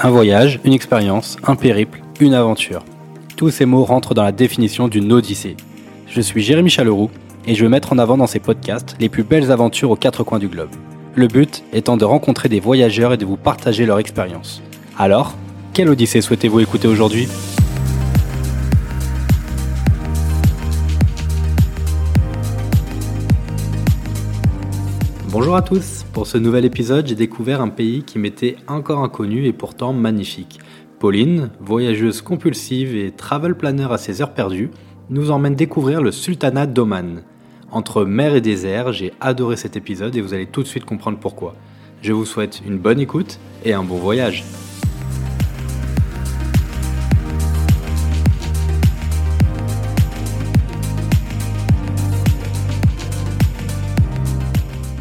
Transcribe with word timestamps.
Un 0.00 0.10
voyage, 0.10 0.60
une 0.64 0.72
expérience, 0.72 1.36
un 1.46 1.54
périple, 1.54 2.00
une 2.18 2.34
aventure. 2.34 2.84
Tous 3.36 3.50
ces 3.50 3.64
mots 3.64 3.84
rentrent 3.84 4.12
dans 4.12 4.24
la 4.24 4.32
définition 4.32 4.88
d'une 4.88 5.12
odyssée. 5.12 5.56
Je 6.08 6.20
suis 6.20 6.42
Jérémy 6.42 6.68
Chaleroux 6.68 7.10
et 7.46 7.54
je 7.54 7.62
veux 7.62 7.70
mettre 7.70 7.92
en 7.92 7.98
avant 7.98 8.16
dans 8.16 8.26
ces 8.26 8.40
podcasts 8.40 8.96
les 8.98 9.08
plus 9.08 9.22
belles 9.22 9.52
aventures 9.52 9.90
aux 9.90 9.96
quatre 9.96 10.24
coins 10.24 10.40
du 10.40 10.48
globe. 10.48 10.70
Le 11.14 11.28
but 11.28 11.62
étant 11.72 11.96
de 11.96 12.04
rencontrer 12.04 12.48
des 12.48 12.58
voyageurs 12.58 13.12
et 13.12 13.16
de 13.16 13.24
vous 13.24 13.36
partager 13.36 13.86
leur 13.86 14.00
expérience. 14.00 14.62
Alors, 14.98 15.36
quelle 15.72 15.88
odyssée 15.88 16.20
souhaitez-vous 16.20 16.60
écouter 16.60 16.88
aujourd'hui? 16.88 17.28
Bonjour 25.34 25.56
à 25.56 25.62
tous, 25.62 26.04
pour 26.12 26.28
ce 26.28 26.38
nouvel 26.38 26.64
épisode 26.64 27.08
j'ai 27.08 27.16
découvert 27.16 27.60
un 27.60 27.68
pays 27.68 28.04
qui 28.04 28.20
m'était 28.20 28.54
encore 28.68 29.00
inconnu 29.00 29.46
et 29.46 29.52
pourtant 29.52 29.92
magnifique. 29.92 30.60
Pauline, 31.00 31.50
voyageuse 31.58 32.22
compulsive 32.22 32.94
et 32.94 33.10
travel 33.10 33.56
planner 33.56 33.88
à 33.90 33.98
ses 33.98 34.22
heures 34.22 34.32
perdues, 34.32 34.70
nous 35.10 35.32
emmène 35.32 35.56
découvrir 35.56 36.02
le 36.02 36.12
sultanat 36.12 36.66
d'Oman. 36.66 37.24
Entre 37.72 38.04
mer 38.04 38.36
et 38.36 38.40
désert, 38.40 38.92
j'ai 38.92 39.12
adoré 39.20 39.56
cet 39.56 39.74
épisode 39.76 40.14
et 40.14 40.20
vous 40.20 40.34
allez 40.34 40.46
tout 40.46 40.62
de 40.62 40.68
suite 40.68 40.84
comprendre 40.84 41.18
pourquoi. 41.18 41.56
Je 42.00 42.12
vous 42.12 42.26
souhaite 42.26 42.62
une 42.64 42.78
bonne 42.78 43.00
écoute 43.00 43.40
et 43.64 43.72
un 43.72 43.82
bon 43.82 43.96
voyage. 43.96 44.44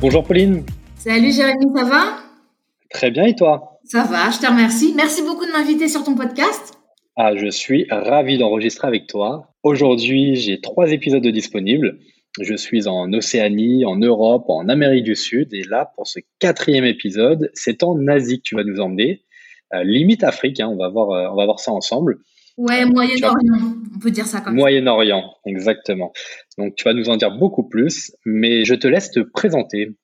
Bonjour 0.03 0.25
Pauline. 0.25 0.65
Salut 0.97 1.31
Jérémy, 1.31 1.67
ça 1.73 1.85
va? 1.85 2.17
Très 2.89 3.09
bien 3.09 3.23
et 3.23 3.35
toi? 3.35 3.79
Ça 3.85 4.03
va, 4.03 4.29
je 4.31 4.37
te 4.37 4.45
remercie. 4.45 4.91
Merci 4.97 5.21
beaucoup 5.21 5.45
de 5.45 5.51
m'inviter 5.53 5.87
sur 5.87 6.03
ton 6.03 6.13
podcast. 6.13 6.73
Ah, 7.15 7.33
je 7.37 7.47
suis 7.47 7.87
ravi 7.89 8.37
d'enregistrer 8.37 8.85
avec 8.85 9.07
toi. 9.07 9.53
Aujourd'hui, 9.63 10.35
j'ai 10.35 10.59
trois 10.59 10.91
épisodes 10.91 11.25
disponibles. 11.25 11.99
Je 12.41 12.53
suis 12.53 12.89
en 12.89 13.13
Océanie, 13.13 13.85
en 13.85 13.95
Europe, 13.95 14.43
en 14.49 14.67
Amérique 14.67 15.05
du 15.05 15.15
Sud. 15.15 15.53
Et 15.53 15.63
là, 15.63 15.89
pour 15.95 16.05
ce 16.05 16.19
quatrième 16.37 16.83
épisode, 16.83 17.49
c'est 17.53 17.81
en 17.81 18.05
Asie 18.09 18.39
que 18.39 18.43
tu 18.43 18.55
vas 18.55 18.65
nous 18.65 18.81
emmener. 18.81 19.23
Euh, 19.73 19.85
limite 19.85 20.25
Afrique, 20.25 20.59
hein, 20.59 20.67
on, 20.67 20.75
va 20.75 20.89
voir, 20.89 21.11
euh, 21.11 21.29
on 21.31 21.37
va 21.37 21.45
voir 21.45 21.61
ça 21.61 21.71
ensemble. 21.71 22.17
Ouais, 22.57 22.85
Moyen-Orient, 22.85 23.75
on 23.95 23.99
peut 23.99 24.11
dire 24.11 24.27
ça 24.27 24.41
comme 24.41 24.55
Moyen-Orient, 24.55 25.23
exactement. 25.45 26.11
Donc 26.57 26.75
tu 26.75 26.83
vas 26.83 26.93
nous 26.93 27.09
en 27.09 27.17
dire 27.17 27.35
beaucoup 27.37 27.67
plus, 27.67 28.11
mais 28.25 28.63
je 28.63 28.75
te 28.75 28.87
laisse 28.87 29.11
te 29.11 29.19
présenter. 29.19 29.97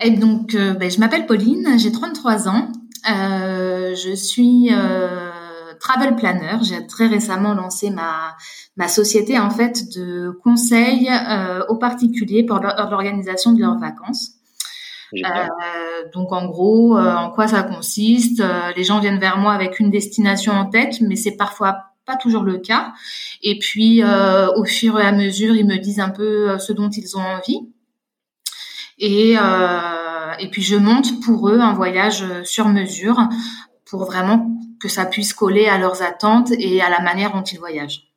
Et 0.00 0.10
donc, 0.10 0.54
euh, 0.54 0.74
ben, 0.74 0.90
je 0.90 0.98
m'appelle 1.00 1.26
Pauline, 1.26 1.78
j'ai 1.78 1.92
33 1.92 2.48
ans. 2.48 2.72
Euh, 3.10 3.94
je 3.94 4.14
suis 4.14 4.68
euh, 4.72 5.30
travel 5.78 6.16
planner. 6.16 6.58
J'ai 6.62 6.86
très 6.86 7.06
récemment 7.06 7.54
lancé 7.54 7.90
ma 7.90 8.34
ma 8.76 8.88
société 8.88 9.38
en 9.38 9.50
fait 9.50 9.84
de 9.94 10.30
conseil 10.42 11.08
euh, 11.10 11.62
aux 11.68 11.76
particuliers 11.76 12.44
pour 12.44 12.60
l'organisation 12.60 13.52
de 13.52 13.60
leurs 13.60 13.78
vacances. 13.78 14.32
Euh, 15.22 16.08
donc 16.12 16.32
en 16.32 16.46
gros, 16.46 16.96
euh, 16.96 17.14
en 17.14 17.30
quoi 17.30 17.48
ça 17.48 17.62
consiste 17.62 18.40
euh, 18.40 18.72
Les 18.76 18.84
gens 18.84 19.00
viennent 19.00 19.18
vers 19.18 19.38
moi 19.38 19.52
avec 19.52 19.80
une 19.80 19.90
destination 19.90 20.52
en 20.52 20.66
tête, 20.66 21.00
mais 21.00 21.16
c'est 21.16 21.36
parfois 21.36 21.78
pas 22.06 22.16
toujours 22.16 22.42
le 22.42 22.58
cas. 22.58 22.92
Et 23.42 23.58
puis 23.58 24.02
au 24.04 24.64
fur 24.64 25.00
et 25.00 25.04
à 25.04 25.12
mesure, 25.12 25.54
ils 25.54 25.66
me 25.66 25.78
disent 25.78 26.00
un 26.00 26.10
peu 26.10 26.58
ce 26.58 26.72
dont 26.74 26.90
ils 26.90 27.16
ont 27.16 27.22
envie. 27.22 27.60
Et, 28.98 29.32
et 29.32 30.50
puis 30.50 30.60
je 30.60 30.76
monte 30.76 31.24
pour 31.24 31.48
eux 31.48 31.60
un 31.60 31.72
voyage 31.72 32.24
sur 32.42 32.68
mesure 32.68 33.18
pour 33.86 34.04
vraiment 34.04 34.50
que 34.82 34.88
ça 34.90 35.06
puisse 35.06 35.32
coller 35.32 35.66
à 35.66 35.78
leurs 35.78 36.02
attentes 36.02 36.52
et 36.58 36.82
à 36.82 36.90
la 36.90 37.00
manière 37.00 37.32
dont 37.32 37.42
ils 37.42 37.58
voyagent. 37.58 38.12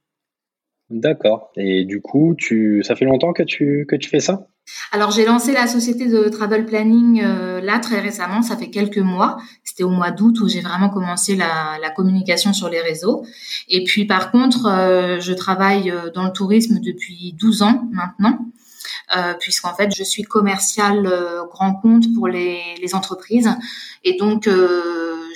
D'accord. 0.89 1.51
Et 1.55 1.85
du 1.85 2.01
coup, 2.01 2.35
tu, 2.37 2.83
ça 2.83 2.95
fait 2.95 3.05
longtemps 3.05 3.31
que 3.31 3.43
tu, 3.43 3.85
que 3.87 3.95
tu 3.95 4.09
fais 4.09 4.19
ça? 4.19 4.47
Alors 4.91 5.11
j'ai 5.11 5.25
lancé 5.25 5.53
la 5.53 5.67
société 5.67 6.07
de 6.07 6.29
travel 6.29 6.65
planning 6.65 7.21
euh, 7.23 7.61
là 7.61 7.79
très 7.79 7.99
récemment, 7.99 8.41
ça 8.41 8.57
fait 8.57 8.69
quelques 8.69 8.97
mois. 8.97 9.37
C'était 9.63 9.83
au 9.83 9.89
mois 9.89 10.11
d'août 10.11 10.39
où 10.41 10.47
j'ai 10.47 10.61
vraiment 10.61 10.89
commencé 10.89 11.35
la, 11.35 11.89
communication 11.95 12.53
sur 12.53 12.69
les 12.69 12.81
réseaux. 12.81 13.25
Et 13.69 13.83
puis 13.83 14.05
par 14.05 14.31
contre, 14.31 14.65
euh, 14.67 15.19
je 15.19 15.33
travaille 15.33 15.89
euh, 15.89 16.09
dans 16.13 16.23
le 16.23 16.31
tourisme 16.31 16.79
depuis 16.79 17.33
12 17.39 17.61
ans 17.61 17.83
maintenant. 17.91 18.39
Puisqu'en 19.39 19.73
fait 19.73 19.95
je 19.95 20.03
suis 20.03 20.23
commercial 20.23 21.05
euh, 21.05 21.45
grand 21.45 21.75
compte 21.75 22.13
pour 22.13 22.27
les, 22.27 22.59
les 22.81 22.93
entreprises 22.93 23.49
et 24.03 24.17
donc 24.17 24.49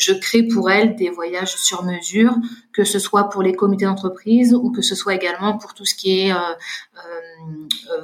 je 0.01 0.13
crée 0.13 0.43
pour 0.43 0.69
elles 0.69 0.95
des 0.95 1.09
voyages 1.09 1.55
sur 1.55 1.83
mesure, 1.83 2.35
que 2.73 2.83
ce 2.83 2.99
soit 2.99 3.29
pour 3.29 3.43
les 3.43 3.53
comités 3.53 3.85
d'entreprise 3.85 4.53
ou 4.53 4.71
que 4.71 4.81
ce 4.81 4.95
soit 4.95 5.15
également 5.15 5.57
pour 5.57 5.73
tout 5.73 5.85
ce 5.85 5.95
qui 5.95 6.21
est 6.21 6.33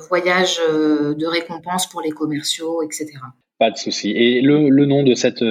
voyage 0.10 0.58
de 0.60 1.26
récompense 1.26 1.88
pour 1.88 2.02
les 2.02 2.12
commerciaux, 2.12 2.82
etc. 2.82 3.14
Pas 3.60 3.72
de 3.72 3.78
souci. 3.78 4.12
Et 4.12 4.42
le, 4.42 4.70
le 4.70 4.86
nom 4.86 5.04
de 5.04 5.16
cette 5.16 5.44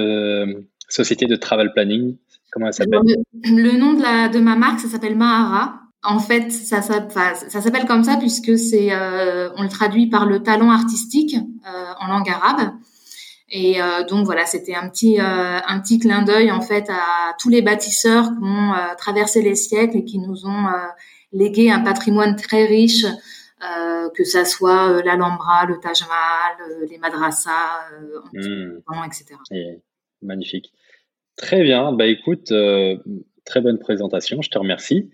société 0.89 1.25
de 1.25 1.35
travel 1.35 1.71
planning, 1.73 2.17
comment 2.51 2.67
elle 2.67 2.73
s'appelle? 2.73 2.99
Le, 3.43 3.77
nom 3.77 3.93
de, 3.93 4.01
la, 4.01 4.29
de 4.29 4.39
ma 4.39 4.55
marque, 4.55 4.79
ça 4.79 4.87
s'appelle 4.87 5.15
Mahara. 5.15 5.81
En 6.03 6.19
fait, 6.19 6.51
ça, 6.51 6.81
ça, 6.81 7.07
ça 7.09 7.61
s'appelle 7.61 7.85
comme 7.85 8.03
ça 8.03 8.17
puisque 8.17 8.57
c'est, 8.57 8.93
euh, 8.93 9.49
on 9.57 9.63
le 9.63 9.69
traduit 9.69 10.07
par 10.07 10.25
le 10.25 10.41
talent 10.41 10.71
artistique 10.71 11.35
euh, 11.35 11.93
en 11.99 12.07
langue 12.07 12.29
arabe. 12.29 12.71
Et 13.49 13.81
euh, 13.81 14.03
donc 14.03 14.25
voilà, 14.25 14.45
c'était 14.45 14.75
un 14.75 14.89
petit 14.89 15.19
un 15.19 15.79
petit 15.79 15.99
clin 15.99 16.21
d'œil 16.23 16.51
en 16.51 16.61
fait 16.61 16.89
à 16.89 17.33
tous 17.39 17.49
les 17.49 17.61
bâtisseurs 17.61 18.25
qui 18.25 18.43
ont 18.43 18.73
traversé 18.97 19.41
les 19.41 19.55
siècles 19.55 19.97
et 19.97 20.03
qui 20.03 20.19
nous 20.19 20.45
ont 20.45 20.65
légué 21.31 21.71
un 21.71 21.79
patrimoine 21.79 22.35
très 22.35 22.65
riche, 22.65 23.05
que 24.13 24.23
ça 24.25 24.43
soit 24.43 25.01
l'Alhambra, 25.03 25.65
le 25.65 25.79
Taj 25.79 26.01
Mahal, 26.01 26.87
les 26.89 26.97
madrasas, 26.97 27.51
mmh. 28.33 28.79
etc. 29.05 29.35
magnifique. 30.21 30.73
Très 31.37 31.63
bien. 31.63 31.93
Bah 31.93 32.07
écoute, 32.07 32.51
très 33.47 33.61
bonne 33.61 33.79
présentation. 33.79 34.41
Je 34.41 34.49
te 34.49 34.57
remercie. 34.59 35.09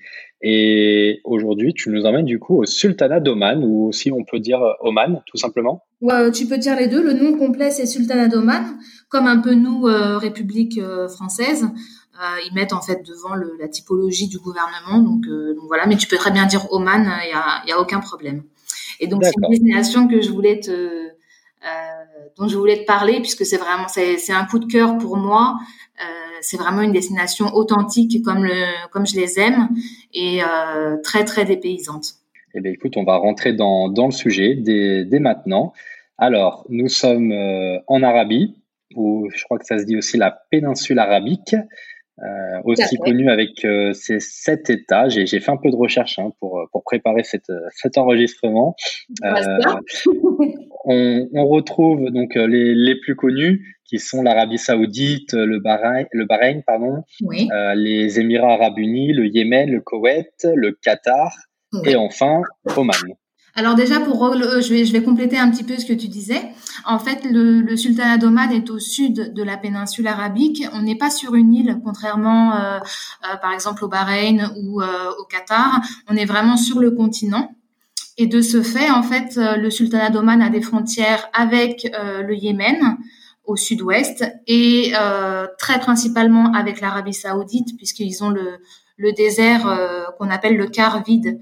Et 0.46 1.22
aujourd'hui, 1.24 1.74
tu 1.74 1.90
nous 1.90 2.06
emmènes 2.06 2.26
du 2.26 2.38
coup 2.38 2.58
au 2.58 2.66
Sultanat 2.66 3.22
d'Oman, 3.22 3.64
ou 3.64 3.88
aussi 3.88 4.12
on 4.12 4.26
peut 4.26 4.40
dire 4.40 4.62
euh, 4.62 4.74
Oman, 4.82 5.24
tout 5.26 5.38
simplement. 5.38 5.86
Ouais, 6.04 6.32
tu 6.32 6.46
peux 6.46 6.58
dire 6.58 6.76
les 6.76 6.88
deux. 6.88 7.02
Le 7.02 7.14
nom 7.14 7.38
complet, 7.38 7.72
c'est 7.72 7.86
Sultanat 7.86 8.28
d'Oman, 8.28 8.78
comme 9.10 9.26
un 9.26 9.40
peu 9.40 9.54
nous, 9.54 9.88
euh, 9.88 10.18
République 10.18 10.78
euh, 10.78 11.08
française. 11.08 11.66
ils 12.46 12.54
mettent 12.54 12.74
en 12.74 12.82
fait 12.82 13.04
devant 13.06 13.36
le, 13.36 13.56
la 13.60 13.68
typologie 13.68 14.28
du 14.28 14.38
gouvernement. 14.38 15.00
Donc, 15.00 15.26
donc, 15.26 15.66
voilà, 15.68 15.88
mais 15.88 15.98
tu 15.98 16.08
peux 16.08 16.18
très 16.18 16.32
bien 16.32 16.46
dire 16.46 16.72
Oman, 16.72 17.02
il 17.24 17.28
n'y 17.28 17.34
a, 17.34 17.64
y 17.68 17.72
a 17.72 17.80
aucun 17.80 18.00
problème. 18.00 18.44
Et 19.00 19.08
donc, 19.08 19.24
c'est 19.24 19.34
une 19.36 19.50
destination 19.50 20.08
que 20.08 20.22
je 20.22 20.30
voulais 20.30 20.60
te, 20.60 21.10
dont 22.38 22.48
je 22.48 22.58
voulais 22.58 22.82
te 22.82 22.86
parler, 22.86 23.20
puisque 23.20 23.46
c'est 23.46 23.58
vraiment, 23.58 23.88
c'est 23.88 24.32
un 24.32 24.46
coup 24.46 24.60
de 24.60 24.72
cœur 24.72 24.98
pour 25.00 25.18
moi 25.18 25.58
c'est 26.44 26.58
vraiment 26.58 26.82
une 26.82 26.92
destination 26.92 27.56
authentique 27.56 28.24
comme 28.24 28.44
le 28.44 28.90
comme 28.92 29.08
je 29.08 29.16
les 29.16 29.40
aime 29.40 29.70
et 30.14 30.44
euh, 30.44 30.98
très 31.02 31.24
très 31.26 31.46
dépaysante. 31.46 32.16
Eh 32.54 32.62
bien, 32.62 32.72
écoute, 32.72 32.98
on 32.98 33.04
va 33.04 33.18
rentrer 33.18 33.54
dans, 33.54 33.90
dans 33.90 34.06
le 34.06 34.12
sujet 34.12 34.56
dès, 34.56 35.06
dès 35.06 35.20
maintenant. 35.20 35.74
Alors, 36.18 36.66
nous 36.70 36.88
sommes 36.88 37.32
euh, 37.32 37.80
en 37.88 38.04
Arabie, 38.04 38.62
où 38.96 39.28
je 39.34 39.44
crois 39.44 39.58
que 39.58 39.66
ça 39.66 39.80
se 39.80 39.86
dit 39.86 39.98
aussi 39.98 40.18
la 40.18 40.32
péninsule 40.52 41.00
arabique, 41.00 41.56
euh, 42.22 42.62
aussi 42.66 42.98
connue 42.98 43.32
avec 43.32 43.66
euh, 43.66 43.92
ses 43.94 44.20
sept 44.20 44.70
États. 44.70 45.10
J'ai 45.10 45.26
fait 45.26 45.50
un 45.50 45.58
peu 45.58 45.72
de 45.72 45.76
recherche 45.76 46.20
hein, 46.20 46.32
pour, 46.40 46.68
pour 46.72 46.84
préparer 46.84 47.24
cette, 47.24 47.52
cet 47.72 47.98
enregistrement. 47.98 48.76
Euh, 49.24 49.58
on, 50.86 51.28
on, 51.34 51.48
retrouve 51.48 52.12
donc 52.12 52.36
les, 52.36 52.76
les 52.76 53.00
plus 53.00 53.16
connus, 53.16 53.80
qui 53.86 53.98
sont 53.98 54.22
l'Arabie 54.22 54.60
Saoudite, 54.60 55.34
le 55.34 55.60
Bahreïn, 55.60 56.06
le 56.12 56.26
Bahreïn 56.26 56.62
pardon, 56.66 57.04
euh, 57.24 57.74
les 57.74 58.20
Émirats 58.20 58.54
Arabes 58.54 58.78
Unis, 58.78 59.14
le 59.14 59.28
Yémen, 59.28 59.72
le 59.72 59.82
Koweït, 59.82 60.48
le 60.56 60.72
Qatar 60.72 61.36
et 61.86 61.96
enfin 61.96 62.42
Oman. 62.76 62.96
Alors 63.56 63.76
déjà, 63.76 64.00
pour 64.00 64.34
je 64.34 64.74
vais, 64.74 64.84
je 64.84 64.92
vais 64.92 65.04
compléter 65.04 65.38
un 65.38 65.50
petit 65.52 65.64
peu 65.64 65.78
ce 65.78 65.86
que 65.86 65.94
tu 65.94 66.08
disais. 66.08 66.42
En 66.86 66.98
fait, 66.98 67.24
le, 67.24 67.62
le 67.62 67.78
sultanat 67.78 68.18
d'Oman 68.18 68.52
est 68.52 68.72
au 68.72 68.80
sud 68.80 69.32
de 69.32 69.44
la 69.44 69.58
péninsule 69.58 70.08
arabique. 70.08 70.64
On 70.74 70.82
n'est 70.82 70.98
pas 70.98 71.12
sur 71.12 71.36
une 71.36 71.54
île, 71.54 71.80
contrairement, 71.84 72.56
euh, 72.56 72.80
euh 72.80 73.38
par 73.42 73.54
exemple, 73.54 73.86
au 73.86 73.88
Bahreïn 73.88 74.52
ou 74.58 74.82
euh, 74.82 75.12
au 75.20 75.26
Qatar. 75.26 75.82
On 76.10 76.16
est 76.16 76.26
vraiment 76.26 76.58
sur 76.58 76.80
le 76.80 76.92
continent. 76.92 77.52
Et 78.18 78.26
de 78.26 78.42
ce 78.42 78.64
fait, 78.64 78.90
en 78.90 79.04
fait, 79.04 79.36
le 79.38 79.70
sultanat 79.70 80.10
d'Oman 80.10 80.42
a 80.42 80.50
des 80.50 80.62
frontières 80.62 81.30
avec 81.34 81.92
le 81.96 82.36
Yémen, 82.36 82.98
au 83.44 83.56
sud-ouest 83.56 84.24
et 84.46 84.94
très 85.58 85.80
principalement 85.80 86.54
avec 86.54 86.80
l'Arabie 86.80 87.16
saoudite 87.16 87.76
puisqu'ils 87.76 88.24
ont 88.24 88.30
le, 88.30 88.60
le 88.98 89.12
désert 89.12 89.68
euh, 89.68 90.06
qu'on 90.18 90.30
appelle 90.30 90.56
le 90.56 90.68
quart 90.68 91.04
vide 91.04 91.40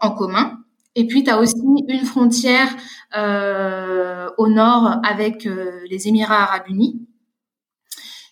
en 0.00 0.10
commun. 0.10 0.58
Et 0.94 1.06
puis, 1.06 1.24
tu 1.24 1.30
as 1.30 1.38
aussi 1.38 1.54
une 1.88 2.04
frontière 2.04 2.68
euh, 3.16 4.28
au 4.38 4.48
nord 4.48 5.00
avec 5.04 5.48
les 5.88 6.08
Émirats 6.08 6.42
arabes 6.42 6.68
unis. 6.68 7.06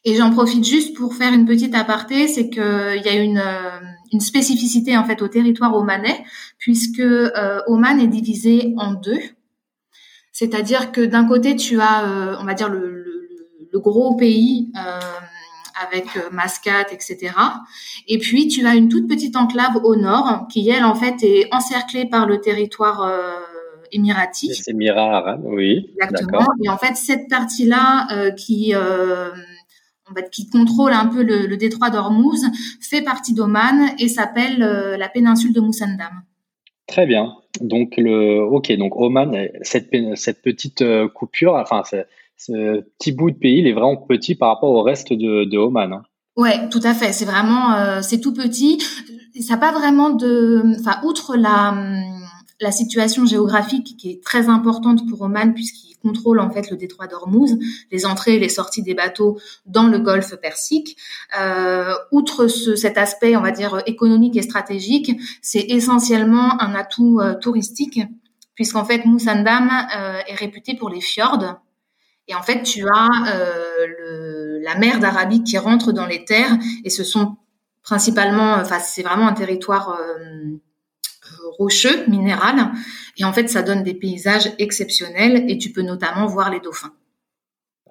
Et 0.05 0.15
j'en 0.15 0.31
profite 0.31 0.65
juste 0.65 0.97
pour 0.97 1.15
faire 1.15 1.33
une 1.33 1.47
petite 1.47 1.75
aparté, 1.75 2.27
c'est 2.27 2.49
qu'il 2.49 3.03
y 3.05 3.09
a 3.09 3.15
une, 3.15 3.43
une 4.13 4.21
spécificité 4.21 4.97
en 4.97 5.05
fait 5.05 5.21
au 5.21 5.29
territoire 5.29 5.75
omanais, 5.75 6.25
puisque 6.59 7.03
Oman 7.67 8.01
est 8.01 8.07
divisé 8.07 8.75
en 8.79 8.93
deux. 8.93 9.21
C'est-à-dire 10.33 10.93
que 10.93 11.03
d'un 11.03 11.27
côté, 11.27 11.55
tu 11.57 11.81
as, 11.81 12.39
on 12.41 12.45
va 12.45 12.55
dire, 12.55 12.71
le, 12.71 12.91
le, 12.91 13.21
le 13.73 13.79
gros 13.79 14.17
pays 14.17 14.73
avec 15.81 16.05
euh, 16.17 16.31
Mascate, 16.33 16.93
etc. 16.93 17.33
Et 18.09 18.19
puis 18.19 18.49
tu 18.49 18.67
as 18.67 18.75
une 18.75 18.89
toute 18.89 19.09
petite 19.09 19.37
enclave 19.37 19.77
au 19.83 19.97
nord 19.97 20.47
qui 20.51 20.69
elle 20.69 20.85
en 20.85 20.95
fait 20.95 21.23
est 21.23 21.53
encerclée 21.53 22.07
par 22.07 22.27
le 22.27 22.41
territoire 22.41 23.03
euh, 23.03 23.41
émirati. 23.93 24.55
C'est 24.55 24.71
Émirats 24.71 25.17
arabes, 25.17 25.45
oui. 25.45 25.91
Exactement. 25.95 26.47
Et 26.65 26.69
en 26.69 26.79
fait 26.79 26.97
cette 26.97 27.29
partie-là 27.29 28.09
euh, 28.13 28.31
qui 28.33 28.75
qui 30.33 30.51
contrôle 30.51 30.93
un 30.93 31.07
peu 31.07 31.23
le, 31.23 31.57
détroit 31.57 31.89
d'Ormuz, 31.89 32.45
fait 32.81 33.01
partie 33.01 33.33
d'Oman 33.33 33.93
et 34.01 34.09
s'appelle 34.09 34.59
la 34.59 35.09
péninsule 35.09 35.53
de 35.53 35.61
Moussandam. 35.61 36.23
Très 36.89 37.07
bien. 37.07 37.37
Donc 37.61 37.95
le, 37.97 38.41
ok, 38.41 38.73
donc 38.73 38.97
Oman, 38.97 39.49
cette, 39.63 39.89
cette 40.17 40.43
petite 40.43 40.83
coupure, 41.15 41.55
enfin 41.55 41.85
ce 42.41 42.81
petit 42.99 43.13
bout 43.13 43.31
de 43.31 43.37
pays, 43.37 43.59
il 43.59 43.67
est 43.67 43.73
vraiment 43.73 43.97
petit 43.97 44.35
par 44.35 44.49
rapport 44.49 44.71
au 44.71 44.83
reste 44.83 45.13
de, 45.13 45.57
Oman. 45.57 45.93
Hein. 45.93 46.03
Ouais, 46.37 46.69
tout 46.71 46.81
à 46.83 46.95
fait. 46.95 47.13
C'est 47.13 47.25
vraiment, 47.25 47.75
euh, 47.75 48.01
c'est 48.03 48.21
tout 48.21 48.33
petit. 48.33 48.79
Ça 49.41 49.55
n'a 49.55 49.61
pas 49.61 49.73
vraiment 49.73 50.11
de, 50.11 50.63
enfin, 50.81 51.01
outre 51.05 51.37
la 51.37 51.75
la 52.61 52.73
situation 52.73 53.25
géographique 53.25 53.97
qui 53.97 54.11
est 54.11 54.23
très 54.23 54.49
importante 54.49 55.09
pour 55.09 55.23
Oman 55.23 55.55
puisqu'il 55.55 55.97
contrôle 55.97 56.41
en 56.41 56.51
fait 56.51 56.71
le 56.71 56.77
détroit 56.77 57.07
d'Ormuz, 57.07 57.59
les 57.91 58.07
entrées 58.07 58.37
et 58.37 58.39
les 58.39 58.49
sorties 58.49 58.83
des 58.83 58.95
bateaux 58.95 59.39
dans 59.67 59.87
le 59.87 59.99
golfe 59.99 60.35
Persique. 60.37 60.97
Euh, 61.39 61.93
outre 62.13 62.47
ce, 62.49 62.77
cet 62.77 62.99
aspect, 62.99 63.37
on 63.37 63.41
va 63.41 63.51
dire 63.51 63.83
économique 63.87 64.37
et 64.37 64.43
stratégique, 64.43 65.19
c'est 65.43 65.65
essentiellement 65.69 66.61
un 66.61 66.75
atout 66.75 67.21
euh, 67.21 67.35
touristique 67.35 68.01
puisqu'en 68.55 68.85
fait 68.85 69.07
Moussandam 69.07 69.71
euh, 69.97 70.19
est 70.27 70.35
réputé 70.35 70.75
pour 70.75 70.91
les 70.91 71.01
fjords 71.01 71.61
et 72.31 72.35
en 72.37 72.43
fait, 72.43 72.63
tu 72.63 72.87
as 72.87 73.09
euh, 73.35 73.87
le, 73.87 74.61
la 74.63 74.77
mer 74.77 75.01
d'Arabie 75.01 75.43
qui 75.43 75.59
rentre 75.59 75.91
dans 75.91 76.07
les 76.07 76.25
terres 76.25 76.57
et 76.85 76.91
ce 76.91 77.03
sont 77.03 77.37
principalement, 77.83 78.55
enfin, 78.55 78.79
c'est 78.79 79.03
vraiment 79.03 79.27
un 79.27 79.33
territoire 79.33 79.99
euh, 80.01 80.61
rocheux, 81.59 82.07
minéral. 82.07 82.71
Et 83.19 83.25
en 83.25 83.33
fait, 83.33 83.49
ça 83.49 83.63
donne 83.63 83.83
des 83.83 83.95
paysages 83.95 84.53
exceptionnels 84.59 85.45
et 85.49 85.59
tu 85.59 85.73
peux 85.73 85.83
notamment 85.83 86.27
voir 86.27 86.53
les 86.53 86.61
dauphins. 86.61 86.93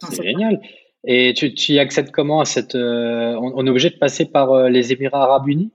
C'est 0.09 0.23
génial. 0.23 0.61
Et 1.05 1.33
tu, 1.35 1.53
tu, 1.53 1.73
y 1.73 1.79
accèdes 1.79 2.11
comment 2.11 2.39
à 2.39 2.45
cette 2.45 2.75
euh, 2.75 3.35
on, 3.41 3.65
est 3.65 3.69
obligé 3.69 3.89
de 3.89 3.97
passer 3.97 4.23
par 4.23 4.69
les 4.69 4.93
Émirats 4.93 5.23
Arabes 5.23 5.49
Unis? 5.49 5.71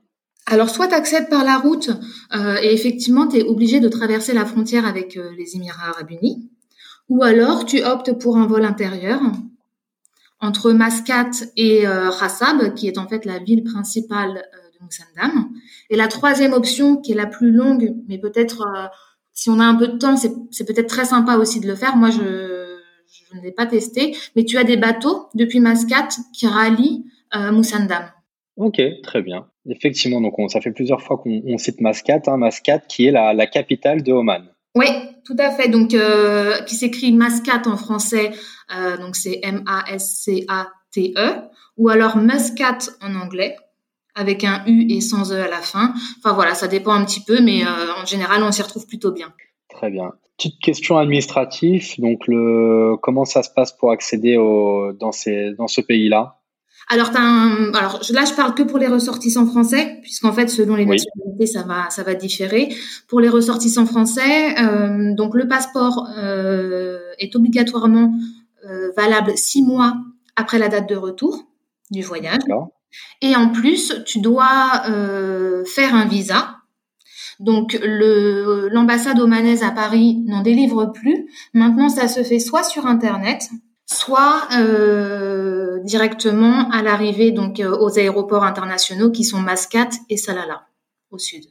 Alors, 0.47 0.69
soit 0.69 0.87
tu 0.87 0.95
accèdes 0.95 1.29
par 1.29 1.43
la 1.43 1.57
route 1.57 1.91
euh, 2.35 2.57
et 2.63 2.73
effectivement, 2.73 3.27
tu 3.27 3.37
es 3.37 3.43
obligé 3.43 3.79
de 3.79 3.89
traverser 3.89 4.33
la 4.33 4.45
frontière 4.45 4.87
avec 4.87 5.19
les 5.37 5.55
Émirats 5.55 5.89
Arabes 5.89 6.11
Unis, 6.11 6.49
ou 7.09 7.23
alors 7.23 7.65
tu 7.65 7.83
optes 7.83 8.13
pour 8.13 8.37
un 8.37 8.47
vol 8.47 8.65
intérieur 8.65 9.21
entre 10.39 10.71
Mascate 10.71 11.45
et 11.55 11.87
euh, 11.87 12.09
Khassab, 12.11 12.73
qui 12.73 12.87
est 12.87 12.97
en 12.97 13.07
fait 13.07 13.25
la 13.25 13.39
ville 13.39 13.63
principale 13.63 14.37
euh, 14.37 14.69
de 14.73 14.83
Moussandam. 14.83 15.49
Et 15.89 15.95
la 15.95 16.07
troisième 16.07 16.53
option, 16.53 16.97
qui 16.97 17.13
est 17.13 17.15
la 17.15 17.25
plus 17.27 17.51
longue, 17.51 17.95
mais 18.07 18.17
peut-être 18.17 18.61
euh, 18.61 18.87
si 19.33 19.49
on 19.49 19.59
a 19.59 19.65
un 19.65 19.75
peu 19.75 19.87
de 19.87 19.97
temps, 19.97 20.17
c'est 20.17 20.65
peut-être 20.65 20.87
très 20.87 21.05
sympa 21.05 21.35
aussi 21.35 21.59
de 21.59 21.67
le 21.67 21.75
faire. 21.75 21.95
Moi, 21.95 22.09
je, 22.09 22.77
je 23.07 23.37
ne 23.37 23.41
l'ai 23.41 23.51
pas 23.51 23.65
testé, 23.65 24.15
mais 24.35 24.45
tu 24.45 24.57
as 24.57 24.63
des 24.63 24.77
bateaux 24.77 25.27
depuis 25.33 25.59
Mascate 25.59 26.17
qui 26.33 26.47
rallient 26.47 27.05
euh, 27.35 27.51
Moussandam. 27.51 28.11
Ok, 28.57 28.81
très 29.03 29.21
bien. 29.21 29.47
Effectivement, 29.69 30.21
donc 30.21 30.35
ça 30.49 30.61
fait 30.61 30.71
plusieurs 30.71 31.01
fois 31.01 31.17
qu'on 31.17 31.57
cite 31.57 31.81
Mascate, 31.81 32.27
hein, 32.27 32.37
Mascate 32.37 32.87
qui 32.87 33.05
est 33.07 33.11
la, 33.11 33.33
la 33.33 33.47
capitale 33.47 34.03
de 34.03 34.13
Oman. 34.13 34.47
Oui, 34.75 34.87
tout 35.25 35.35
à 35.39 35.51
fait. 35.51 35.69
Donc, 35.69 35.93
euh, 35.93 36.61
qui 36.63 36.75
s'écrit 36.75 37.13
Mascate 37.13 37.67
en 37.67 37.77
français, 37.77 38.31
euh, 38.75 38.97
donc 38.97 39.15
c'est 39.15 39.39
M-A-S-C-A-T-E, 39.41 41.33
ou 41.77 41.89
alors 41.89 42.17
Muscat 42.17 42.77
en 43.01 43.15
anglais, 43.15 43.55
avec 44.15 44.43
un 44.43 44.63
U 44.67 44.85
et 44.89 44.99
sans 45.01 45.31
E 45.31 45.35
à 45.41 45.47
la 45.47 45.61
fin. 45.61 45.93
Enfin 46.19 46.33
voilà, 46.33 46.53
ça 46.55 46.67
dépend 46.67 46.93
un 46.93 47.05
petit 47.05 47.21
peu, 47.21 47.41
mais 47.41 47.63
euh, 47.63 47.93
en 48.01 48.05
général, 48.05 48.43
on 48.43 48.51
s'y 48.51 48.61
retrouve 48.61 48.85
plutôt 48.85 49.11
bien. 49.11 49.33
Très 49.69 49.89
bien. 49.89 50.11
Petite 50.37 50.59
question 50.61 50.97
administrative. 50.97 51.95
Donc, 51.97 52.27
le, 52.27 52.97
comment 53.01 53.23
ça 53.23 53.41
se 53.43 53.49
passe 53.49 53.71
pour 53.71 53.91
accéder 53.91 54.35
au, 54.35 54.91
dans, 54.93 55.13
ces, 55.13 55.53
dans 55.57 55.67
ce 55.67 55.79
pays-là? 55.79 56.41
Alors, 56.87 57.11
alors 57.15 58.01
là, 58.11 58.25
je 58.25 58.33
parle 58.33 58.53
que 58.53 58.63
pour 58.63 58.77
les 58.77 58.87
ressortissants 58.87 59.47
français, 59.47 59.99
puisqu'en 60.03 60.31
fait, 60.31 60.49
selon 60.49 60.75
les 60.75 60.85
nationalités, 60.85 61.47
ça 61.47 61.63
va, 61.63 61.89
ça 61.89 62.03
va 62.03 62.13
différer. 62.13 62.75
Pour 63.07 63.19
les 63.19 63.29
ressortissants 63.29 63.85
français, 63.87 64.55
euh, 64.61 65.13
donc 65.15 65.33
le 65.33 65.47
passeport 65.47 66.07
euh, 66.17 66.99
est 67.17 67.35
obligatoirement 67.35 68.13
euh, 68.69 68.91
valable 68.95 69.33
six 69.35 69.63
mois 69.63 69.95
après 70.35 70.59
la 70.59 70.67
date 70.67 70.87
de 70.87 70.95
retour 70.95 71.45
du 71.89 72.01
voyage. 72.01 72.41
Et 73.21 73.35
en 73.35 73.49
plus, 73.49 74.03
tu 74.05 74.19
dois 74.19 74.83
euh, 74.89 75.65
faire 75.65 75.95
un 75.95 76.05
visa. 76.05 76.57
Donc, 77.39 77.77
l'ambassade 77.83 79.19
omanaise 79.19 79.63
à 79.63 79.71
Paris 79.71 80.23
n'en 80.25 80.41
délivre 80.41 80.85
plus. 80.85 81.27
Maintenant, 81.53 81.89
ça 81.89 82.07
se 82.07 82.23
fait 82.23 82.39
soit 82.39 82.63
sur 82.63 82.85
Internet, 82.85 83.49
soit 83.85 84.47
euh, 84.57 85.79
directement 85.83 86.69
à 86.71 86.81
l'arrivée 86.81 87.31
donc 87.31 87.59
euh, 87.59 87.77
aux 87.77 87.97
aéroports 87.99 88.43
internationaux 88.43 89.11
qui 89.11 89.23
sont 89.23 89.39
Mascate 89.39 89.95
et 90.09 90.17
Salalah 90.17 90.65
au 91.11 91.17
sud. 91.17 91.45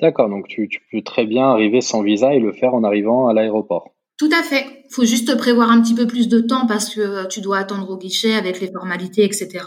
D'accord, 0.00 0.28
donc 0.28 0.46
tu, 0.46 0.68
peux 0.92 1.02
très 1.02 1.26
bien 1.26 1.50
arriver 1.50 1.80
sans 1.80 2.02
visa 2.02 2.32
et 2.32 2.38
le 2.38 2.52
faire 2.52 2.74
en 2.74 2.84
arrivant 2.84 3.26
à 3.26 3.34
l'aéroport. 3.34 3.90
Tout 4.16 4.30
à 4.32 4.44
fait. 4.44 4.84
Faut 4.90 5.04
juste 5.04 5.36
prévoir 5.36 5.72
un 5.72 5.82
petit 5.82 5.94
peu 5.94 6.06
plus 6.06 6.28
de 6.28 6.38
temps 6.38 6.68
parce 6.68 6.94
que 6.94 7.00
euh, 7.00 7.26
tu 7.26 7.40
dois 7.40 7.58
attendre 7.58 7.90
au 7.90 7.96
guichet 7.96 8.34
avec 8.34 8.60
les 8.60 8.70
formalités, 8.70 9.24
etc. 9.24 9.64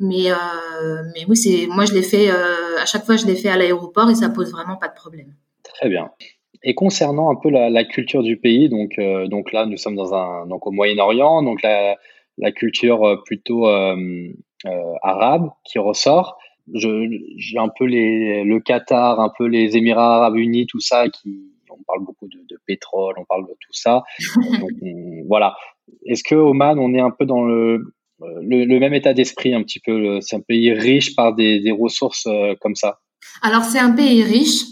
Mais 0.00 0.28
mais 1.14 1.24
oui, 1.28 1.36
c'est 1.36 1.66
moi 1.68 1.84
je 1.84 1.92
l'ai 1.92 2.02
fait 2.02 2.28
à 2.30 2.84
chaque 2.84 3.04
fois 3.04 3.16
je 3.16 3.26
l'ai 3.26 3.36
fait 3.36 3.48
à 3.48 3.56
l'aéroport 3.56 4.10
et 4.10 4.16
ça 4.16 4.28
pose 4.28 4.50
vraiment 4.50 4.76
pas 4.76 4.88
de 4.88 4.94
problème. 4.94 5.34
Très 5.62 5.88
bien. 5.88 6.10
Et 6.66 6.74
concernant 6.74 7.30
un 7.30 7.34
peu 7.34 7.50
la, 7.50 7.84
culture 7.84 8.22
du 8.22 8.38
pays, 8.38 8.70
donc, 8.70 8.98
euh, 8.98 9.26
donc 9.28 9.52
là, 9.52 9.66
nous 9.66 9.76
sommes 9.76 9.96
dans 9.96 10.14
un, 10.14 10.46
donc 10.46 10.66
au 10.66 10.70
Moyen-Orient, 10.70 11.42
donc 11.42 11.60
la, 11.62 11.96
la 12.38 12.52
culture 12.52 13.04
euh, 13.04 13.16
plutôt 13.22 13.68
euh, 13.68 14.32
arabe 15.02 15.50
qui 15.64 15.78
ressort. 15.78 16.38
J'ai 16.72 17.58
un 17.58 17.68
peu 17.68 17.84
les, 17.84 18.44
le 18.44 18.60
Qatar, 18.60 19.20
un 19.20 19.30
peu 19.36 19.44
les 19.44 19.76
Émirats 19.76 20.16
arabes 20.16 20.36
unis, 20.36 20.66
tout 20.66 20.80
ça, 20.80 21.10
qui, 21.10 21.52
on 21.68 21.82
parle 21.86 22.02
beaucoup 22.02 22.28
de, 22.28 22.38
de 22.48 22.58
pétrole, 22.66 23.14
on 23.18 23.26
parle 23.26 23.46
de 23.46 23.52
tout 23.60 23.72
ça. 23.72 24.02
donc, 24.60 24.70
voilà. 25.28 25.54
Est-ce 26.06 26.24
que 26.24 26.34
Oman, 26.34 26.78
on 26.78 26.94
est 26.94 27.00
un 27.00 27.10
peu 27.10 27.26
dans 27.26 27.44
le, 27.44 27.92
le, 28.20 28.64
le 28.64 28.78
même 28.78 28.94
état 28.94 29.12
d'esprit 29.12 29.52
un 29.52 29.62
petit 29.62 29.80
peu? 29.80 30.22
C'est 30.22 30.36
un 30.36 30.40
pays 30.40 30.72
riche 30.72 31.14
par 31.14 31.34
des, 31.34 31.60
des 31.60 31.72
ressources 31.72 32.26
comme 32.62 32.74
ça 32.74 33.00
Alors 33.42 33.64
c'est 33.64 33.80
un 33.80 33.92
pays 33.92 34.22
riche, 34.22 34.62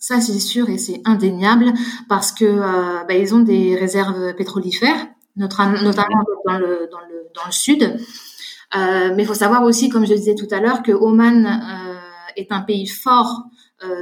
ça, 0.00 0.18
c'est 0.18 0.40
sûr 0.40 0.70
et 0.70 0.78
c'est 0.78 1.02
indéniable 1.04 1.74
parce 2.08 2.32
que 2.32 2.46
euh, 2.46 3.04
bah, 3.04 3.14
ils 3.14 3.34
ont 3.34 3.40
des 3.40 3.76
réserves 3.76 4.34
pétrolifères, 4.34 5.06
notamment 5.36 5.74
dans 5.74 6.58
le, 6.58 6.88
dans 6.90 7.00
le, 7.00 7.28
dans 7.34 7.44
le 7.44 7.52
sud. 7.52 7.82
Euh, 7.82 9.12
mais 9.14 9.24
il 9.24 9.26
faut 9.26 9.34
savoir 9.34 9.62
aussi, 9.62 9.90
comme 9.90 10.06
je 10.06 10.12
le 10.12 10.16
disais 10.16 10.34
tout 10.34 10.48
à 10.52 10.60
l'heure, 10.60 10.82
que 10.82 10.92
Oman 10.92 11.44
euh, 11.44 11.94
est 12.36 12.50
un 12.50 12.62
pays 12.62 12.86
fort 12.86 13.44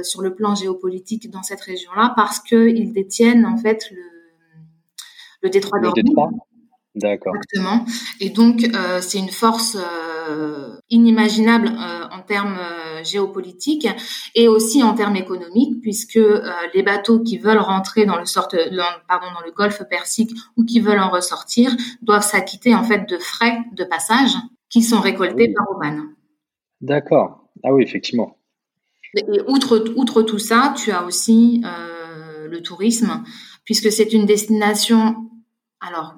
sur 0.03 0.21
le 0.21 0.35
plan 0.35 0.55
géopolitique 0.55 1.31
dans 1.31 1.41
cette 1.41 1.61
région-là 1.61 2.11
parce 2.17 2.39
qu'ils 2.39 2.91
détiennent 2.91 3.45
en 3.45 3.55
fait 3.55 3.89
le, 3.91 4.01
le 5.41 5.49
détroit 5.49 5.79
d'Ormuz. 5.79 6.03
D'accord. 6.95 7.33
Exactement. 7.35 7.85
Et 8.19 8.29
donc, 8.29 8.69
c'est 8.99 9.19
une 9.19 9.29
force 9.29 9.77
inimaginable 10.89 11.67
euh, 11.67 12.07
en 12.11 12.21
termes 12.21 12.57
géopolitiques 13.03 13.87
et 14.35 14.47
aussi 14.47 14.83
en 14.83 14.93
termes 14.93 15.15
économiques, 15.15 15.81
puisque 15.81 16.19
les 16.73 16.83
bateaux 16.83 17.19
qui 17.21 17.37
veulent 17.37 17.59
rentrer 17.59 18.05
dans 18.05 18.17
le 18.17 18.25
sorte, 18.25 18.55
pardon, 19.07 19.27
dans 19.33 19.45
le 19.45 19.51
Golfe 19.51 19.83
Persique 19.89 20.31
ou 20.57 20.65
qui 20.65 20.79
veulent 20.79 20.99
en 20.99 21.09
ressortir 21.09 21.71
doivent 22.01 22.25
s'acquitter 22.25 22.75
en 22.75 22.83
fait 22.83 23.09
de 23.09 23.17
frais 23.17 23.59
de 23.73 23.83
passage 23.83 24.31
qui 24.69 24.81
sont 24.81 24.99
récoltés 24.99 25.53
par 25.53 25.65
Oman. 25.71 26.09
D'accord. 26.81 27.49
Ah 27.63 27.73
oui, 27.73 27.83
effectivement. 27.83 28.37
Et 29.15 29.23
outre, 29.47 29.93
outre 29.95 30.21
tout 30.21 30.39
ça, 30.39 30.73
tu 30.77 30.91
as 30.91 31.05
aussi 31.05 31.63
le 32.49 32.61
tourisme, 32.61 33.23
puisque 33.63 33.91
c'est 33.91 34.13
une 34.13 34.25
destination 34.25 35.29
alors 35.79 36.15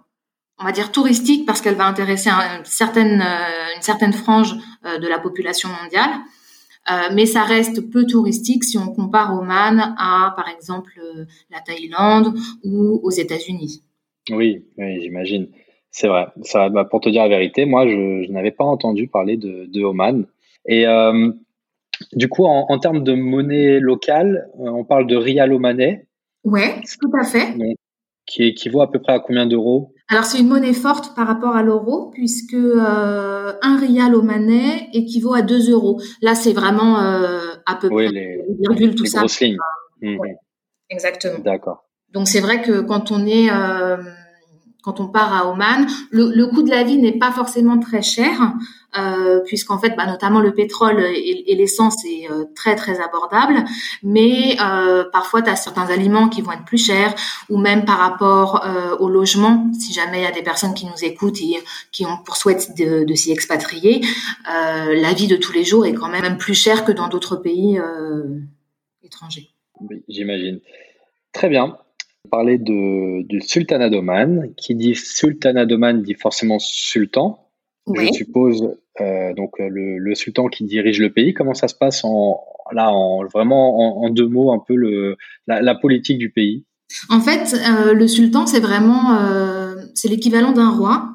on 0.62 0.66
va 0.66 0.72
dire 0.72 0.92
touristique 0.92 1.46
parce 1.46 1.62
qu'elle 1.62 1.76
va 1.76 1.88
intéresser 1.88 2.30
une 2.30 2.66
certaine, 2.66 3.22
euh, 3.22 3.76
une 3.76 3.82
certaine 3.82 4.14
frange 4.14 4.56
euh, 4.86 5.00
de 5.00 5.08
la 5.08 5.20
population 5.20 5.70
mondiale. 5.82 6.12
Euh, 6.92 7.14
mais 7.14 7.26
ça 7.26 7.44
reste 7.44 7.92
peu 7.92 8.06
touristique 8.06 8.64
si 8.64 8.78
on 8.78 8.88
compare 8.88 9.34
Oman 9.40 9.96
à, 9.98 10.34
par 10.36 10.48
exemple, 10.50 11.00
la 11.52 11.60
Thaïlande 11.60 12.36
ou 12.64 13.00
aux 13.04 13.12
États-Unis. 13.12 13.84
Oui, 14.32 14.66
oui 14.78 15.02
j'imagine. 15.02 15.48
C'est 15.92 16.08
vrai. 16.08 16.28
Ça, 16.44 16.70
bah, 16.70 16.86
pour 16.86 17.02
te 17.02 17.10
dire 17.10 17.24
la 17.24 17.30
vérité, 17.30 17.66
moi, 17.66 17.88
je, 17.88 18.32
n'avais 18.32 18.52
pas 18.52 18.64
entendu 18.64 19.08
parler 19.08 19.38
de, 19.38 19.66
de 19.66 19.84
Oman. 19.84 20.26
Et 20.66 20.88
euh, 20.88 21.32
du 22.14 22.30
coup, 22.30 22.46
en, 22.46 22.80
termes 22.80 23.04
de 23.04 23.14
monnaie 23.14 23.80
locale, 23.80 24.50
on 24.58 24.84
parle 24.84 25.08
de 25.08 25.16
rial 25.16 25.54
omanais. 25.54 26.08
Ouais, 26.44 26.82
tout 27.00 27.12
à 27.20 27.24
fait. 27.24 27.56
qui 28.26 28.44
équivaut 28.44 28.82
à 28.82 28.92
peu 28.92 29.00
près 29.00 29.14
à 29.14 29.20
combien 29.20 29.46
d'euros? 29.46 29.94
Alors, 30.12 30.26
c'est 30.26 30.40
une 30.40 30.50
monnaie 30.50 30.74
forte 30.74 31.16
par 31.16 31.26
rapport 31.26 31.56
à 31.56 31.64
l'euro, 31.64 32.12
puisque 32.12 32.54
euh, 32.54 33.54
un 33.62 33.78
rial 33.78 34.14
omanais 34.14 34.90
équivaut 34.94 35.34
à 35.34 35.42
2 35.42 35.72
euros. 35.72 36.02
Là, 36.22 36.36
c'est 36.36 36.54
vraiment 36.54 36.98
à 36.98 37.76
peu 37.80 37.90
près 37.90 38.10
les, 38.10 38.44
virgules, 38.60 38.94
tout 38.94 39.04
les 39.04 39.10
ça. 39.10 39.20
Grosses 39.20 39.40
lignes. 39.40 39.58
Mmh. 40.02 40.18
exactement. 40.90 41.40
D'accord. 41.40 41.86
Donc, 42.12 42.28
c'est 42.28 42.42
vrai 42.42 42.62
que 42.62 42.82
quand 42.82 43.12
on 43.12 43.26
est 43.26 43.50
quand 44.82 45.00
on 45.00 45.08
part 45.08 45.34
à 45.34 45.50
Oman. 45.50 45.86
Le, 46.12 46.46
coût 46.48 46.64
de 46.64 46.70
la 46.70 46.84
vie 46.84 46.98
n'est 46.98 47.18
pas 47.18 47.32
forcément 47.32 47.80
très 47.80 48.02
cher, 48.02 48.54
euh, 48.98 49.40
puisqu'en 49.46 49.78
fait, 49.80 49.96
bah, 49.96 50.06
notamment 50.06 50.40
le 50.40 50.54
pétrole 50.54 51.00
et, 51.00 51.56
l'essence 51.56 52.04
est 52.06 52.30
euh, 52.30 52.46
très 52.56 52.76
très 52.76 53.00
abordable. 53.00 53.64
Mais 54.04 54.58
euh, 54.62 55.06
parfois, 55.12 55.42
tu 55.42 55.50
as 55.50 55.56
certains 55.56 55.88
aliments 55.88 56.30
qui 56.30 56.42
vont 56.42 56.52
être 56.52 56.66
plus 56.66 56.84
chers, 56.84 57.14
ou 57.50 57.58
même 57.58 57.86
par 57.86 58.00
rapport 58.00 58.66
au 59.00 59.10
logement, 59.10 59.72
si 59.78 59.94
jamais 59.94 60.20
il 60.20 60.24
y 60.24 60.28
a 60.28 60.32
des 60.32 60.44
personnes 60.44 60.74
qui 60.74 60.86
nous 60.86 61.04
écoutent 61.04 61.42
et 61.42 61.58
qui 61.92 62.06
ont 62.06 62.18
pour 62.18 62.36
souhait 62.36 62.58
de, 62.78 63.04
de 63.04 63.14
s'y 63.14 63.32
expatrier, 63.32 64.02
la 64.46 65.14
vie 65.14 65.28
de 65.28 65.36
tous 65.36 65.52
les 65.52 65.64
jours 65.64 65.86
est 65.86 65.94
quand 65.94 66.10
même 66.10 66.38
plus 66.38 66.54
chère 66.54 66.84
que 66.86 66.92
dans 66.92 67.08
d'autres 67.08 67.36
pays 67.36 67.80
étrangers. 69.04 69.50
Oui, 69.80 70.04
j'imagine. 70.08 70.60
Très 71.34 71.50
bien 71.50 71.78
parler 72.30 72.58
de, 72.58 73.24
du 73.24 73.42
sultanat 73.42 73.90
d'Oman. 73.90 74.54
Qui 74.58 74.76
dit 74.76 74.96
sultanat 74.96 75.66
d'Oman 75.66 76.02
dit 76.02 76.16
forcément 76.16 76.60
sultan. 76.60 77.48
Je 77.88 78.14
suppose 78.14 78.76
euh, 79.00 79.34
donc 79.34 79.58
le, 79.60 79.98
le, 79.98 80.16
sultan 80.16 80.48
qui 80.48 80.66
dirige 80.66 81.00
le 81.00 81.12
pays. 81.12 81.34
Comment 81.34 81.54
ça 81.54 81.68
se 81.68 81.76
passe 81.76 82.04
en 82.04 82.40
là 82.72 82.92
en 82.92 83.26
vraiment 83.26 84.04
en, 84.04 84.10
deux 84.10 84.28
mots 84.28 84.52
un 84.52 84.60
peu 84.60 84.76
le 84.76 85.18
la, 85.48 85.76
politique 85.76 86.18
du 86.18 86.30
pays? 86.30 86.66
En 87.10 87.22
fait, 87.22 87.56
euh, 87.56 87.94
le 87.94 88.08
sultan 88.08 88.46
c'est 88.46 88.60
vraiment 88.60 89.16
euh, 89.16 89.76
c'est 89.96 90.10
l'équivalent 90.10 90.52
d'un 90.52 90.70
roi. 90.70 91.10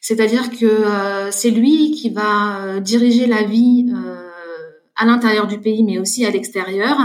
C'est-à-dire 0.00 0.50
que 0.50 0.66
c'est 1.30 1.50
lui 1.50 1.90
qui 1.90 2.08
va 2.08 2.80
diriger 2.80 3.26
la 3.26 3.42
vie 3.42 3.92
à 5.00 5.06
l'intérieur 5.06 5.46
du 5.46 5.58
pays, 5.58 5.82
mais 5.82 5.98
aussi 5.98 6.24
à 6.26 6.30
l'extérieur. 6.30 6.96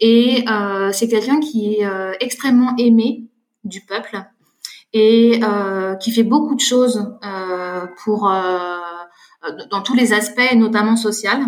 Et 0.00 0.44
euh, 0.50 0.90
c'est 0.92 1.08
quelqu'un 1.08 1.40
qui 1.40 1.74
est 1.74 1.86
euh, 1.86 2.12
extrêmement 2.20 2.74
aimé 2.76 3.24
du 3.64 3.80
peuple 3.80 4.20
et 4.92 5.40
euh, 5.42 5.94
qui 5.94 6.10
fait 6.10 6.24
beaucoup 6.24 6.54
de 6.54 6.60
choses 6.60 7.08
pour 8.02 8.30
dans 9.70 9.80
tous 9.82 9.94
les 9.94 10.12
aspects, 10.12 10.54
notamment 10.56 10.96
social. 10.96 11.38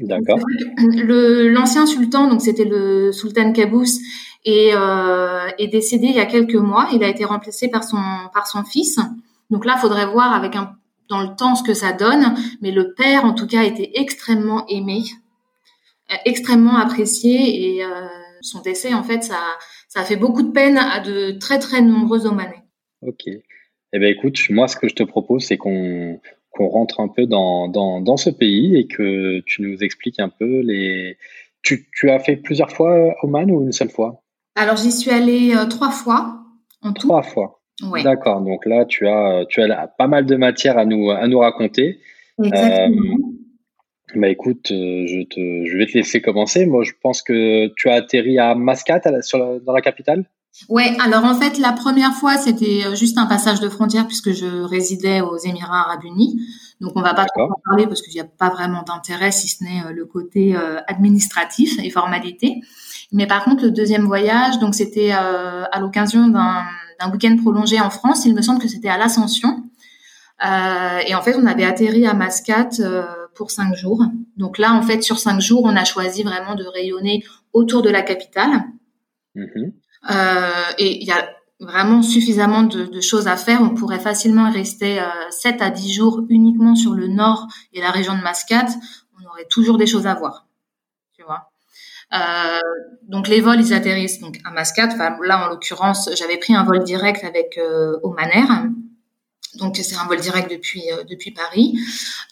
D'accord. 0.00 0.38
L'ancien 0.78 1.84
sultan, 1.84 2.28
donc 2.28 2.40
c'était 2.40 2.64
le 2.64 3.12
sultan 3.12 3.52
Qaboos, 3.52 3.98
est, 4.46 4.72
est 5.58 5.68
décédé 5.68 6.06
il 6.06 6.16
y 6.16 6.20
a 6.20 6.24
quelques 6.24 6.54
mois. 6.54 6.88
Il 6.94 7.04
a 7.04 7.08
été 7.08 7.26
remplacé 7.26 7.68
par 7.68 7.84
son 7.84 7.98
par 8.32 8.46
son 8.46 8.64
fils. 8.64 8.98
Donc 9.50 9.66
là, 9.66 9.74
il 9.76 9.80
faudrait 9.80 10.06
voir 10.06 10.32
avec 10.32 10.56
un 10.56 10.76
dans 11.08 11.22
le 11.22 11.34
temps 11.36 11.54
ce 11.54 11.62
que 11.62 11.74
ça 11.74 11.92
donne, 11.92 12.34
mais 12.60 12.70
le 12.70 12.94
père 12.94 13.24
en 13.24 13.34
tout 13.34 13.46
cas 13.46 13.62
était 13.62 13.90
extrêmement 13.94 14.66
aimé, 14.68 15.02
euh, 16.10 16.16
extrêmement 16.24 16.76
apprécié 16.76 17.76
et 17.76 17.84
euh, 17.84 18.08
son 18.40 18.60
décès 18.60 18.94
en 18.94 19.02
fait 19.02 19.22
ça 19.22 19.40
ça 19.88 20.00
a 20.00 20.04
fait 20.04 20.16
beaucoup 20.16 20.42
de 20.42 20.52
peine 20.52 20.78
à 20.78 21.00
de 21.00 21.32
très 21.32 21.58
très 21.58 21.82
nombreux 21.82 22.26
Omanais. 22.26 22.62
Ok. 23.02 23.26
Eh 23.26 23.98
bien 23.98 24.08
écoute, 24.08 24.38
moi 24.50 24.68
ce 24.68 24.76
que 24.76 24.88
je 24.88 24.94
te 24.94 25.02
propose 25.02 25.44
c'est 25.44 25.58
qu'on 25.58 26.20
qu'on 26.52 26.68
rentre 26.68 27.00
un 27.00 27.08
peu 27.08 27.26
dans, 27.26 27.68
dans, 27.68 28.00
dans, 28.00 28.16
ce 28.16 28.30
pays 28.30 28.76
et 28.76 28.86
que 28.86 29.40
tu 29.46 29.62
nous 29.62 29.82
expliques 29.82 30.20
un 30.20 30.28
peu 30.28 30.60
les. 30.60 31.16
Tu, 31.62 31.88
tu 31.92 32.10
as 32.10 32.18
fait 32.18 32.36
plusieurs 32.36 32.70
fois 32.70 33.14
Oman 33.22 33.50
ou 33.50 33.62
une 33.62 33.72
seule 33.72 33.90
fois? 33.90 34.22
Alors 34.54 34.76
j'y 34.76 34.92
suis 34.92 35.10
allée 35.10 35.54
euh, 35.54 35.66
trois 35.66 35.90
fois 35.90 36.42
en 36.82 36.92
tout. 36.92 37.06
Trois 37.06 37.22
fois. 37.22 37.61
D'accord. 38.02 38.40
Donc 38.40 38.66
là, 38.66 38.84
tu 38.84 39.08
as, 39.08 39.44
tu 39.48 39.62
as 39.62 39.86
pas 39.86 40.06
mal 40.06 40.26
de 40.26 40.36
matière 40.36 40.78
à 40.78 40.84
nous, 40.84 41.10
à 41.10 41.26
nous 41.26 41.38
raconter. 41.38 42.00
Exactement. 42.42 43.14
Euh, 43.14 44.18
bah 44.20 44.28
écoute, 44.28 44.70
euh, 44.70 45.06
je, 45.06 45.22
te, 45.22 45.66
je 45.66 45.76
vais 45.76 45.86
te 45.86 45.92
laisser 45.92 46.20
commencer. 46.20 46.66
Moi, 46.66 46.84
je 46.84 46.92
pense 47.02 47.22
que 47.22 47.68
tu 47.76 47.88
as 47.88 47.94
atterri 47.94 48.38
à 48.38 48.54
Mascate, 48.54 49.08
sur 49.22 49.60
dans 49.60 49.72
la 49.72 49.80
capitale? 49.80 50.26
Ouais. 50.68 50.94
Alors 51.02 51.24
en 51.24 51.34
fait, 51.34 51.58
la 51.58 51.72
première 51.72 52.12
fois, 52.12 52.36
c'était 52.36 52.84
euh, 52.84 52.94
juste 52.94 53.16
un 53.16 53.26
passage 53.26 53.60
de 53.60 53.70
frontière 53.70 54.06
puisque 54.06 54.32
je 54.32 54.62
résidais 54.64 55.22
aux 55.22 55.38
Émirats 55.38 55.86
Arabes 55.86 56.04
Unis. 56.04 56.38
Donc 56.80 56.92
on 56.94 57.00
va 57.00 57.14
pas 57.14 57.24
trop 57.24 57.44
en 57.44 57.60
parler 57.64 57.86
parce 57.86 58.02
qu'il 58.02 58.12
n'y 58.12 58.20
a 58.20 58.28
pas 58.38 58.50
vraiment 58.50 58.82
d'intérêt 58.82 59.32
si 59.32 59.48
ce 59.48 59.64
n'est 59.64 59.94
le 59.94 60.04
côté 60.04 60.54
administratif 60.88 61.78
et 61.82 61.88
formalité. 61.88 62.60
Mais 63.12 63.26
par 63.26 63.44
contre, 63.44 63.64
le 63.64 63.70
deuxième 63.70 64.06
voyage, 64.06 64.58
donc 64.58 64.74
c'était 64.74 65.12
à 65.12 65.78
l'occasion 65.80 66.28
d'un 66.28 66.64
un 67.02 67.10
week-end 67.10 67.36
prolongé 67.36 67.80
en 67.80 67.90
France. 67.90 68.24
Il 68.24 68.34
me 68.34 68.42
semble 68.42 68.60
que 68.60 68.68
c'était 68.68 68.88
à 68.88 68.96
l'Ascension. 68.96 69.64
Euh, 70.44 70.98
et 71.06 71.14
en 71.14 71.22
fait, 71.22 71.36
on 71.36 71.46
avait 71.46 71.64
atterri 71.64 72.06
à 72.06 72.14
Mascate 72.14 72.80
euh, 72.80 73.04
pour 73.34 73.50
cinq 73.50 73.74
jours. 73.74 74.04
Donc 74.36 74.58
là, 74.58 74.72
en 74.72 74.82
fait, 74.82 75.02
sur 75.02 75.18
cinq 75.18 75.40
jours, 75.40 75.62
on 75.64 75.76
a 75.76 75.84
choisi 75.84 76.22
vraiment 76.22 76.54
de 76.54 76.64
rayonner 76.64 77.24
autour 77.52 77.82
de 77.82 77.90
la 77.90 78.02
capitale. 78.02 78.64
Mm-hmm. 79.36 79.72
Euh, 80.10 80.72
et 80.78 81.00
il 81.00 81.06
y 81.06 81.12
a 81.12 81.28
vraiment 81.60 82.02
suffisamment 82.02 82.64
de, 82.64 83.00
choses 83.00 83.28
à 83.28 83.36
faire. 83.36 83.62
On 83.62 83.70
pourrait 83.70 84.00
facilement 84.00 84.50
rester 84.50 85.00
7 85.30 85.62
à 85.62 85.70
10 85.70 85.92
jours 85.92 86.22
uniquement 86.28 86.74
sur 86.74 86.92
le 86.92 87.06
nord 87.06 87.46
et 87.72 87.80
la 87.80 87.92
région 87.92 88.16
de 88.16 88.22
Mascate. 88.22 88.72
On 89.20 89.28
aurait 89.28 89.46
toujours 89.48 89.78
des 89.78 89.86
choses 89.86 90.08
à 90.08 90.14
voir. 90.14 90.48
Euh, 92.12 92.58
donc 93.08 93.28
les 93.28 93.40
vols, 93.40 93.60
ils 93.60 93.74
atterrissent 93.74 94.20
donc 94.20 94.38
à 94.44 94.50
Mascate. 94.50 94.96
Là, 94.96 95.46
en 95.46 95.48
l'occurrence, 95.48 96.10
j'avais 96.16 96.36
pris 96.36 96.54
un 96.54 96.64
vol 96.64 96.82
direct 96.84 97.24
avec 97.24 97.58
euh, 97.58 97.98
Oman 98.02 98.74
Donc 99.58 99.76
c'est 99.76 99.96
un 99.96 100.06
vol 100.06 100.20
direct 100.20 100.50
depuis 100.50 100.82
euh, 100.92 101.04
depuis 101.08 101.32
Paris. 101.32 101.78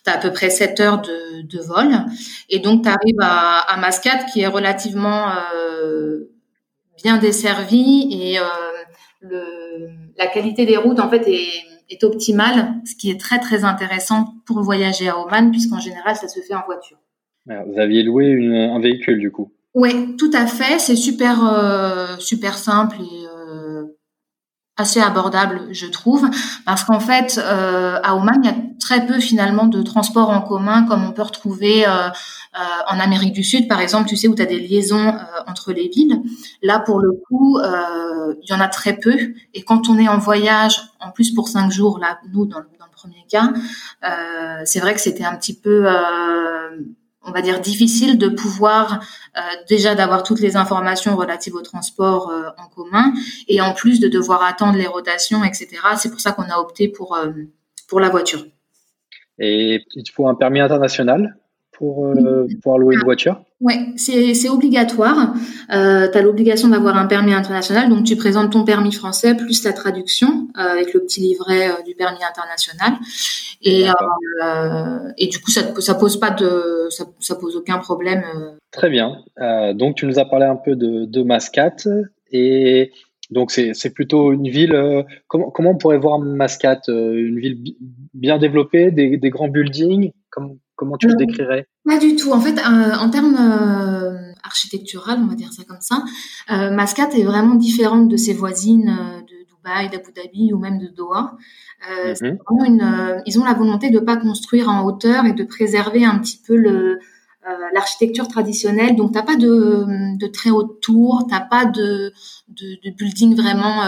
Tu 0.04 0.10
as 0.10 0.14
à 0.14 0.18
peu 0.18 0.32
près 0.32 0.50
7 0.50 0.80
heures 0.80 1.02
de, 1.02 1.60
vol. 1.66 1.88
Et 2.48 2.58
donc 2.58 2.82
tu 2.82 2.88
arrives 2.88 3.20
à, 3.20 3.58
à, 3.60 3.76
Mascate 3.78 4.26
qui 4.32 4.40
est 4.40 4.46
relativement 4.46 5.32
euh, 5.62 6.30
bien 7.02 7.18
desservie 7.18 8.08
et 8.10 8.38
la 9.22 10.26
qualité 10.26 10.66
des 10.66 10.76
routes 10.76 11.00
en 11.00 11.08
fait 11.08 11.26
est, 11.26 12.04
optimale, 12.04 12.74
ce 12.86 12.94
qui 12.94 13.10
est 13.10 13.18
très 13.18 13.40
très 13.40 13.64
intéressant 13.64 14.34
pour 14.46 14.62
voyager 14.62 15.08
à 15.08 15.18
Oman 15.18 15.50
puisqu'en 15.50 15.80
général 15.80 16.14
ça 16.14 16.28
se 16.28 16.40
fait 16.40 16.54
en 16.54 16.64
voiture. 16.64 16.98
Vous 17.46 17.78
aviez 17.78 18.02
loué 18.02 18.32
un 18.72 18.78
véhicule 18.78 19.18
du 19.18 19.30
coup 19.30 19.50
oui, 19.74 20.16
tout 20.16 20.30
à 20.32 20.46
fait. 20.46 20.78
C'est 20.78 20.96
super, 20.96 21.44
euh, 21.44 22.16
super 22.18 22.58
simple 22.58 22.96
et 23.00 23.26
euh, 23.26 23.84
assez 24.76 25.00
abordable, 25.00 25.68
je 25.72 25.86
trouve, 25.86 26.28
parce 26.64 26.84
qu'en 26.84 27.00
fait, 27.00 27.38
euh, 27.38 27.98
à 28.02 28.16
Oman, 28.16 28.40
il 28.42 28.46
y 28.46 28.50
a 28.50 28.56
très 28.80 29.06
peu 29.06 29.20
finalement 29.20 29.66
de 29.66 29.82
transports 29.82 30.30
en 30.30 30.40
commun 30.40 30.86
comme 30.86 31.04
on 31.04 31.12
peut 31.12 31.22
retrouver 31.22 31.86
en 31.86 32.98
Amérique 32.98 33.34
du 33.34 33.44
Sud, 33.44 33.68
par 33.68 33.80
exemple, 33.80 34.08
tu 34.08 34.16
sais, 34.16 34.26
où 34.26 34.34
tu 34.34 34.42
as 34.42 34.46
des 34.46 34.58
liaisons 34.58 35.14
entre 35.46 35.72
les 35.72 35.88
villes. 35.88 36.22
Là, 36.62 36.80
pour 36.80 36.98
le 36.98 37.12
coup, 37.12 37.58
il 37.60 38.48
y 38.48 38.54
en 38.54 38.60
a 38.60 38.68
très 38.68 38.94
peu. 38.96 39.16
Et 39.52 39.62
quand 39.62 39.88
on 39.90 39.98
est 39.98 40.08
en 40.08 40.18
voyage, 40.18 40.80
en 40.98 41.10
plus 41.10 41.32
pour 41.34 41.48
cinq 41.48 41.70
jours, 41.70 41.98
là, 41.98 42.18
nous, 42.32 42.46
dans, 42.46 42.60
dans 42.78 42.86
le 42.86 42.96
premier 42.96 43.24
cas, 43.28 43.52
c'est 44.64 44.80
vrai 44.80 44.94
que 44.94 45.00
c'était 45.00 45.24
un 45.24 45.36
petit 45.36 45.54
peu 45.54 45.86
on 47.26 47.32
va 47.32 47.42
dire 47.42 47.60
difficile 47.60 48.18
de 48.18 48.28
pouvoir 48.28 49.04
euh, 49.36 49.40
déjà 49.68 49.94
d'avoir 49.94 50.22
toutes 50.22 50.40
les 50.40 50.56
informations 50.56 51.16
relatives 51.16 51.54
au 51.54 51.60
transport 51.60 52.30
euh, 52.30 52.48
en 52.58 52.68
commun 52.68 53.12
et 53.48 53.60
en 53.60 53.74
plus 53.74 54.00
de 54.00 54.08
devoir 54.08 54.42
attendre 54.42 54.78
les 54.78 54.86
rotations, 54.86 55.44
etc. 55.44 55.68
C'est 55.96 56.10
pour 56.10 56.20
ça 56.20 56.32
qu'on 56.32 56.44
a 56.50 56.56
opté 56.56 56.88
pour 56.88 57.14
euh, 57.14 57.30
pour 57.88 58.00
la 58.00 58.08
voiture. 58.08 58.44
Et 59.38 59.84
il 59.94 60.10
faut 60.10 60.28
un 60.28 60.34
permis 60.34 60.60
international 60.60 61.36
pour 61.72 62.12
pouvoir 62.62 62.76
louer 62.76 62.94
une 62.94 63.04
voiture? 63.04 63.42
Oui, 63.62 63.94
c'est 63.96 64.50
obligatoire. 64.50 65.32
Tu 65.70 65.74
as 65.74 66.22
l'obligation 66.22 66.68
d'avoir 66.68 66.98
un 66.98 67.06
permis 67.06 67.32
international, 67.32 67.88
donc 67.88 68.04
tu 68.04 68.16
présentes 68.16 68.52
ton 68.52 68.64
permis 68.64 68.92
français 68.92 69.34
plus 69.34 69.64
la 69.64 69.72
traduction 69.72 70.48
avec 70.54 70.92
le 70.92 71.00
petit 71.00 71.20
livret 71.20 71.70
du 71.86 71.94
permis 71.94 72.22
international. 72.22 72.98
Et, 73.62 73.86
et 75.16 75.26
du 75.28 75.40
coup, 75.40 75.50
ça, 75.50 75.62
ça 75.80 75.94
pose 75.94 76.20
pas 76.20 76.30
de, 76.30 76.79
ça, 76.90 77.06
ça 77.20 77.36
pose 77.36 77.56
aucun 77.56 77.78
problème. 77.78 78.22
Très 78.70 78.90
bien. 78.90 79.22
donc 79.74 79.96
tu 79.96 80.06
nous 80.06 80.18
as 80.18 80.24
parlé 80.24 80.46
un 80.46 80.56
peu 80.56 80.76
de, 80.76 81.04
de 81.04 81.22
Mascate 81.22 81.88
et 82.30 82.92
donc 83.30 83.50
c'est 83.50 83.94
plutôt 83.94 84.32
une 84.32 84.48
ville. 84.48 85.04
comment, 85.28 85.50
comment 85.50 85.70
on 85.70 85.78
pourrait 85.78 85.98
voir 85.98 86.18
Mascate 86.18 86.88
Une 86.88 87.38
ville 87.38 87.62
bien 88.14 88.38
développée, 88.38 88.90
des, 88.90 89.16
des 89.16 89.30
grands 89.30 89.48
buildings? 89.48 90.12
Comme, 90.30 90.58
Comment 90.80 90.96
tu 90.96 91.08
le 91.08 91.16
décrirais? 91.16 91.66
Pas 91.84 91.98
du 91.98 92.16
tout. 92.16 92.32
En 92.32 92.40
fait, 92.40 92.58
euh, 92.58 92.94
en 92.98 93.10
termes 93.10 93.36
euh, 93.36 94.32
architectural, 94.42 95.18
on 95.22 95.26
va 95.26 95.34
dire 95.34 95.52
ça 95.52 95.62
comme 95.68 95.82
ça, 95.82 96.02
euh, 96.50 96.70
Mascate 96.70 97.14
est 97.16 97.22
vraiment 97.22 97.54
différente 97.54 98.08
de 98.08 98.16
ses 98.16 98.32
voisines 98.32 98.90
Dubaï, 99.70 99.88
d'Abu 99.90 100.12
Dhabi 100.12 100.52
ou 100.52 100.58
même 100.58 100.78
de 100.78 100.88
Doha. 100.88 101.36
Mhm. 101.88 102.38
une, 102.66 103.22
ils 103.26 103.38
ont 103.38 103.44
la 103.44 103.54
volonté 103.54 103.90
de 103.90 103.98
pas 103.98 104.16
construire 104.16 104.68
en 104.68 104.84
hauteur 104.84 105.24
et 105.24 105.32
de 105.32 105.44
préserver 105.44 106.04
un 106.04 106.18
petit 106.18 106.40
peu 106.46 106.56
le 106.56 106.98
l'architecture 107.72 108.28
traditionnelle. 108.28 108.96
Donc 108.96 109.12
t'as 109.12 109.22
pas 109.22 109.36
de, 109.36 110.16
de 110.18 110.26
très 110.26 110.50
haute 110.50 110.80
tour, 110.80 111.26
t'as 111.28 111.40
pas 111.40 111.64
de, 111.64 112.12
de, 112.48 112.76
de 112.84 112.94
building 112.94 113.34
vraiment 113.34 113.82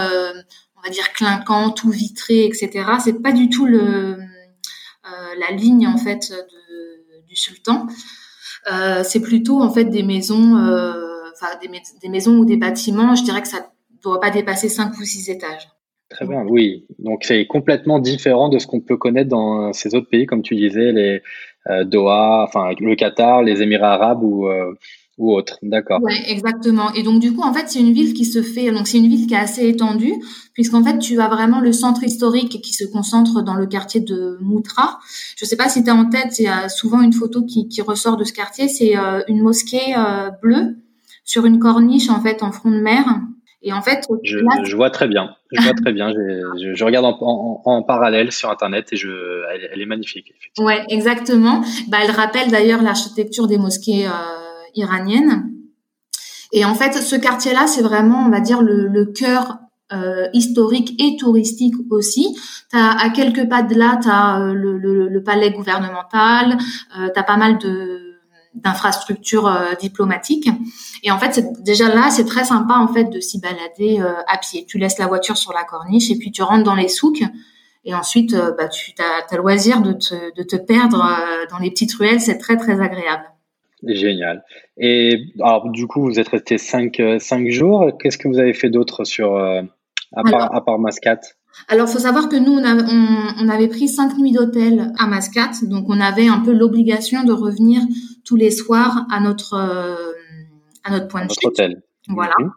on 0.75 0.81
va 0.81 0.89
dire 0.89 1.13
clinquant, 1.13 1.69
tout 1.69 1.91
vitré, 1.91 2.45
etc. 2.45 2.69
C'est 3.03 3.21
pas 3.21 3.31
du 3.31 3.49
tout 3.49 3.65
le 3.65 4.17
la 5.37 5.51
ligne 5.55 5.87
en 5.87 5.97
fait 5.97 6.31
de, 6.31 7.21
du 7.27 7.35
sultan. 7.35 7.87
Euh, 8.71 9.03
c'est 9.03 9.19
plutôt 9.19 9.61
en 9.61 9.71
fait 9.71 9.85
des 9.85 10.03
maisons, 10.03 10.57
euh, 10.57 11.29
enfin 11.33 11.47
des, 11.61 11.69
des, 12.01 12.09
maisons 12.09 12.37
ou 12.37 12.45
des 12.45 12.57
bâtiments. 12.57 13.15
Je 13.15 13.23
dirais 13.23 13.41
que 13.41 13.47
ça 13.47 13.72
ne 14.09 14.13
doit 14.13 14.19
pas 14.19 14.31
dépasser 14.31 14.69
5 14.69 14.97
ou 14.99 15.03
6 15.03 15.29
étages. 15.29 15.67
Très 16.13 16.27
bien, 16.27 16.43
oui. 16.47 16.85
Donc 16.99 17.23
c'est 17.23 17.45
complètement 17.47 17.99
différent 17.99 18.49
de 18.49 18.59
ce 18.59 18.67
qu'on 18.67 18.81
peut 18.81 18.97
connaître 18.97 19.29
dans 19.29 19.73
ces 19.73 19.95
autres 19.95 20.09
pays, 20.09 20.25
comme 20.25 20.43
tu 20.43 20.55
disais, 20.55 20.91
les 20.91 21.21
euh, 21.69 21.83
Doha, 21.85 22.45
enfin 22.47 22.71
le 22.79 22.95
Qatar, 22.95 23.41
les 23.41 23.61
Émirats 23.61 23.93
arabes 23.93 24.23
ou 24.23 24.47
euh, 24.47 24.73
ou 25.17 25.33
autre. 25.33 25.57
D'accord. 25.61 26.01
Ouais, 26.01 26.23
exactement. 26.27 26.91
Et 26.93 27.03
donc 27.03 27.19
du 27.19 27.33
coup, 27.33 27.41
en 27.41 27.53
fait, 27.53 27.65
c'est 27.67 27.79
une 27.79 27.93
ville 27.93 28.13
qui 28.13 28.25
se 28.25 28.41
fait. 28.41 28.71
Donc 28.71 28.87
c'est 28.87 28.97
une 28.97 29.07
ville 29.07 29.27
qui 29.27 29.33
est 29.33 29.37
assez 29.37 29.67
étendue, 29.67 30.13
puisqu'en 30.53 30.83
fait, 30.83 30.97
tu 30.99 31.19
as 31.19 31.27
vraiment 31.27 31.61
le 31.61 31.71
centre 31.71 32.03
historique 32.03 32.61
qui 32.61 32.73
se 32.73 32.83
concentre 32.85 33.41
dans 33.41 33.55
le 33.55 33.65
quartier 33.65 34.01
de 34.01 34.37
Moutra. 34.41 34.99
Je 35.37 35.45
sais 35.45 35.55
pas 35.55 35.69
si 35.69 35.83
tu 35.83 35.89
as 35.89 35.95
en 35.95 36.09
tête, 36.09 36.37
il 36.39 36.45
y 36.45 36.47
a 36.47 36.67
souvent 36.69 37.01
une 37.01 37.13
photo 37.13 37.43
qui, 37.43 37.67
qui 37.67 37.81
ressort 37.81 38.17
de 38.17 38.23
ce 38.23 38.33
quartier. 38.33 38.67
C'est 38.67 38.97
euh, 38.97 39.21
une 39.27 39.41
mosquée 39.41 39.95
bleue 40.41 40.77
sur 41.23 41.45
une 41.45 41.59
corniche 41.59 42.09
en 42.09 42.21
fait 42.21 42.43
en 42.43 42.51
front 42.51 42.71
de 42.71 42.81
mer. 42.81 43.05
Et 43.63 43.71
en 43.71 43.81
fait, 43.81 44.05
je, 44.23 44.39
je 44.63 44.75
vois 44.75 44.89
très 44.89 45.07
bien. 45.07 45.35
Je 45.51 45.61
vois 45.61 45.73
très 45.81 45.93
bien. 45.93 46.11
Je, 46.11 46.73
je, 46.73 46.83
regarde 46.83 47.05
en, 47.05 47.17
en, 47.21 47.61
en, 47.63 47.83
parallèle 47.83 48.31
sur 48.31 48.49
internet 48.49 48.91
et 48.91 48.97
je, 48.97 49.09
elle, 49.53 49.69
elle 49.71 49.81
est 49.81 49.85
magnifique. 49.85 50.33
Ouais, 50.57 50.83
exactement. 50.89 51.63
Bah, 51.87 51.99
elle 52.03 52.11
rappelle 52.11 52.51
d'ailleurs 52.51 52.81
l'architecture 52.81 53.47
des 53.47 53.57
mosquées. 53.57 54.05
Euh, 54.07 54.43
iranienne. 54.75 55.51
Et 56.51 56.65
en 56.65 56.75
fait, 56.75 56.93
ce 56.93 57.15
quartier-là, 57.15 57.67
c'est 57.67 57.81
vraiment, 57.81 58.25
on 58.25 58.29
va 58.29 58.39
dire, 58.39 58.61
le, 58.61 58.87
le 58.87 59.05
cœur 59.05 59.57
euh, 59.91 60.27
historique 60.33 61.01
et 61.01 61.17
touristique 61.17 61.75
aussi. 61.89 62.35
As, 62.71 63.03
à 63.03 63.09
quelques 63.09 63.47
pas 63.49 63.63
de 63.63 63.75
là, 63.75 63.99
tu 64.01 64.09
as 64.09 64.39
euh, 64.39 64.53
le, 64.53 64.77
le, 64.77 65.07
le, 65.07 65.23
palais 65.23 65.51
gouvernemental, 65.51 66.57
tu 66.93 67.19
as 67.19 67.23
pas 67.23 67.37
mal 67.37 67.57
de 67.57 68.02
d'infrastructures 68.55 69.47
euh, 69.47 69.73
diplomatiques. 69.79 70.49
Et 71.03 71.11
en 71.11 71.19
fait, 71.19 71.43
déjà 71.63 71.93
là, 71.93 72.09
c'est 72.09 72.25
très 72.25 72.43
sympa 72.43 72.75
en 72.75 72.87
fait 72.87 73.05
de 73.05 73.19
s'y 73.19 73.39
balader 73.39 73.99
euh, 73.99 74.13
à 74.27 74.37
pied. 74.37 74.65
Tu 74.65 74.77
laisses 74.77 74.97
la 74.97 75.07
voiture 75.07 75.37
sur 75.37 75.53
la 75.53 75.63
corniche 75.63 76.11
et 76.11 76.17
puis 76.17 76.31
tu 76.31 76.43
rentres 76.43 76.63
dans 76.63 76.75
les 76.75 76.87
souks. 76.87 77.23
Et 77.85 77.93
ensuite, 77.93 78.33
bah, 78.33 78.69
tu 78.69 78.93
as, 78.99 79.33
as, 79.33 79.37
loisir 79.37 79.81
de 79.81 79.91
te, 79.91 80.33
de 80.37 80.43
te 80.43 80.55
perdre 80.55 81.05
dans 81.49 81.57
les 81.57 81.69
petites 81.69 81.93
ruelles. 81.95 82.21
C'est 82.21 82.37
très, 82.37 82.55
très 82.55 82.79
agréable. 82.79 83.25
Génial. 83.85 84.43
Et 84.77 85.25
alors, 85.41 85.69
du 85.69 85.87
coup, 85.87 86.03
vous 86.03 86.19
êtes 86.19 86.29
resté 86.29 86.57
cinq, 86.57 86.99
euh, 86.99 87.19
cinq 87.19 87.49
jours. 87.49 87.91
Qu'est-ce 87.99 88.17
que 88.17 88.27
vous 88.27 88.39
avez 88.39 88.53
fait 88.53 88.69
d'autre 88.69 89.03
sur 89.03 89.35
euh, 89.35 89.61
à, 90.13 90.23
part, 90.23 90.55
à 90.55 90.63
part 90.63 90.79
Mascat 90.79 91.19
alors, 91.67 91.87
faut 91.87 91.99
savoir 91.99 92.29
que 92.29 92.35
nous, 92.35 92.53
on, 92.53 93.45
on, 93.45 93.49
avait 93.49 93.67
pris 93.67 93.87
cinq 93.87 94.17
nuits 94.17 94.31
d'hôtel 94.31 94.91
à 94.97 95.07
Mascat, 95.07 95.51
donc 95.63 95.85
on 95.87 96.01
avait 96.01 96.27
un 96.27 96.39
peu 96.39 96.51
l'obligation 96.51 97.23
de 97.23 97.31
revenir 97.31 97.81
tous 98.25 98.35
les 98.35 98.51
soirs 98.51 99.05
à 99.11 99.19
notre 99.19 99.53
euh, 99.53 100.11
à 100.83 100.91
notre 100.91 101.07
point 101.07 101.21
de 101.21 101.27
notre 101.27 101.45
hôtel. 101.45 101.83
Voilà. 102.07 102.33
Mhm. 102.39 102.51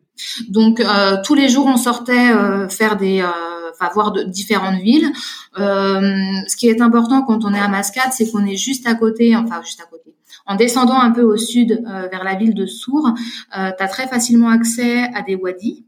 Donc 0.48 0.82
tous 1.24 1.34
les 1.34 1.48
jours, 1.48 1.66
on 1.66 1.76
sortait 1.76 2.32
faire 2.70 2.96
des 2.96 3.22
enfin 3.72 3.90
voir 3.92 4.12
de 4.12 4.22
différentes 4.22 4.80
villes. 4.80 5.12
ce 5.56 6.56
qui 6.56 6.68
est 6.68 6.80
important 6.80 7.22
quand 7.22 7.44
on 7.44 7.52
est 7.52 7.60
à 7.60 7.68
Mascat, 7.68 8.10
c'est 8.12 8.30
qu'on 8.30 8.46
est 8.46 8.56
juste 8.56 8.86
à 8.86 8.94
côté, 8.94 9.36
enfin 9.36 9.60
juste 9.62 9.80
à 9.80 9.84
côté 9.84 10.16
en 10.46 10.54
descendant 10.54 10.98
un 10.98 11.10
peu 11.10 11.22
au 11.22 11.36
sud 11.36 11.72
euh, 11.72 12.08
vers 12.08 12.24
la 12.24 12.36
ville 12.36 12.54
de 12.54 12.66
Sour, 12.66 13.08
euh, 13.08 13.70
tu 13.76 13.84
as 13.84 13.88
très 13.88 14.06
facilement 14.06 14.48
accès 14.48 15.04
à 15.14 15.22
des 15.22 15.34
wadis, 15.34 15.84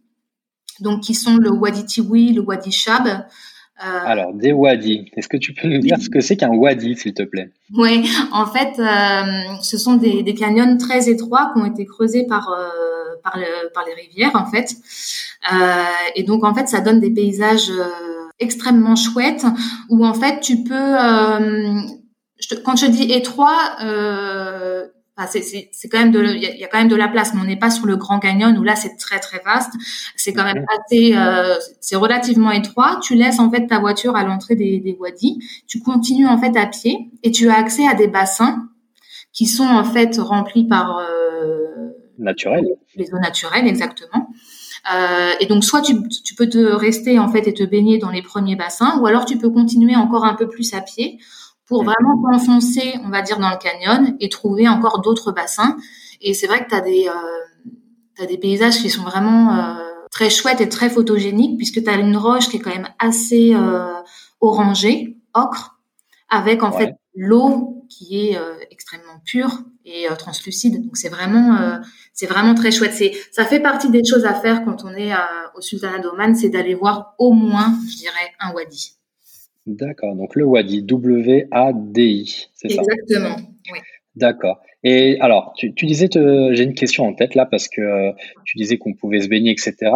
donc 0.81 1.03
qui 1.03 1.15
sont 1.15 1.37
le 1.37 1.51
wadi 1.51 1.85
Tiwi, 1.85 2.33
le 2.33 2.43
wadi 2.43 2.73
Shab. 2.73 3.07
Euh, 3.07 4.01
Alors, 4.05 4.35
des 4.35 4.53
wadis, 4.53 5.11
est-ce 5.17 5.29
que 5.29 5.37
tu 5.37 5.55
peux 5.55 5.69
nous 5.69 5.79
dire 5.79 5.97
ce 6.01 6.09
que 6.09 6.21
c'est 6.21 6.37
qu'un 6.37 6.51
wadi, 6.51 6.97
s'il 6.97 7.15
te 7.15 7.23
plaît? 7.23 7.51
Oui, 7.77 8.11
en 8.33 8.47
fait, 8.47 8.75
ce 9.63 9.79
sont 9.79 9.95
des, 9.95 10.25
des, 10.25 10.35
canyons 10.35 10.77
très 10.79 11.09
étroits 11.09 11.53
qui 11.55 11.61
ont 11.61 11.67
été 11.67 11.87
creusés 11.87 12.27
par, 12.27 12.51
par, 13.23 13.39
par, 13.75 13.85
les 13.87 13.95
rivières, 13.95 14.35
en 14.35 14.47
fait. 14.47 14.75
et 16.17 16.25
donc, 16.25 16.43
en 16.43 16.53
fait, 16.55 16.67
ça 16.67 16.81
donne 16.81 16.99
des 16.99 17.11
paysages 17.11 17.71
extrêmement 18.41 18.97
chouettes 18.97 19.47
où, 19.91 20.05
en 20.05 20.15
fait, 20.15 20.41
tu 20.41 20.65
peux 20.65 20.97
quand 22.65 22.77
je 22.77 22.87
dis 22.87 23.13
étroit, 23.13 23.77
c'est 25.27 25.89
quand 25.91 25.99
même 25.99 26.13
de, 26.13 26.23
il 26.23 26.43
y, 26.43 26.65
a 26.65 26.69
quand 26.69 26.79
même 26.79 26.89
de 26.89 26.97
la 26.97 27.09
place, 27.09 27.35
mais 27.35 27.41
on 27.41 27.45
n'est 27.45 27.59
pas 27.59 27.71
sur 27.71 27.87
le 27.87 27.97
Grand 27.97 28.21
Canyon 28.21 28.57
où 28.57 28.63
là 28.63 28.77
c'est 28.77 28.97
très 28.97 29.19
très 29.19 29.41
vaste. 29.45 29.73
C'est 30.17 30.33
quand 30.33 30.45
même 30.45 30.65
assez, 30.79 31.17
euh, 31.17 31.57
c'est 31.81 31.97
relativement 31.97 32.53
étroit. 32.53 33.01
Tu 33.03 33.15
laisses 33.15 33.41
en 33.41 33.51
fait 33.51 33.67
ta 33.67 33.81
voiture 33.81 34.15
à 34.15 34.25
l'entrée 34.25 34.55
des, 34.55 34.79
des 34.79 34.97
wadis. 34.99 35.39
Tu 35.67 35.81
continues 35.81 36.27
en 36.27 36.39
fait 36.39 36.57
à 36.57 36.67
pied 36.67 37.11
et 37.23 37.33
tu 37.33 37.49
as 37.49 37.57
accès 37.57 37.87
à 37.87 37.95
des 37.95 38.07
bassins 38.07 38.69
qui 39.33 39.47
sont 39.47 39.67
en 39.67 39.85
fait 39.85 40.17
remplis 40.19 40.67
par 40.67 40.99
euh, 40.99 41.89
naturel. 42.19 42.65
Les 42.95 43.13
eaux 43.13 43.19
naturelles, 43.19 43.67
exactement. 43.67 44.29
Euh, 44.95 45.33
et 45.41 45.47
donc, 45.47 45.65
soit 45.65 45.83
tu, 45.83 45.95
tu, 46.25 46.35
peux 46.35 46.49
te 46.49 46.59
rester 46.59 47.19
en 47.19 47.29
fait 47.29 47.47
et 47.49 47.55
te 47.55 47.65
baigner 47.65 47.99
dans 47.99 48.11
les 48.11 48.23
premiers 48.23 48.57
bassins, 48.57 48.99
ou 49.01 49.07
alors 49.07 49.25
tu 49.25 49.37
peux 49.37 49.51
continuer 49.51 49.97
encore 49.97 50.25
un 50.25 50.35
peu 50.35 50.49
plus 50.49 50.73
à 50.75 50.81
pied 50.81 51.19
pour 51.69 51.85
vraiment 51.85 52.21
t'enfoncer, 52.23 52.95
on 53.05 53.11
va 53.11 53.23
dire, 53.23 53.39
dans 53.39 53.51
le 53.51 53.59
canyon 53.59 54.17
et 54.21 54.29
trouver 54.29 54.69
encore 54.69 55.01
d'autres 55.01 55.33
bassins. 55.33 55.77
Et 56.21 56.35
c'est 56.35 56.47
vrai 56.47 56.65
que 56.65 56.71
tu 56.71 56.75
as 56.75 56.81
des, 56.81 57.09
euh, 57.09 58.27
des 58.27 58.39
paysages 58.39 58.79
qui 58.79 58.91
sont 58.91 59.03
vraiment 59.03 59.55
euh, 59.55 59.89
très 60.11 60.31
chouettes 60.31 60.61
et 60.61 60.69
très 60.69 60.91
photogéniques 60.91 61.57
puisque 61.57 61.83
tu 61.83 61.89
as 61.89 61.95
une 61.95 62.17
roche 62.17 62.49
qui 62.49 62.57
est 62.57 62.61
quand 62.61 62.75
même 62.75 62.89
assez 62.99 63.55
euh, 63.55 63.95
orangée, 64.41 65.17
ocre, 65.35 65.79
avec 66.29 66.63
en 66.63 66.73
fait 66.73 66.95
l'eau 67.15 67.87
qui 67.89 68.29
est 68.29 68.37
euh, 68.37 68.55
extrêmement 68.71 69.21
pure 69.25 69.63
et 69.85 70.11
euh, 70.11 70.15
translucide. 70.17 70.85
Donc 70.85 70.97
c'est 70.97 71.09
vraiment, 71.09 71.81
c'est 72.13 72.27
vraiment 72.27 72.55
très 72.55 72.71
chouette. 72.71 72.95
C'est, 72.95 73.13
ça 73.33 73.45
fait 73.45 73.61
partie 73.61 73.91
des 73.91 74.03
choses 74.05 74.25
à 74.25 74.35
faire 74.35 74.65
quand 74.65 74.85
on 74.85 74.95
est 74.95 75.13
au 75.55 75.61
Sultanat 75.61 76.01
d'Oman, 76.01 76.35
c'est 76.35 76.49
d'aller 76.49 76.75
voir 76.75 77.15
au 77.19 77.33
moins, 77.33 77.75
je 77.89 77.97
dirais, 77.97 78.33
un 78.41 78.53
wadi. 78.53 78.98
D'accord, 79.69 80.17
donc 80.17 80.35
le 80.35 80.45
Wadi, 80.45 80.83
W-A-D-I, 80.83 82.47
c'est 82.55 82.71
ça? 82.71 82.81
Exactement, 82.81 83.37
oui. 83.71 83.79
D'accord. 84.17 84.61
Et 84.83 85.21
alors, 85.21 85.53
tu, 85.57 85.71
disais, 85.71 86.09
j'ai 86.11 86.63
une 86.63 86.75
question 86.75 87.07
en 87.07 87.13
tête 87.13 87.35
là, 87.35 87.45
parce 87.45 87.69
que 87.69 87.83
euh, 87.83 88.13
tu 88.47 88.57
disais 88.57 88.79
qu'on 88.79 88.95
pouvait 88.95 89.21
se 89.21 89.29
baigner, 89.29 89.51
etc. 89.51 89.93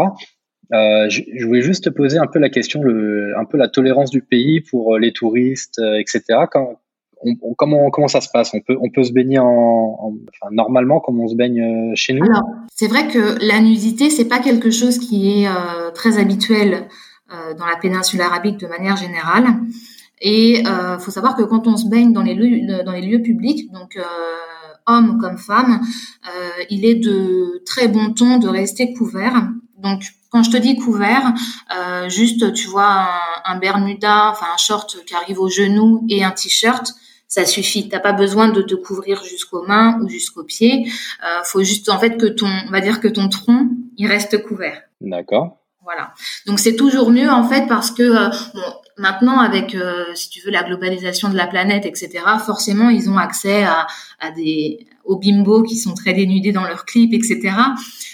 Euh, 0.74 1.08
je, 1.08 1.46
voulais 1.46 1.62
juste 1.62 1.84
te 1.84 1.88
poser 1.88 2.18
un 2.18 2.26
peu 2.26 2.38
la 2.38 2.50
question, 2.50 2.82
le, 2.82 3.32
un 3.38 3.46
peu 3.46 3.56
la 3.56 3.68
tolérance 3.68 4.10
du 4.10 4.20
pays 4.20 4.60
pour 4.60 4.94
euh, 4.94 4.98
les 4.98 5.12
touristes, 5.12 5.80
etc. 5.98 6.22
Quand, 6.50 6.80
comment, 7.56 7.88
comment 7.88 8.08
ça 8.08 8.20
se 8.20 8.28
passe? 8.30 8.52
On 8.52 8.60
peut, 8.60 8.76
on 8.78 8.90
peut 8.90 9.04
se 9.04 9.12
baigner 9.12 9.38
en, 9.38 9.46
enfin, 10.42 10.52
normalement 10.52 11.00
comme 11.00 11.18
on 11.18 11.28
se 11.28 11.34
baigne 11.34 11.94
chez 11.94 12.12
nous? 12.12 12.24
Alors, 12.24 12.44
c'est 12.74 12.88
vrai 12.88 13.08
que 13.08 13.42
la 13.42 13.62
nudité, 13.62 14.10
c'est 14.10 14.28
pas 14.28 14.40
quelque 14.40 14.70
chose 14.70 14.98
qui 14.98 15.44
est 15.44 15.48
très 15.94 16.18
habituel 16.18 16.88
dans 17.58 17.66
la 17.66 17.76
péninsule 17.76 18.20
arabique 18.20 18.58
de 18.58 18.66
manière 18.66 18.96
générale. 18.96 19.46
Et 20.22 20.62
euh, 20.66 20.98
faut 20.98 21.10
savoir 21.10 21.36
que 21.36 21.42
quand 21.42 21.66
on 21.66 21.76
se 21.76 21.88
baigne 21.88 22.12
dans 22.12 22.22
les 22.22 22.34
lieux, 22.34 22.82
dans 22.84 22.92
les 22.92 23.02
lieux 23.02 23.22
publics, 23.22 23.70
donc 23.72 23.96
euh, 23.96 24.02
hommes 24.86 25.18
comme 25.20 25.36
femmes, 25.36 25.80
euh, 26.26 26.64
il 26.70 26.84
est 26.84 26.94
de 26.94 27.62
très 27.66 27.88
bon 27.88 28.12
ton 28.12 28.38
de 28.38 28.48
rester 28.48 28.94
couvert. 28.94 29.48
Donc 29.78 30.04
quand 30.30 30.44
je 30.44 30.50
te 30.50 30.56
dis 30.56 30.76
couvert, 30.76 31.34
euh, 31.76 32.08
juste 32.08 32.52
tu 32.52 32.68
vois 32.68 33.08
un, 33.44 33.54
un, 33.54 33.58
bermuda, 33.58 34.30
enfin 34.30 34.46
un 34.54 34.56
short 34.56 35.04
qui 35.04 35.14
arrive 35.14 35.40
au 35.40 35.48
genou 35.48 36.06
et 36.08 36.22
un 36.22 36.30
t-shirt, 36.30 36.92
ça 37.26 37.44
suffit. 37.44 37.88
T'as 37.88 37.98
pas 37.98 38.12
besoin 38.12 38.48
de 38.48 38.62
te 38.62 38.76
couvrir 38.76 39.24
jusqu'aux 39.24 39.66
mains 39.66 39.98
ou 40.02 40.08
jusqu'aux 40.08 40.44
pieds. 40.44 40.86
Euh, 41.24 41.42
faut 41.44 41.64
juste 41.64 41.88
en 41.88 41.98
fait 41.98 42.16
que 42.16 42.26
ton, 42.26 42.46
on 42.68 42.70
va 42.70 42.80
dire 42.80 43.00
que 43.00 43.08
ton 43.08 43.28
tronc, 43.28 43.70
il 43.96 44.06
reste 44.06 44.40
couvert. 44.42 44.82
D'accord. 45.00 45.61
Voilà. 45.84 46.14
Donc 46.46 46.60
c'est 46.60 46.76
toujours 46.76 47.10
mieux 47.10 47.28
en 47.28 47.48
fait 47.48 47.66
parce 47.66 47.90
que 47.90 48.02
euh, 48.02 48.28
bon, 48.54 48.62
maintenant 48.98 49.40
avec 49.40 49.74
euh, 49.74 50.04
si 50.14 50.28
tu 50.28 50.40
veux 50.40 50.52
la 50.52 50.62
globalisation 50.62 51.28
de 51.28 51.36
la 51.36 51.48
planète 51.48 51.86
etc. 51.86 52.10
Forcément 52.44 52.88
ils 52.88 53.10
ont 53.10 53.18
accès 53.18 53.64
à, 53.64 53.88
à 54.20 54.30
des 54.30 54.86
aux 55.04 55.18
bimbos 55.18 55.64
qui 55.64 55.76
sont 55.76 55.94
très 55.94 56.12
dénudés 56.12 56.52
dans 56.52 56.64
leurs 56.64 56.84
clips 56.84 57.12
etc. 57.12 57.50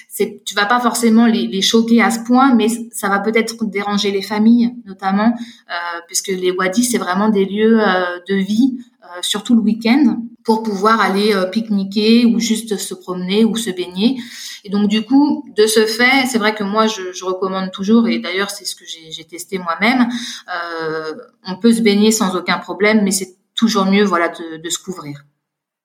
C'est 0.09 0.43
tu 0.47 0.55
vas 0.55 0.65
pas 0.65 0.81
forcément 0.81 1.27
les, 1.27 1.47
les, 1.47 1.61
choquer 1.61 2.01
à 2.01 2.11
ce 2.11 2.21
point 2.21 2.55
mais 2.55 2.69
ça 2.91 3.11
va 3.11 3.19
peut-être 3.19 3.63
déranger 3.67 4.13
les 4.13 4.23
familles 4.23 4.75
notamment 4.87 5.35
euh, 5.71 6.01
puisque 6.07 6.29
les 6.29 6.51
wadis 6.51 6.85
c'est 6.85 6.99
vraiment 6.99 7.29
des 7.29 7.45
lieux 7.45 7.81
euh, 7.81 8.19
de 8.29 8.35
vie 8.35 8.79
surtout 9.23 9.55
le 9.55 9.63
week-end 9.63 10.19
pour 10.45 10.63
pouvoir 10.63 11.01
aller 11.01 11.35
pique-niquer 11.51 12.27
ou 12.27 12.39
juste 12.41 12.77
se 12.77 12.93
promener 12.93 13.43
ou 13.47 13.57
se 13.57 13.71
baigner. 13.71 14.19
Et 14.65 14.71
donc 14.71 14.89
du 14.89 15.05
coup, 15.05 15.45
de 15.57 15.67
ce 15.67 15.87
fait, 15.87 16.27
c'est 16.27 16.39
vrai 16.39 16.55
que 16.55 16.65
moi 16.65 16.87
je, 16.87 17.13
je 17.13 17.25
recommande 17.25 17.71
toujours, 17.71 18.09
et 18.09 18.19
d'ailleurs 18.19 18.51
c'est 18.51 18.65
ce 18.65 18.75
que 18.75 18.85
j'ai 18.87 19.25
testé 19.25 19.59
moi-même, 19.59 20.09
euh, 20.49 21.15
on 21.47 21.57
peut 21.57 21.73
se 21.73 21.81
baigner 21.81 22.11
sans 22.11 22.37
aucun 22.37 22.59
problème, 22.59 23.03
mais 23.03 23.11
c'est 23.11 23.37
toujours 23.55 23.87
mieux 23.87 24.05
voilà 24.05 24.29
de, 24.29 24.59
de, 24.59 24.71
se 24.71 24.79
couvrir 24.79 25.25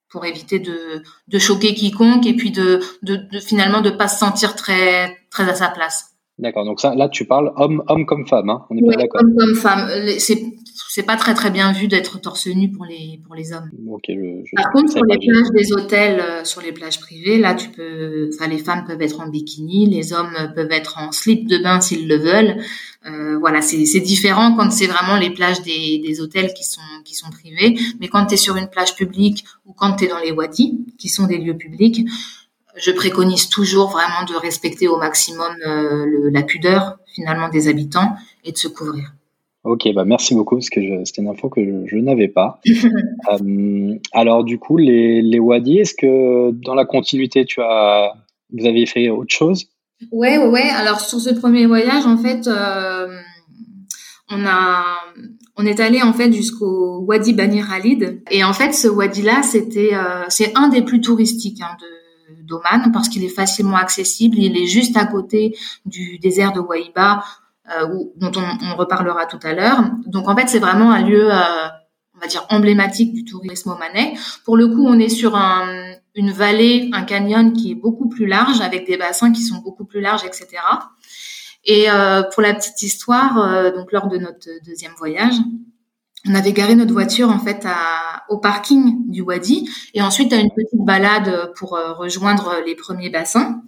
pour 0.08 0.24
éviter 0.24 0.58
de, 0.60 1.02
de 1.28 1.38
choquer 1.38 1.74
quiconque 1.74 2.26
et 2.26 2.34
puis 2.34 2.50
de, 2.50 2.80
de, 3.02 3.18
finalement 3.40 3.80
de 3.80 3.90
pas 3.90 4.08
se 4.08 4.18
sentir 4.18 4.54
très 4.54 5.16
très 5.30 5.48
à 5.48 5.54
sa 5.54 5.68
place. 5.68 6.14
D'accord. 6.38 6.64
Donc 6.64 6.80
ça, 6.80 6.94
là, 6.94 7.08
tu 7.08 7.26
parles 7.26 7.52
homme, 7.56 7.82
homme 7.88 8.06
comme 8.06 8.26
femme. 8.26 8.50
Hein 8.50 8.66
On 8.70 8.76
est 8.76 8.82
oui, 8.82 8.96
d'accord. 8.96 9.20
Homme 9.22 9.36
comme 9.38 9.54
femme. 9.54 9.88
C'est 10.18 10.42
c'est 10.74 11.04
pas 11.04 11.16
très 11.16 11.34
très 11.34 11.50
bien 11.50 11.72
vu 11.72 11.86
d'être 11.86 12.20
torse 12.20 12.48
nu 12.48 12.70
pour 12.70 12.84
les 12.84 13.20
pour 13.24 13.34
les 13.34 13.52
hommes. 13.52 13.70
Par 14.56 14.72
contre, 14.72 14.90
sur 14.90 15.04
les 15.04 15.18
plages 15.18 15.50
des 15.54 15.72
hôtels, 15.72 16.20
euh, 16.20 16.44
sur 16.44 16.60
les 16.60 16.72
plages 16.72 16.98
privées, 16.98 17.38
là, 17.38 17.54
tu 17.54 17.68
peux, 17.70 18.30
enfin, 18.34 18.48
les 18.48 18.58
femmes 18.58 18.84
peuvent 18.84 19.00
être 19.00 19.20
en 19.20 19.28
bikini, 19.28 19.88
les 19.88 20.12
hommes 20.12 20.52
peuvent 20.54 20.72
être 20.72 20.98
en 20.98 21.12
slip 21.12 21.46
de 21.46 21.58
bain 21.58 21.80
s'ils 21.80 22.08
le 22.08 22.16
veulent. 22.16 22.56
Euh, 23.06 23.38
voilà, 23.38 23.62
c'est 23.62 24.00
différent 24.00 24.56
quand 24.56 24.70
c'est 24.70 24.86
vraiment 24.86 25.16
les 25.16 25.30
plages 25.30 25.62
des, 25.62 26.02
des 26.04 26.20
hôtels 26.20 26.52
qui 26.54 26.64
sont 26.64 26.80
qui 27.04 27.14
sont 27.14 27.30
privés, 27.30 27.78
mais 28.00 28.08
quand 28.08 28.26
tu 28.26 28.34
es 28.34 28.36
sur 28.36 28.56
une 28.56 28.68
plage 28.68 28.96
publique 28.96 29.44
ou 29.66 29.72
quand 29.72 29.96
tu 29.96 30.04
es 30.04 30.08
dans 30.08 30.18
les 30.18 30.32
wadis, 30.32 30.84
qui 30.98 31.08
sont 31.08 31.26
des 31.26 31.38
lieux 31.38 31.56
publics, 31.56 32.06
je 32.76 32.90
préconise 32.90 33.48
toujours 33.48 33.90
vraiment 33.90 34.24
de 34.28 34.34
respecter 34.34 34.88
au 34.88 34.96
maximum 34.96 35.54
euh, 35.66 36.04
le, 36.06 36.30
la 36.30 36.42
pudeur 36.42 36.98
finalement 37.14 37.48
des 37.48 37.68
habitants 37.68 38.16
et 38.42 38.50
de 38.50 38.58
se 38.58 38.66
couvrir. 38.68 39.12
Ok, 39.64 39.88
bah 39.94 40.04
merci 40.04 40.34
beaucoup 40.34 40.56
parce 40.56 40.68
que 40.68 40.80
c'était 41.04 41.22
une 41.22 41.28
info 41.28 41.48
que 41.48 41.86
je, 41.86 41.96
n'avais 41.96 42.28
pas. 42.28 42.60
euh, 43.32 43.94
alors 44.12 44.44
du 44.44 44.58
coup, 44.58 44.76
les, 44.76 45.22
les 45.22 45.38
wadis, 45.38 45.78
est-ce 45.78 45.94
que 45.94 46.50
dans 46.50 46.74
la 46.74 46.84
continuité, 46.84 47.46
tu 47.46 47.62
as, 47.62 48.12
vous 48.52 48.66
avez 48.66 48.84
fait 48.84 49.08
autre 49.08 49.34
chose? 49.34 49.66
Ouais, 50.12 50.36
ouais, 50.36 50.48
ouais. 50.48 50.68
Alors 50.68 51.00
sur 51.00 51.18
ce 51.18 51.32
premier 51.32 51.64
voyage, 51.64 52.04
en 52.04 52.18
fait, 52.18 52.46
euh, 52.46 53.08
on 54.30 54.44
a, 54.44 54.84
on 55.56 55.64
est 55.64 55.80
allé 55.80 56.02
en 56.02 56.12
fait 56.12 56.30
jusqu'au 56.30 56.98
Wadi 56.98 57.32
Bani 57.32 57.62
Khalid 57.62 58.22
et 58.30 58.44
en 58.44 58.52
fait, 58.52 58.74
ce 58.74 58.88
wadi-là, 58.88 59.42
c'était, 59.42 59.94
euh, 59.94 60.24
c'est 60.28 60.52
un 60.56 60.68
des 60.68 60.82
plus 60.82 61.00
touristiques 61.00 61.62
hein, 61.62 61.76
de 61.80 61.86
d'Oman 62.46 62.92
parce 62.92 63.08
qu'il 63.08 63.24
est 63.24 63.28
facilement 63.28 63.76
accessible. 63.76 64.36
Il 64.38 64.58
est 64.58 64.66
juste 64.66 64.96
à 64.98 65.06
côté 65.06 65.56
du 65.86 66.18
désert 66.18 66.52
de 66.52 66.60
Waïba 66.60 67.24
euh, 67.70 67.86
dont 68.16 68.32
on, 68.36 68.72
on, 68.72 68.76
reparlera 68.76 69.26
tout 69.26 69.40
à 69.42 69.52
l'heure. 69.52 69.82
Donc 70.06 70.28
en 70.28 70.36
fait, 70.36 70.48
c'est 70.48 70.58
vraiment 70.58 70.92
un 70.92 71.02
lieu, 71.02 71.32
euh, 71.32 71.68
on 72.14 72.20
va 72.20 72.26
dire, 72.26 72.46
emblématique 72.50 73.12
du 73.12 73.24
tourisme 73.24 73.70
omanais. 73.70 74.14
Pour 74.44 74.56
le 74.56 74.68
coup, 74.68 74.86
on 74.86 74.98
est 74.98 75.08
sur 75.08 75.36
un, 75.36 75.94
une 76.14 76.30
vallée, 76.30 76.90
un 76.92 77.02
canyon 77.02 77.52
qui 77.52 77.72
est 77.72 77.74
beaucoup 77.74 78.08
plus 78.08 78.26
large, 78.26 78.60
avec 78.60 78.86
des 78.86 78.96
bassins 78.96 79.32
qui 79.32 79.42
sont 79.42 79.58
beaucoup 79.58 79.84
plus 79.84 80.00
larges, 80.00 80.24
etc. 80.24 80.58
Et 81.64 81.90
euh, 81.90 82.22
pour 82.22 82.42
la 82.42 82.54
petite 82.54 82.82
histoire, 82.82 83.38
euh, 83.38 83.70
donc 83.72 83.90
lors 83.92 84.08
de 84.08 84.18
notre 84.18 84.48
deuxième 84.64 84.92
voyage, 84.98 85.34
on 86.26 86.34
avait 86.34 86.52
garé 86.52 86.74
notre 86.74 86.92
voiture 86.92 87.30
en 87.30 87.38
fait 87.38 87.64
à, 87.66 88.24
au 88.28 88.38
parking 88.38 89.10
du 89.10 89.22
Wadi 89.22 89.68
et 89.92 90.02
ensuite 90.02 90.32
à 90.32 90.36
une 90.36 90.50
petite 90.50 90.80
balade 90.80 91.52
pour 91.56 91.76
euh, 91.76 91.92
rejoindre 91.92 92.62
les 92.66 92.74
premiers 92.74 93.10
bassins. 93.10 93.62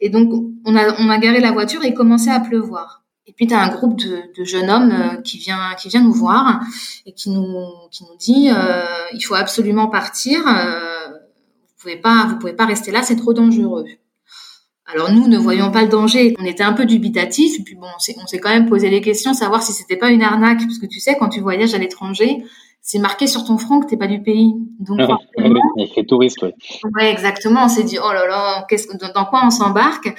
Et 0.00 0.08
donc 0.10 0.30
on 0.64 0.76
a, 0.76 0.94
on 1.00 1.08
a 1.10 1.18
garé 1.18 1.40
la 1.40 1.52
voiture 1.52 1.84
et 1.84 1.94
commençait 1.94 2.30
à 2.30 2.40
pleuvoir. 2.40 3.02
Et 3.28 3.32
puis 3.32 3.46
tu 3.46 3.54
as 3.54 3.60
un 3.60 3.68
groupe 3.68 3.98
de, 3.98 4.22
de, 4.36 4.44
jeunes 4.44 4.70
hommes 4.70 4.90
euh, 4.90 5.20
qui 5.20 5.36
vient 5.36 5.74
qui 5.78 5.88
vient 5.90 6.02
nous 6.02 6.14
voir 6.14 6.60
et 7.04 7.12
qui 7.12 7.28
nous 7.28 7.68
qui 7.90 8.04
nous 8.04 8.16
dit 8.18 8.48
euh, 8.50 8.84
il 9.12 9.20
faut 9.20 9.34
absolument 9.34 9.88
partir. 9.88 10.40
Euh, 10.48 11.08
vous 11.08 11.82
pouvez 11.82 11.96
pas 11.96 12.26
vous 12.28 12.38
pouvez 12.38 12.54
pas 12.54 12.64
rester 12.64 12.90
là, 12.90 13.02
c'est 13.02 13.16
trop 13.16 13.34
dangereux. 13.34 13.84
Alors 14.86 15.12
nous 15.12 15.28
ne 15.28 15.36
voyons 15.36 15.70
pas 15.70 15.82
le 15.82 15.88
danger, 15.88 16.34
on 16.40 16.46
était 16.46 16.62
un 16.62 16.72
peu 16.72 16.86
dubitatifs 16.86 17.60
et 17.60 17.62
puis 17.62 17.74
bon 17.74 17.86
on 17.96 18.26
s'est 18.26 18.38
quand 18.38 18.48
même 18.48 18.66
posé 18.66 18.88
les 18.88 19.02
questions 19.02 19.34
savoir 19.34 19.62
si 19.62 19.72
c'était 19.72 19.98
pas 19.98 20.08
une 20.08 20.22
arnaque 20.22 20.60
parce 20.60 20.78
que 20.78 20.86
tu 20.86 20.98
sais 20.98 21.16
quand 21.18 21.28
tu 21.28 21.40
voyages 21.40 21.74
à 21.74 21.78
l'étranger 21.78 22.42
c'est 22.80 22.98
marqué 22.98 23.26
sur 23.26 23.44
ton 23.44 23.58
front 23.58 23.80
que 23.80 23.86
t'es 23.86 23.98
pas 23.98 24.06
du 24.06 24.22
pays. 24.22 24.54
Donc, 24.80 24.98
ah 25.00 25.18
oui, 25.36 26.06
touriste, 26.06 26.38
oui. 26.42 26.54
Ouais, 26.94 27.10
exactement. 27.10 27.64
On 27.64 27.68
s'est 27.68 27.82
dit, 27.82 27.98
oh 28.02 28.12
là 28.12 28.26
là, 28.26 28.66
dans 29.14 29.24
quoi 29.26 29.42
on 29.44 29.50
s'embarque? 29.50 30.14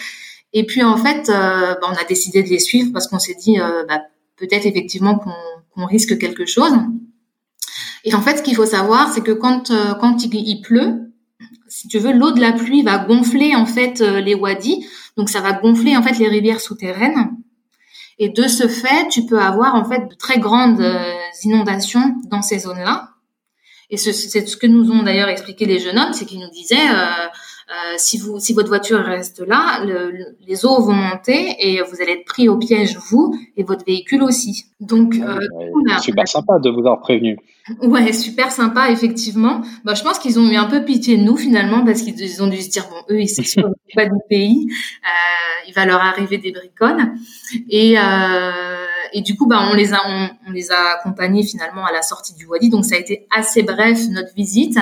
Et 0.54 0.66
puis 0.66 0.84
en 0.84 0.98
fait, 0.98 1.30
euh, 1.30 1.76
bah, 1.76 1.88
on 1.90 1.94
a 1.94 2.04
décidé 2.08 2.44
de 2.44 2.50
les 2.50 2.60
suivre 2.60 2.92
parce 2.92 3.08
qu'on 3.08 3.20
s'est 3.20 3.36
dit 3.36 3.60
euh, 3.60 3.84
bah, 3.88 4.02
peut-être 4.38 4.66
effectivement 4.66 5.20
qu'on 5.20 5.86
risque 5.86 6.18
quelque 6.18 6.46
chose. 6.46 6.74
Et 8.04 8.14
en 8.16 8.22
fait, 8.22 8.38
ce 8.38 8.44
qu'il 8.44 8.56
faut 8.56 8.66
savoir, 8.66 9.12
c'est 9.14 9.22
que 9.22 9.32
quand 9.32 9.72
euh, 9.72 9.94
quand 9.96 10.24
il, 10.24 10.62
pleut, 10.62 11.14
si 11.68 11.88
tu 11.88 12.00
veux, 12.00 12.14
l'eau 12.14 12.32
de 12.32 12.40
la 12.40 12.54
pluie 12.54 12.84
va 12.84 12.98
gonfler 12.98 13.56
en 13.56 13.66
fait 13.66 14.00
les 14.00 14.36
wadis, 14.36 14.86
donc 15.18 15.30
ça 15.30 15.42
va 15.42 15.54
gonfler 15.54 15.96
en 15.98 16.04
fait 16.04 16.18
les 16.18 16.28
rivières 16.28 16.62
souterraines. 16.62 17.32
Et 18.18 18.30
de 18.30 18.48
ce 18.48 18.68
fait, 18.68 19.08
tu 19.10 19.26
peux 19.26 19.40
avoir 19.40 19.76
en 19.76 19.86
fait 19.86 20.08
de 20.10 20.16
très 20.16 20.40
grandes 20.40 20.84
inondations 21.44 22.16
dans 22.30 22.42
ces 22.42 22.60
zones-là. 22.60 23.10
Et 23.90 23.98
c'est 23.98 24.14
ce 24.14 24.58
que 24.58 24.68
nous 24.68 24.92
ont 24.92 25.02
d'ailleurs 25.02 25.30
expliqué 25.30 25.66
les 25.66 25.80
jeunes 25.80 25.98
hommes, 25.98 26.14
c'est 26.14 26.26
qu'ils 26.26 26.40
nous 26.40 26.52
disaient 26.52 26.76
euh, 26.78 27.28
si 27.98 28.18
vous, 28.18 28.40
si 28.40 28.54
votre 28.54 28.70
voiture 28.70 29.00
reste 29.00 29.40
là, 29.40 29.84
le, 29.86 30.36
les 30.48 30.66
eaux 30.66 30.82
vont 30.82 30.94
monter 30.94 31.56
et 31.60 31.82
vous 31.82 32.02
allez 32.02 32.14
être 32.14 32.26
pris 32.26 32.50
au 32.50 32.58
piège 32.58 32.98
vous 32.98 33.38
et 33.58 33.64
votre 33.64 33.86
véhicule 33.86 34.24
aussi. 34.24 34.69
Donc, 34.80 35.16
euh, 35.16 35.40
super 36.02 36.28
sympa 36.28 36.58
de 36.60 36.70
vous 36.70 36.80
avoir 36.80 37.02
prévenu. 37.02 37.38
Ouais, 37.82 38.14
super 38.14 38.52
sympa 38.52 38.90
effectivement. 38.92 39.62
Bah, 39.84 39.94
je 39.94 40.04
pense 40.04 40.20
qu'ils 40.20 40.40
ont 40.40 40.50
eu 40.50 40.56
un 40.56 40.66
peu 40.66 40.86
pitié 40.86 41.18
de 41.18 41.24
nous 41.24 41.36
finalement 41.36 41.84
parce 41.84 42.02
qu'ils 42.02 42.42
ont 42.42 42.48
dû 42.48 42.62
se 42.62 42.70
dire 42.70 42.88
bon, 42.90 43.14
eux 43.14 43.22
ils 43.22 43.28
sont 43.28 43.74
pas 43.96 44.06
du 44.06 44.18
pays, 44.30 44.68
euh, 44.70 45.68
il 45.68 45.74
va 45.74 45.86
leur 45.86 46.02
arriver 46.02 46.38
des 46.38 46.52
bricones 46.52 47.14
et 47.70 47.96
euh, 48.00 48.86
et 49.14 49.22
du 49.22 49.36
coup, 49.36 49.48
bah, 49.48 49.68
on 49.72 49.76
les 49.76 49.94
a, 49.94 50.00
on, 50.48 50.52
les 50.52 50.72
a 50.72 50.98
accompagnés 51.00 51.44
finalement 51.44 51.86
à 51.86 51.92
la 51.92 52.02
sortie 52.02 52.34
du 52.36 52.46
Wadi. 52.46 52.70
Donc, 52.70 52.86
ça 52.86 52.96
a 52.96 53.00
été 53.00 53.28
assez 53.36 53.64
bref 53.64 54.00
notre 54.10 54.34
visite. 54.34 54.78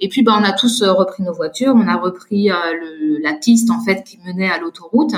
Et 0.00 0.08
puis, 0.08 0.22
bah, 0.22 0.36
on 0.38 0.44
a 0.44 0.52
tous 0.52 0.82
euh, 0.82 0.92
repris 0.92 1.22
nos 1.22 1.32
voitures. 1.32 1.74
On 1.76 1.88
a 1.88 1.96
repris 1.96 2.50
euh, 2.50 2.54
le, 2.72 3.18
la 3.22 3.34
piste 3.34 3.70
en 3.70 3.82
fait 3.84 4.02
qui 4.04 4.18
menait 4.24 4.50
à 4.50 4.58
l'autoroute. 4.58 5.14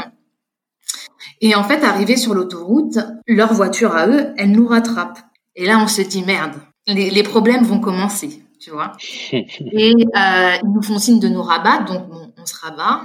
Et 1.41 1.55
en 1.55 1.65
fait, 1.65 1.85
arrivé 1.85 2.17
sur 2.17 2.35
l'autoroute, 2.35 2.99
leur 3.27 3.53
voiture 3.53 3.95
à 3.95 4.09
eux, 4.09 4.35
elle 4.37 4.51
nous 4.53 4.67
rattrape. 4.67 5.19
Et 5.57 5.67
là, 5.67 5.79
on 5.79 5.87
se 5.87 6.03
dit 6.03 6.25
merde, 6.25 6.55
les, 6.87 7.11
les 7.11 7.23
problèmes 7.23 7.65
vont 7.65 7.81
commencer, 7.81 8.43
tu 8.61 8.71
vois. 8.71 8.93
Et 9.33 9.95
euh, 9.95 10.53
ils 10.63 10.73
nous 10.73 10.83
font 10.83 10.99
signe 10.99 11.21
de 11.21 11.29
nous 11.29 11.43
rabattre, 11.43 11.85
donc 11.87 12.09
bon, 12.09 12.33
on 12.41 12.47
se 12.47 12.55
rabat. 12.61 13.03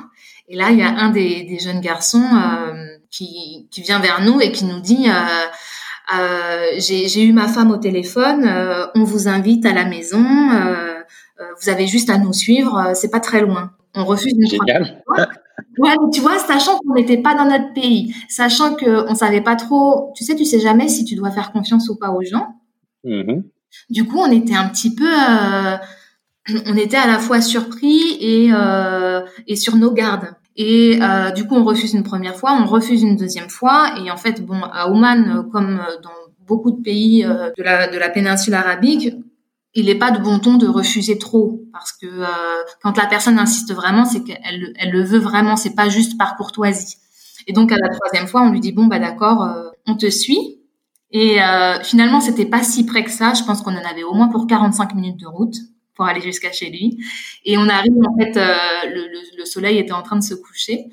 Et 0.50 0.56
là, 0.56 0.72
il 0.72 0.80
y 0.80 0.84
a 0.84 0.90
un 0.90 1.10
des, 1.10 1.44
des 1.44 1.60
jeunes 1.60 1.82
garçons 1.82 2.24
euh, 2.24 2.88
qui, 3.10 3.68
qui 3.72 3.82
vient 3.82 4.00
vers 4.00 4.22
nous 4.22 4.42
et 4.42 4.52
qui 4.52 4.66
nous 4.66 4.80
dit 4.82 5.08
euh, 5.08 5.46
euh, 6.16 6.72
j'ai 6.78 7.24
eu 7.24 7.32
ma 7.32 7.48
femme 7.48 7.72
au 7.72 7.78
téléphone, 7.78 8.46
euh, 8.46 8.86
on 8.96 9.04
vous 9.04 9.28
invite 9.28 9.66
à 9.66 9.74
la 9.74 9.86
maison, 9.86 10.24
euh, 10.52 10.96
vous 11.62 11.70
avez 11.70 11.88
juste 11.88 12.10
à 12.10 12.18
nous 12.18 12.34
suivre, 12.34 12.92
c'est 12.94 13.10
pas 13.10 13.22
très 13.22 13.42
loin. 13.42 13.72
On 13.96 14.06
refuse 14.06 14.34
une 14.34 14.48
Génial. 14.48 15.04
Ouais, 15.78 15.96
tu 16.14 16.22
vois, 16.22 16.38
sachant 16.40 16.78
qu'on 16.80 16.94
n'était 16.96 17.18
pas 17.18 17.36
dans 17.36 17.46
notre 17.46 17.74
pays, 17.74 18.14
sachant 18.30 18.76
que 18.76 19.10
on 19.10 19.16
savait 19.16 19.42
pas 19.42 19.56
trop, 19.56 20.12
tu 20.16 20.24
sais, 20.24 20.36
tu 20.36 20.46
sais 20.46 20.60
jamais 20.60 20.88
si 20.88 21.06
tu 21.06 21.16
dois 21.16 21.32
faire 21.32 21.52
confiance 21.52 21.90
ou 21.90 21.96
pas 21.96 22.12
aux 22.12 22.24
gens. 22.24 22.48
Mm-hmm. 23.06 23.44
Du 23.90 24.06
coup, 24.06 24.20
on 24.20 24.32
était 24.32 24.56
un 24.56 24.70
petit 24.70 24.94
peu, 24.94 25.06
on 26.68 26.78
était 26.78 26.98
à 26.98 27.08
la 27.08 27.20
fois 27.20 27.42
surpris 27.42 28.18
et, 28.20 28.52
et 29.48 29.56
sur 29.56 29.76
nos 29.76 29.92
gardes. 29.92 30.36
Et 30.56 31.00
euh, 31.02 31.32
du 31.32 31.48
coup, 31.48 31.56
on 31.56 31.64
refuse 31.64 31.94
une 31.94 32.04
première 32.04 32.36
fois, 32.36 32.58
on 32.62 32.66
refuse 32.66 33.02
une 33.02 33.16
deuxième 33.16 33.50
fois. 33.50 33.96
Et 34.04 34.12
en 34.12 34.18
fait, 34.18 34.46
bon, 34.46 34.62
à 34.62 34.90
Oman, 34.90 35.50
comme 35.52 35.82
dans 36.04 36.12
beaucoup 36.46 36.72
de 36.72 36.82
pays 36.82 37.26
euh, 37.26 37.50
de, 37.58 37.64
la, 37.64 37.88
de 37.88 37.98
la 37.98 38.10
péninsule 38.10 38.54
arabique, 38.54 39.16
il 39.76 39.86
n'est 39.88 39.96
pas 39.96 40.12
de 40.12 40.22
bon 40.22 40.40
ton 40.40 40.58
de 40.58 40.68
refuser 40.68 41.18
trop 41.18 41.62
parce 41.72 41.92
que 41.92 42.06
euh, 42.06 42.28
quand 42.82 42.98
la 42.98 43.08
personne 43.08 43.40
insiste 43.40 43.74
vraiment, 43.74 44.06
c'est 44.06 44.24
qu'elle 44.24 44.74
elle 44.78 44.92
le 44.92 45.04
veut 45.04 45.20
vraiment, 45.20 45.56
c'est 45.56 45.76
pas 45.76 45.90
juste 45.90 46.18
par 46.18 46.36
courtoisie. 46.36 46.98
Et 47.48 47.54
donc 47.54 47.72
à 47.72 47.78
la 47.78 47.90
troisième 47.90 48.28
fois, 48.28 48.42
on 48.42 48.52
lui 48.52 48.60
dit 48.60 48.72
bon 48.72 48.86
bah 48.86 49.00
d'accord, 49.00 49.44
euh, 49.44 49.70
on 49.86 49.96
te 49.96 50.10
suit. 50.10 50.60
Et 51.12 51.42
euh, 51.44 51.80
finalement, 51.84 52.22
c'était 52.22 52.46
pas 52.46 52.64
si 52.64 52.86
près 52.86 53.04
que 53.04 53.12
ça. 53.12 53.34
Je 53.34 53.44
pense 53.44 53.62
qu'on 53.62 53.76
en 53.76 53.86
avait 53.86 54.04
au 54.04 54.14
moins 54.14 54.30
pour 54.30 54.48
45 54.48 54.96
minutes 54.96 55.20
de 55.20 55.28
route 55.28 55.56
pour 55.96 56.06
aller 56.06 56.22
jusqu'à 56.22 56.52
chez 56.52 56.70
lui. 56.70 56.98
Et 57.46 57.58
on 57.58 57.68
arrive, 57.70 57.94
en 58.08 58.18
fait, 58.18 58.38
euh, 58.38 58.56
le, 58.94 59.08
le, 59.38 59.46
soleil 59.46 59.78
était 59.78 59.92
en 59.92 60.02
train 60.02 60.16
de 60.16 60.24
se 60.24 60.34
coucher. 60.34 60.86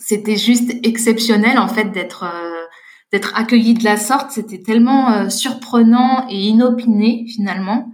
C'était 0.00 0.36
juste 0.36 0.72
exceptionnel, 0.84 1.58
en 1.58 1.68
fait, 1.68 1.90
d'être 1.90 2.24
euh, 2.24 2.64
d'être 3.12 3.36
accueilli 3.36 3.74
de 3.74 3.84
la 3.84 3.96
sorte. 3.96 4.30
C'était 4.30 4.62
tellement 4.62 5.10
euh, 5.10 5.28
surprenant 5.28 6.26
et 6.30 6.36
inopiné, 6.36 7.26
finalement, 7.28 7.90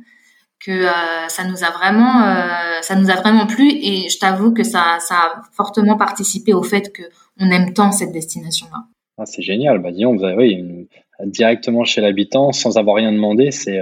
que 0.64 0.86
ça 1.28 1.44
nous 1.44 1.64
a 1.64 1.70
vraiment 1.70 2.22
ça 2.82 2.94
nous 2.94 3.10
a 3.10 3.14
vraiment 3.16 3.46
plu. 3.46 3.70
Et 3.70 4.08
je 4.08 4.18
t'avoue 4.18 4.52
que 4.52 4.62
ça, 4.62 4.98
ça 5.00 5.14
a 5.14 5.42
fortement 5.52 5.96
participé 5.96 6.52
au 6.54 6.62
fait 6.62 6.92
que 6.92 7.02
on 7.40 7.50
aime 7.50 7.72
tant 7.72 7.92
cette 7.92 8.12
destination-là. 8.12 8.84
Ah, 9.18 9.26
c'est 9.26 9.42
génial. 9.42 9.78
Bah, 9.80 9.90
disons, 9.90 10.16
vous 10.16 10.24
avez, 10.24 10.36
oui, 10.36 10.88
directement 11.24 11.84
chez 11.84 12.00
l'habitant, 12.00 12.52
sans 12.52 12.78
avoir 12.78 12.96
rien 12.96 13.12
demandé, 13.12 13.50
c'est 13.50 13.80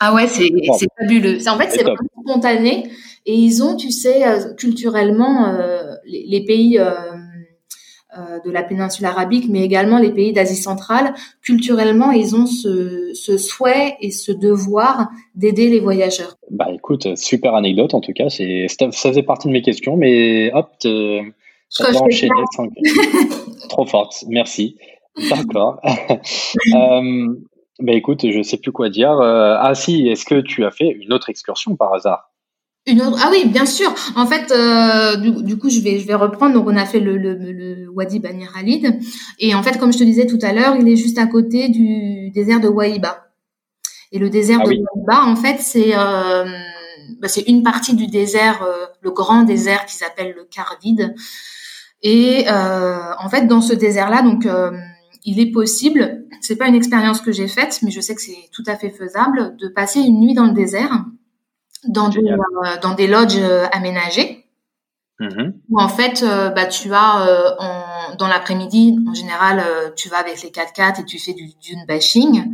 Ah 0.00 0.14
ouais, 0.14 0.26
c'est 0.26 0.48
fabuleux. 0.98 1.38
En 1.48 1.58
fait, 1.58 1.70
c'est 1.70 1.82
vraiment 1.82 2.22
spontané. 2.26 2.90
Et 3.24 3.34
ils 3.34 3.62
ont, 3.62 3.76
tu 3.76 3.90
sais, 3.90 4.22
culturellement, 4.56 5.56
les, 6.04 6.44
pays 6.44 6.78
euh, 6.78 6.90
de 8.44 8.50
la 8.50 8.62
péninsule 8.62 9.06
arabique, 9.06 9.46
mais 9.48 9.62
également 9.62 9.98
les 9.98 10.10
pays 10.10 10.32
d'Asie 10.32 10.56
centrale, 10.56 11.14
culturellement, 11.42 12.10
ils 12.10 12.36
ont 12.36 12.46
ce, 12.46 13.12
souhait 13.38 13.96
et 14.00 14.10
ce 14.10 14.32
devoir 14.32 15.08
d'aider 15.34 15.68
les 15.70 15.80
voyageurs. 15.80 16.36
Bah 16.50 16.66
écoute, 16.72 17.16
super 17.16 17.54
anecdote 17.54 17.94
en 17.94 18.00
tout 18.00 18.12
cas, 18.12 18.28
c'est 18.28 18.66
ça 18.68 18.90
faisait 18.90 19.22
partie 19.22 19.48
de 19.48 19.52
mes 19.52 19.62
questions, 19.62 19.96
mais 19.96 20.52
hop, 20.52 20.68
ça 21.68 21.90
peut 21.90 21.96
enchaîner. 21.96 22.30
Trop 23.68 23.86
forte, 23.86 24.24
merci. 24.28 24.76
D'accord. 25.30 25.80
euh, 26.74 27.34
bah 27.80 27.92
écoute, 27.92 28.26
je 28.30 28.42
sais 28.42 28.58
plus 28.58 28.72
quoi 28.72 28.88
dire. 28.88 29.12
Euh, 29.12 29.56
ah 29.58 29.74
si, 29.74 30.08
est-ce 30.08 30.24
que 30.24 30.40
tu 30.40 30.64
as 30.64 30.70
fait 30.70 30.88
une 30.88 31.12
autre 31.12 31.30
excursion 31.30 31.76
par 31.76 31.94
hasard? 31.94 32.31
Une 32.86 33.02
autre... 33.02 33.18
Ah 33.22 33.28
oui, 33.30 33.46
bien 33.46 33.66
sûr. 33.66 33.94
En 34.16 34.26
fait, 34.26 34.50
euh, 34.50 35.16
du, 35.16 35.58
coup, 35.58 35.70
je 35.70 35.80
vais, 35.80 35.98
je 35.98 36.06
vais 36.06 36.14
reprendre. 36.14 36.54
Donc, 36.54 36.66
on 36.66 36.76
a 36.76 36.84
fait 36.84 37.00
le, 37.00 37.16
le, 37.16 37.34
le 37.34 37.88
Wadi 37.90 38.18
Bani 38.18 38.46
Khalid. 38.52 38.98
Et 39.38 39.54
en 39.54 39.62
fait, 39.62 39.78
comme 39.78 39.92
je 39.92 39.98
te 39.98 40.04
disais 40.04 40.26
tout 40.26 40.38
à 40.42 40.52
l'heure, 40.52 40.76
il 40.76 40.88
est 40.88 40.96
juste 40.96 41.18
à 41.18 41.26
côté 41.26 41.68
du 41.68 42.30
désert 42.30 42.60
de 42.60 42.68
Waïba. 42.68 43.28
Et 44.10 44.18
le 44.18 44.30
désert 44.30 44.58
ah 44.62 44.64
de 44.64 44.70
Waïba, 44.70 45.24
en 45.24 45.36
fait, 45.36 45.58
c'est 45.60 45.92
euh, 45.94 46.44
bah, 47.20 47.28
c'est 47.28 47.42
une 47.42 47.62
partie 47.62 47.94
du 47.94 48.06
désert, 48.06 48.62
euh, 48.62 48.86
le 49.00 49.10
grand 49.10 49.42
désert 49.42 49.86
qui 49.86 49.94
s'appelle 49.96 50.34
le 50.36 50.44
Carvide. 50.44 51.14
Et 52.02 52.46
euh, 52.48 53.14
en 53.18 53.28
fait, 53.28 53.46
dans 53.46 53.60
ce 53.60 53.74
désert-là, 53.74 54.22
donc 54.22 54.46
euh, 54.46 54.72
il 55.24 55.38
est 55.40 55.50
possible, 55.52 56.24
c'est 56.40 56.56
pas 56.56 56.66
une 56.66 56.74
expérience 56.74 57.20
que 57.20 57.30
j'ai 57.30 57.48
faite, 57.48 57.78
mais 57.82 57.90
je 57.90 58.00
sais 58.00 58.14
que 58.14 58.20
c'est 58.20 58.48
tout 58.52 58.64
à 58.66 58.76
fait 58.76 58.90
faisable, 58.90 59.56
de 59.56 59.68
passer 59.68 60.00
une 60.00 60.20
nuit 60.20 60.34
dans 60.34 60.46
le 60.46 60.52
désert 60.52 61.04
dans 61.86 62.08
des, 62.08 62.20
euh, 62.20 62.36
dans 62.82 62.94
des 62.94 63.06
lodges 63.06 63.38
euh, 63.38 63.66
aménagés. 63.72 64.44
Mm-hmm. 65.20 65.52
Où 65.70 65.80
en 65.80 65.88
fait, 65.88 66.22
euh, 66.22 66.50
bah, 66.50 66.66
tu 66.66 66.92
as 66.92 67.54
en, 67.58 68.16
dans 68.16 68.28
l'après-midi, 68.28 68.98
en 69.08 69.14
général, 69.14 69.62
tu 69.96 70.08
vas 70.08 70.18
avec 70.18 70.42
les 70.42 70.50
4x4 70.50 71.00
et 71.00 71.04
tu 71.04 71.18
fais 71.18 71.32
du 71.32 71.50
dune 71.62 71.84
bashing. 71.86 72.52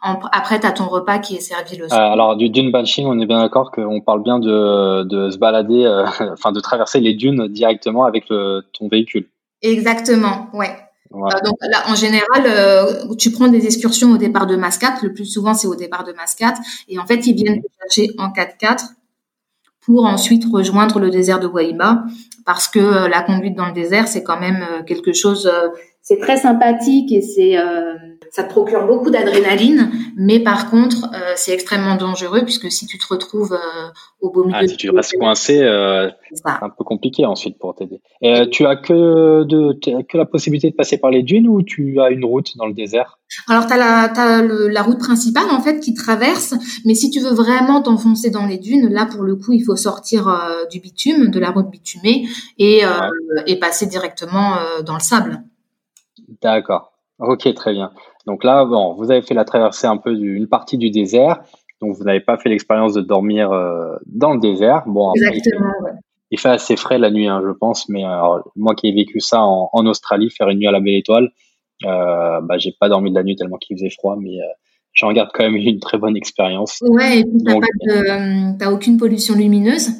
après, 0.00 0.60
tu 0.60 0.66
as 0.66 0.72
ton 0.72 0.86
repas 0.86 1.18
qui 1.18 1.36
est 1.36 1.40
servi 1.40 1.76
le 1.76 1.88
soir. 1.88 2.00
alors, 2.00 2.36
du 2.36 2.48
dune 2.48 2.70
bashing, 2.70 3.06
on 3.06 3.18
est 3.20 3.26
bien 3.26 3.40
d'accord 3.40 3.72
qu'on 3.72 4.00
parle 4.00 4.22
bien 4.22 4.38
de, 4.38 5.02
de 5.04 5.30
se 5.30 5.38
balader, 5.38 5.86
enfin 6.32 6.52
de 6.52 6.60
traverser 6.60 7.00
les 7.00 7.14
dunes 7.14 7.48
directement 7.48 8.04
avec 8.04 8.28
le, 8.30 8.62
ton 8.72 8.88
véhicule. 8.88 9.28
Exactement, 9.60 10.48
ouais. 10.54 10.74
Euh, 11.14 11.40
donc 11.44 11.56
là, 11.62 11.84
en 11.88 11.94
général, 11.94 12.44
euh, 12.46 13.14
tu 13.16 13.30
prends 13.30 13.48
des 13.48 13.64
excursions 13.66 14.12
au 14.12 14.18
départ 14.18 14.46
de 14.46 14.56
Mascate. 14.56 15.02
Le 15.02 15.12
plus 15.12 15.24
souvent, 15.24 15.54
c'est 15.54 15.66
au 15.66 15.74
départ 15.74 16.04
de 16.04 16.12
Mascate. 16.12 16.56
Et 16.88 16.98
en 16.98 17.06
fait, 17.06 17.26
ils 17.26 17.34
viennent 17.34 17.62
te 17.62 17.68
chercher 17.80 18.14
en 18.18 18.28
4x4 18.30 18.94
pour 19.80 20.04
ensuite 20.04 20.44
rejoindre 20.52 20.98
le 20.98 21.10
désert 21.10 21.40
de 21.40 21.46
Guaïba. 21.46 22.04
Parce 22.44 22.68
que 22.68 22.78
euh, 22.78 23.08
la 23.08 23.22
conduite 23.22 23.56
dans 23.56 23.66
le 23.66 23.72
désert, 23.72 24.08
c'est 24.08 24.22
quand 24.22 24.40
même 24.40 24.64
quelque 24.86 25.12
chose, 25.12 25.50
c'est 26.02 26.18
très 26.18 26.36
sympathique 26.36 27.12
et 27.12 27.22
c'est 27.22 27.56
ça 28.30 28.44
te 28.44 28.50
procure 28.50 28.86
beaucoup 28.86 29.10
d'adrénaline, 29.10 29.90
mais 30.16 30.40
par 30.40 30.70
contre, 30.70 31.06
euh, 31.14 31.32
c'est 31.36 31.52
extrêmement 31.52 31.96
dangereux 31.96 32.42
puisque 32.42 32.70
si 32.70 32.86
tu 32.86 32.98
te 32.98 33.06
retrouves 33.08 33.52
euh, 33.52 33.88
au 34.20 34.30
beau 34.30 34.44
milieu, 34.44 34.58
ah, 34.60 34.66
si 34.66 34.76
tu 34.76 34.90
restes 34.90 35.16
coincé, 35.18 35.60
euh, 35.62 36.08
c'est 36.32 36.42
un 36.46 36.68
peu 36.68 36.84
compliqué 36.84 37.24
ensuite 37.24 37.58
pour 37.58 37.74
t'aider. 37.74 38.00
tu 38.50 38.66
as 38.66 38.76
que 38.76 39.44
de 39.44 39.78
que 40.02 40.18
la 40.18 40.26
possibilité 40.26 40.70
de 40.70 40.76
passer 40.76 40.98
par 40.98 41.10
les 41.10 41.22
dunes 41.22 41.48
ou 41.48 41.62
tu 41.62 42.00
as 42.00 42.10
une 42.10 42.24
route 42.24 42.56
dans 42.56 42.66
le 42.66 42.74
désert? 42.74 43.18
Alors 43.48 43.66
tu 43.66 43.72
as 43.72 43.76
la 43.76 44.12
as 44.12 44.42
la 44.42 44.82
route 44.82 44.98
principale 44.98 45.50
en 45.50 45.60
fait 45.60 45.80
qui 45.80 45.94
traverse, 45.94 46.54
mais 46.84 46.94
si 46.94 47.10
tu 47.10 47.20
veux 47.20 47.34
vraiment 47.34 47.80
t'enfoncer 47.82 48.30
dans 48.30 48.46
les 48.46 48.58
dunes, 48.58 48.88
là 48.88 49.06
pour 49.06 49.22
le 49.22 49.36
coup, 49.36 49.52
il 49.52 49.64
faut 49.64 49.76
sortir 49.76 50.28
du 50.70 50.80
bitume, 50.80 51.30
de 51.30 51.38
la 51.38 51.50
route 51.50 51.70
bitumée 51.70 52.26
et 52.58 52.82
et 53.46 53.58
passer 53.58 53.86
directement 53.86 54.56
dans 54.84 54.94
le 54.94 55.00
sable. 55.00 55.42
D'accord. 56.42 56.92
Ok, 57.18 57.52
très 57.54 57.72
bien. 57.72 57.90
Donc 58.26 58.44
là, 58.44 58.64
bon, 58.64 58.94
vous 58.94 59.10
avez 59.10 59.22
fait 59.22 59.34
la 59.34 59.44
traversée 59.44 59.86
un 59.86 59.96
peu 59.96 60.14
d'une 60.14 60.48
partie 60.48 60.78
du 60.78 60.90
désert, 60.90 61.40
donc 61.80 61.96
vous 61.96 62.04
n'avez 62.04 62.20
pas 62.20 62.36
fait 62.38 62.48
l'expérience 62.48 62.94
de 62.94 63.00
dormir 63.00 63.50
euh, 63.52 63.96
dans 64.06 64.32
le 64.32 64.40
désert. 64.40 64.82
Bon, 64.86 65.12
Exactement, 65.14 65.72
il, 66.30 66.38
fait, 66.38 66.50
assez 66.50 66.76
frais 66.76 66.98
la 66.98 67.10
nuit, 67.10 67.26
hein, 67.26 67.42
je 67.44 67.52
pense, 67.52 67.88
mais 67.88 68.04
moi 68.54 68.74
qui 68.74 68.88
ai 68.88 68.92
vécu 68.92 69.20
ça 69.20 69.42
en, 69.42 69.86
Australie, 69.86 70.30
faire 70.30 70.48
une 70.48 70.58
nuit 70.58 70.66
à 70.66 70.72
la 70.72 70.80
Belle 70.80 70.94
Étoile, 70.94 71.30
euh, 71.84 72.40
bah, 72.40 72.58
j'ai 72.58 72.74
pas 72.78 72.88
dormi 72.88 73.10
de 73.10 73.14
la 73.14 73.22
nuit 73.22 73.36
tellement 73.36 73.56
qu'il 73.56 73.76
faisait 73.76 73.90
froid, 73.90 74.16
mais 74.18 74.40
euh, 74.40 74.46
j'en 74.94 75.12
garde 75.12 75.30
quand 75.32 75.44
même 75.44 75.56
une 75.56 75.80
très 75.80 75.98
bonne 75.98 76.16
expérience. 76.16 76.82
Ouais, 76.82 77.20
et 77.20 77.24
puis 77.24 77.42
t'as, 77.44 78.58
pas 78.58 78.72
aucune 78.72 78.96
pollution 78.96 79.34
lumineuse? 79.34 79.90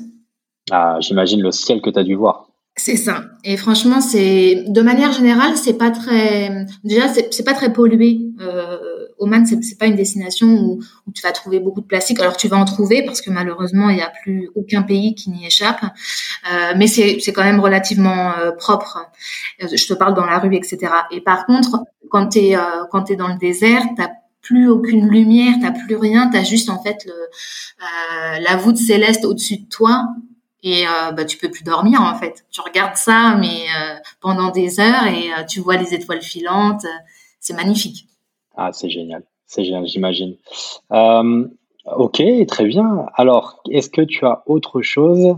Ah, 0.70 0.98
j'imagine 1.00 1.40
le 1.40 1.50
ciel 1.50 1.80
que 1.80 1.90
tu 1.90 1.98
as 1.98 2.04
dû 2.04 2.14
voir. 2.14 2.47
C'est 2.78 2.96
ça. 2.96 3.24
Et 3.42 3.56
franchement, 3.56 4.00
c'est 4.00 4.64
de 4.68 4.80
manière 4.82 5.10
générale, 5.12 5.56
c'est 5.56 5.76
pas 5.76 5.90
très. 5.90 6.64
Déjà, 6.84 7.08
c'est 7.08 7.44
pas 7.44 7.52
très 7.52 7.72
pollué. 7.72 8.20
Euh, 8.40 8.78
Oman, 9.18 9.44
c'est 9.44 9.76
pas 9.78 9.86
une 9.86 9.96
destination 9.96 10.46
où, 10.46 10.80
tu 11.12 11.20
vas 11.22 11.32
trouver 11.32 11.58
beaucoup 11.58 11.80
de 11.80 11.86
plastique. 11.86 12.20
Alors, 12.20 12.36
tu 12.36 12.46
vas 12.46 12.56
en 12.56 12.64
trouver 12.64 13.04
parce 13.04 13.20
que 13.20 13.30
malheureusement, 13.30 13.90
il 13.90 13.96
n'y 13.96 14.02
a 14.02 14.12
plus 14.22 14.48
aucun 14.54 14.82
pays 14.82 15.16
qui 15.16 15.30
n'y 15.30 15.44
échappe. 15.44 15.82
Euh, 15.82 16.74
mais 16.76 16.86
c'est 16.86 17.32
quand 17.32 17.42
même 17.42 17.58
relativement 17.58 18.38
euh, 18.38 18.52
propre. 18.52 19.06
Euh, 19.62 19.66
je 19.74 19.86
te 19.86 19.94
parle 19.94 20.14
dans 20.14 20.26
la 20.26 20.38
rue, 20.38 20.54
etc. 20.54 20.78
Et 21.10 21.20
par 21.20 21.46
contre, 21.46 21.82
quand 22.10 22.28
t'es 22.28 22.56
euh, 22.56 22.84
quand 22.92 23.02
t'es 23.02 23.16
dans 23.16 23.28
le 23.28 23.38
désert, 23.38 23.82
t'as 23.96 24.10
plus 24.40 24.68
aucune 24.68 25.08
lumière, 25.08 25.56
t'as 25.60 25.72
plus 25.72 25.96
rien, 25.96 26.30
t'as 26.32 26.44
juste 26.44 26.70
en 26.70 26.80
fait 26.80 27.04
le, 27.04 27.12
euh, 27.12 28.38
la 28.40 28.56
voûte 28.56 28.76
céleste 28.76 29.24
au-dessus 29.24 29.58
de 29.58 29.68
toi 29.68 30.06
et 30.62 30.86
euh, 30.86 31.12
bah, 31.12 31.24
tu 31.24 31.38
peux 31.38 31.50
plus 31.50 31.64
dormir 31.64 32.00
en 32.00 32.14
fait. 32.16 32.44
Tu 32.50 32.60
regardes 32.60 32.96
ça, 32.96 33.36
mais 33.38 33.46
euh, 33.46 33.94
pendant 34.20 34.50
des 34.50 34.80
heures 34.80 35.06
et 35.06 35.32
euh, 35.32 35.44
tu 35.48 35.60
vois 35.60 35.76
les 35.76 35.94
étoiles 35.94 36.22
filantes. 36.22 36.84
c'est 37.40 37.54
magnifique. 37.54 38.06
Ah, 38.56 38.70
c'est 38.72 38.90
génial. 38.90 39.22
C'est 39.46 39.64
génial, 39.64 39.86
j'imagine. 39.86 40.36
Euh, 40.92 41.46
ok, 41.96 42.22
très 42.48 42.64
bien. 42.66 43.06
Alors, 43.14 43.62
est-ce 43.70 43.88
que 43.88 44.02
tu 44.02 44.26
as 44.26 44.42
autre 44.46 44.82
chose 44.82 45.36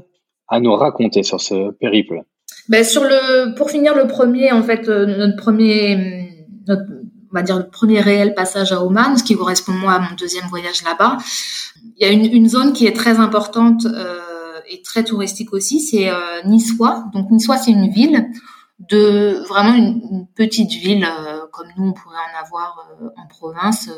à 0.49 0.59
nous 0.59 0.75
raconter 0.75 1.23
sur 1.23 1.41
ce 1.41 1.71
périple? 1.73 2.23
Ben, 2.69 2.83
sur 2.83 3.05
le, 3.05 3.55
pour 3.55 3.71
finir 3.71 3.95
le 3.95 4.07
premier, 4.07 4.51
en 4.53 4.63
fait, 4.63 4.89
notre 4.89 5.37
premier, 5.37 6.47
notre, 6.67 6.83
on 7.31 7.35
va 7.35 7.43
dire 7.43 7.59
le 7.59 7.69
premier 7.69 8.01
réel 8.01 8.35
passage 8.35 8.73
à 8.73 8.83
Oman, 8.83 9.17
ce 9.17 9.23
qui 9.23 9.37
correspond 9.37 9.73
moi 9.73 9.93
à 9.93 9.99
mon 10.01 10.17
deuxième 10.19 10.47
voyage 10.47 10.83
là-bas. 10.83 11.19
Il 11.97 12.07
y 12.07 12.09
a 12.09 12.13
une, 12.13 12.25
une 12.25 12.49
zone 12.49 12.73
qui 12.73 12.87
est 12.87 12.97
très 12.97 13.19
importante. 13.19 13.87
Euh, 13.87 14.21
est 14.71 14.85
très 14.85 15.05
touristique 15.05 15.53
aussi, 15.53 15.81
c'est 15.81 16.09
euh, 16.09 16.43
Niçois. 16.45 17.05
Donc 17.13 17.31
Niçois, 17.31 17.59
c'est 17.59 17.71
une 17.71 17.91
ville 17.91 18.31
de 18.79 19.43
vraiment 19.49 19.75
une, 19.75 20.27
petite 20.35 20.73
ville 20.73 21.05
euh, 21.05 21.41
comme 21.53 21.69
nous 21.77 21.89
on 21.89 21.93
pourrait 21.93 22.17
en 22.17 22.43
avoir 22.43 22.89
euh, 23.03 23.09
en 23.17 23.27
province. 23.27 23.91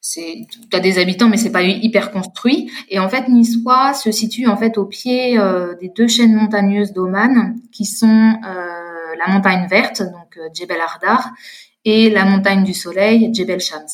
c'est 0.00 0.46
tu 0.68 0.76
as 0.76 0.80
des 0.80 0.98
habitants 0.98 1.28
mais 1.28 1.36
c'est 1.36 1.52
pas 1.52 1.62
hyper 1.62 2.10
construit 2.10 2.72
et 2.88 2.98
en 2.98 3.08
fait 3.08 3.28
Niçois 3.28 3.94
se 3.94 4.10
situe 4.10 4.48
en 4.48 4.56
fait 4.56 4.78
au 4.78 4.84
pied 4.84 5.38
des 5.80 5.90
deux 5.90 6.08
chaînes 6.08 6.34
montagneuses 6.34 6.92
d'Oman 6.92 7.54
qui 7.70 7.84
sont 7.84 8.34
la 8.42 9.32
montagne 9.32 9.68
verte 9.68 10.02
donc 10.02 10.40
Djebel 10.52 10.80
Ardar 10.80 11.30
et 11.84 12.10
la 12.10 12.24
montagne 12.24 12.64
du 12.64 12.74
soleil 12.74 13.32
Djebel 13.32 13.60
Shams. 13.60 13.86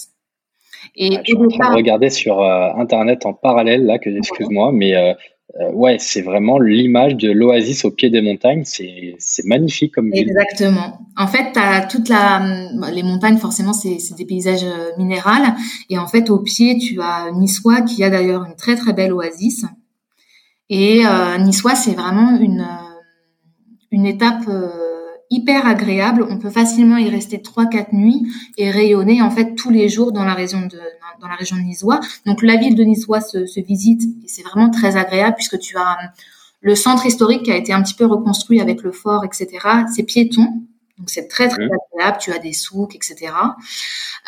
Et 0.96 1.10
je 1.12 1.20
suis 1.24 1.36
en 1.36 1.48
train 1.48 1.72
de 1.72 1.76
regarder 1.76 2.08
sur 2.08 2.42
internet 2.42 3.26
en 3.26 3.34
parallèle 3.34 3.84
là 3.84 3.98
que 3.98 4.08
excuse-moi 4.08 4.72
mais 4.72 4.94
euh, 5.56 5.72
ouais, 5.72 5.96
c'est 5.98 6.20
vraiment 6.20 6.58
l'image 6.58 7.16
de 7.16 7.30
l'oasis 7.30 7.84
au 7.86 7.90
pied 7.90 8.10
des 8.10 8.20
montagnes. 8.20 8.64
C'est, 8.64 9.14
c'est 9.18 9.46
magnifique 9.46 9.94
comme 9.94 10.10
ville. 10.10 10.28
Exactement. 10.28 11.00
En 11.16 11.26
fait, 11.26 11.56
as 11.56 11.86
toute 11.86 12.08
la, 12.08 12.70
les 12.92 13.02
montagnes, 13.02 13.38
forcément, 13.38 13.72
c'est, 13.72 13.98
c'est 13.98 14.14
des 14.14 14.26
paysages 14.26 14.64
euh, 14.64 14.90
minérales. 14.98 15.54
Et 15.88 15.98
en 15.98 16.06
fait, 16.06 16.28
au 16.28 16.40
pied, 16.40 16.78
tu 16.78 17.00
as 17.00 17.30
Niçois, 17.32 17.80
qui 17.80 18.04
a 18.04 18.10
d'ailleurs 18.10 18.44
une 18.44 18.56
très 18.56 18.76
très 18.76 18.92
belle 18.92 19.12
oasis. 19.12 19.64
Et 20.68 21.06
euh, 21.06 21.38
Niçois, 21.38 21.74
c'est 21.74 21.94
vraiment 21.94 22.38
une, 22.38 22.60
euh, 22.60 23.00
une 23.90 24.04
étape 24.04 24.44
hyper 25.30 25.66
agréable. 25.66 26.26
On 26.28 26.38
peut 26.38 26.50
facilement 26.50 26.96
y 26.96 27.08
rester 27.08 27.42
trois, 27.42 27.66
quatre 27.66 27.92
nuits 27.92 28.26
et 28.56 28.70
rayonner 28.70 29.22
en 29.22 29.30
fait 29.30 29.54
tous 29.54 29.70
les 29.70 29.88
jours 29.88 30.12
dans 30.12 30.24
la 30.24 30.34
région 30.34 30.62
de 30.62 30.78
dans 31.20 31.28
la 31.28 31.34
région 31.34 31.56
de 31.56 31.62
Niçois. 31.62 32.00
Donc 32.26 32.42
la 32.42 32.56
ville 32.56 32.74
de 32.74 32.84
Niçois 32.84 33.20
se, 33.20 33.46
se 33.46 33.60
visite 33.60 34.02
et 34.24 34.28
c'est 34.28 34.42
vraiment 34.42 34.70
très 34.70 34.96
agréable 34.96 35.34
puisque 35.36 35.58
tu 35.58 35.76
as 35.76 35.98
le 36.60 36.74
centre 36.74 37.06
historique 37.06 37.44
qui 37.44 37.52
a 37.52 37.56
été 37.56 37.72
un 37.72 37.82
petit 37.82 37.94
peu 37.94 38.06
reconstruit 38.06 38.60
avec 38.60 38.82
le 38.82 38.92
fort, 38.92 39.24
etc. 39.24 39.48
C'est 39.94 40.02
piéton. 40.02 40.62
Donc 40.98 41.10
c'est 41.10 41.28
très 41.28 41.48
très 41.48 41.64
agréable, 41.64 42.18
tu 42.20 42.32
as 42.32 42.38
des 42.38 42.52
souks, 42.52 42.94
etc. 42.96 43.32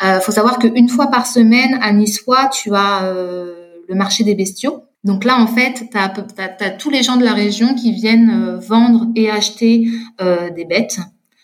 Euh, 0.03 0.19
faut 0.21 0.31
savoir 0.31 0.57
qu'une 0.57 0.87
fois 0.87 1.07
par 1.07 1.27
semaine 1.27 1.77
à 1.81 1.91
Niçois, 1.91 2.47
tu 2.47 2.73
as 2.73 3.03
euh, 3.03 3.75
le 3.89 3.95
marché 3.95 4.23
des 4.23 4.35
bestiaux. 4.35 4.83
Donc 5.03 5.23
là, 5.23 5.39
en 5.39 5.47
fait, 5.47 5.89
tu 5.91 5.97
as, 5.97 6.69
tous 6.71 6.89
les 6.89 7.01
gens 7.01 7.17
de 7.17 7.25
la 7.25 7.33
région 7.33 7.73
qui 7.73 7.91
viennent 7.91 8.29
euh, 8.29 8.57
vendre 8.57 9.07
et 9.15 9.31
acheter 9.31 9.87
euh, 10.21 10.51
des 10.51 10.65
bêtes. 10.65 10.99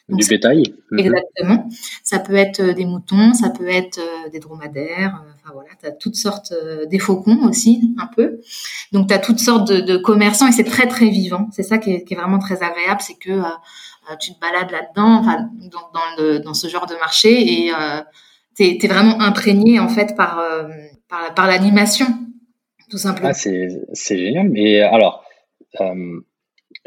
du 0.09 0.25
bétail. 0.27 0.63
Mhm. 0.91 0.99
Exactement. 0.99 1.69
Ça 2.03 2.19
peut 2.19 2.35
être 2.35 2.61
des 2.61 2.85
moutons, 2.85 3.33
ça 3.33 3.49
peut 3.49 3.67
être 3.67 3.99
des 4.31 4.39
dromadaires. 4.39 5.23
Enfin 5.41 5.53
voilà, 5.53 5.69
tu 5.81 5.87
as 5.87 5.91
toutes 5.91 6.15
sortes, 6.15 6.53
des 6.87 6.99
faucons 6.99 7.47
aussi 7.47 7.95
un 7.97 8.07
peu. 8.15 8.39
Donc 8.91 9.07
tu 9.07 9.13
as 9.13 9.19
toutes 9.19 9.39
sortes 9.39 9.71
de, 9.71 9.97
commerçants 9.97 10.47
et 10.47 10.51
c'est 10.51 10.63
très 10.63 10.87
très 10.87 11.09
vivant. 11.09 11.47
C'est 11.51 11.63
ça 11.63 11.79
qui 11.79 11.91
est, 11.91 12.15
vraiment 12.15 12.39
très 12.39 12.61
agréable, 12.61 13.01
c'est 13.01 13.17
que 13.17 13.41
tu 14.19 14.33
te 14.33 14.39
balades 14.39 14.71
là-dedans, 14.71 15.19
enfin 15.19 15.49
dans, 15.71 16.39
dans, 16.39 16.53
ce 16.53 16.67
genre 16.67 16.85
de 16.85 16.95
marché 16.95 17.65
et 17.65 17.71
tu 18.55 18.63
es, 18.63 18.87
vraiment 18.87 19.19
imprégné 19.19 19.79
en 19.79 19.89
fait 19.89 20.15
par, 20.15 20.41
par, 21.09 21.33
par 21.33 21.47
l'animation 21.47 22.07
tout 22.89 22.97
simplement. 22.97 23.29
Ah, 23.29 23.33
c'est 23.33 24.17
génial. 24.17 24.49
Mais 24.49 24.81
alors, 24.81 25.23
euh, 25.81 26.19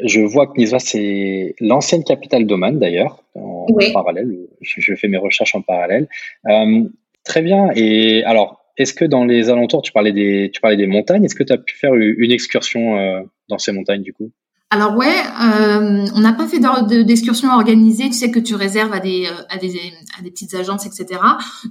je 0.03 0.21
vois 0.21 0.47
que 0.47 0.53
Nizwa, 0.57 0.79
c'est 0.79 1.55
l'ancienne 1.59 2.03
capitale 2.03 2.45
d'Oman 2.45 2.79
d'ailleurs, 2.79 3.23
en 3.35 3.67
parallèle. 3.93 4.47
Je, 4.61 4.95
fais 4.95 5.07
mes 5.07 5.17
recherches 5.17 5.55
en 5.55 5.61
parallèle. 5.61 6.07
Euh, 6.47 6.83
très 7.23 7.41
bien. 7.41 7.69
Et 7.75 8.23
alors, 8.23 8.65
est-ce 8.77 8.93
que 8.93 9.05
dans 9.05 9.25
les 9.25 9.49
alentours, 9.49 9.81
tu 9.81 9.91
parlais 9.91 10.11
des, 10.11 10.49
tu 10.53 10.61
parlais 10.61 10.77
des 10.77 10.87
montagnes, 10.87 11.23
est-ce 11.23 11.35
que 11.35 11.43
tu 11.43 11.53
as 11.53 11.57
pu 11.57 11.75
faire 11.75 11.93
une 11.93 12.31
excursion 12.31 12.97
euh, 12.97 13.21
dans 13.49 13.57
ces 13.57 13.71
montagnes 13.71 14.01
du 14.01 14.13
coup? 14.13 14.31
Alors 14.73 14.95
ouais, 14.95 15.13
euh, 15.43 16.05
on 16.15 16.21
n'a 16.21 16.31
pas 16.31 16.47
fait 16.47 16.59
d'excursion 17.03 17.49
organisée. 17.49 18.05
Tu 18.05 18.13
sais 18.13 18.31
que 18.31 18.39
tu 18.39 18.55
réserves 18.55 18.93
à 18.93 19.01
des, 19.01 19.27
euh, 19.27 19.43
à 19.49 19.57
des 19.57 19.77
à 20.17 20.21
des 20.21 20.31
petites 20.31 20.53
agences, 20.53 20.85
etc. 20.85 21.19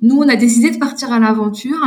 Nous, 0.02 0.16
on 0.16 0.28
a 0.28 0.36
décidé 0.36 0.70
de 0.70 0.76
partir 0.76 1.10
à 1.10 1.18
l'aventure 1.18 1.80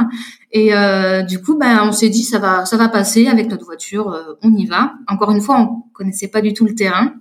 et 0.52 0.74
euh, 0.74 1.22
du 1.22 1.40
coup, 1.40 1.56
ben, 1.56 1.84
on 1.84 1.92
s'est 1.92 2.10
dit 2.10 2.24
ça 2.24 2.40
va 2.40 2.66
ça 2.66 2.78
va 2.78 2.90
passer 2.90 3.28
avec 3.28 3.48
notre 3.48 3.64
voiture, 3.64 4.36
on 4.42 4.56
y 4.56 4.66
va. 4.66 4.94
Encore 5.08 5.30
une 5.30 5.42
fois, 5.42 5.60
on 5.60 5.84
connaissait 5.94 6.30
pas 6.30 6.42
du 6.42 6.54
tout 6.54 6.66
le 6.66 6.74
terrain 6.74 7.14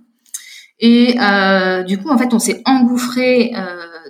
et 0.79 1.13
du 1.85 1.99
coup, 1.99 2.09
en 2.09 2.17
fait, 2.17 2.33
on 2.33 2.39
s'est 2.39 2.63
engouffré 2.65 3.53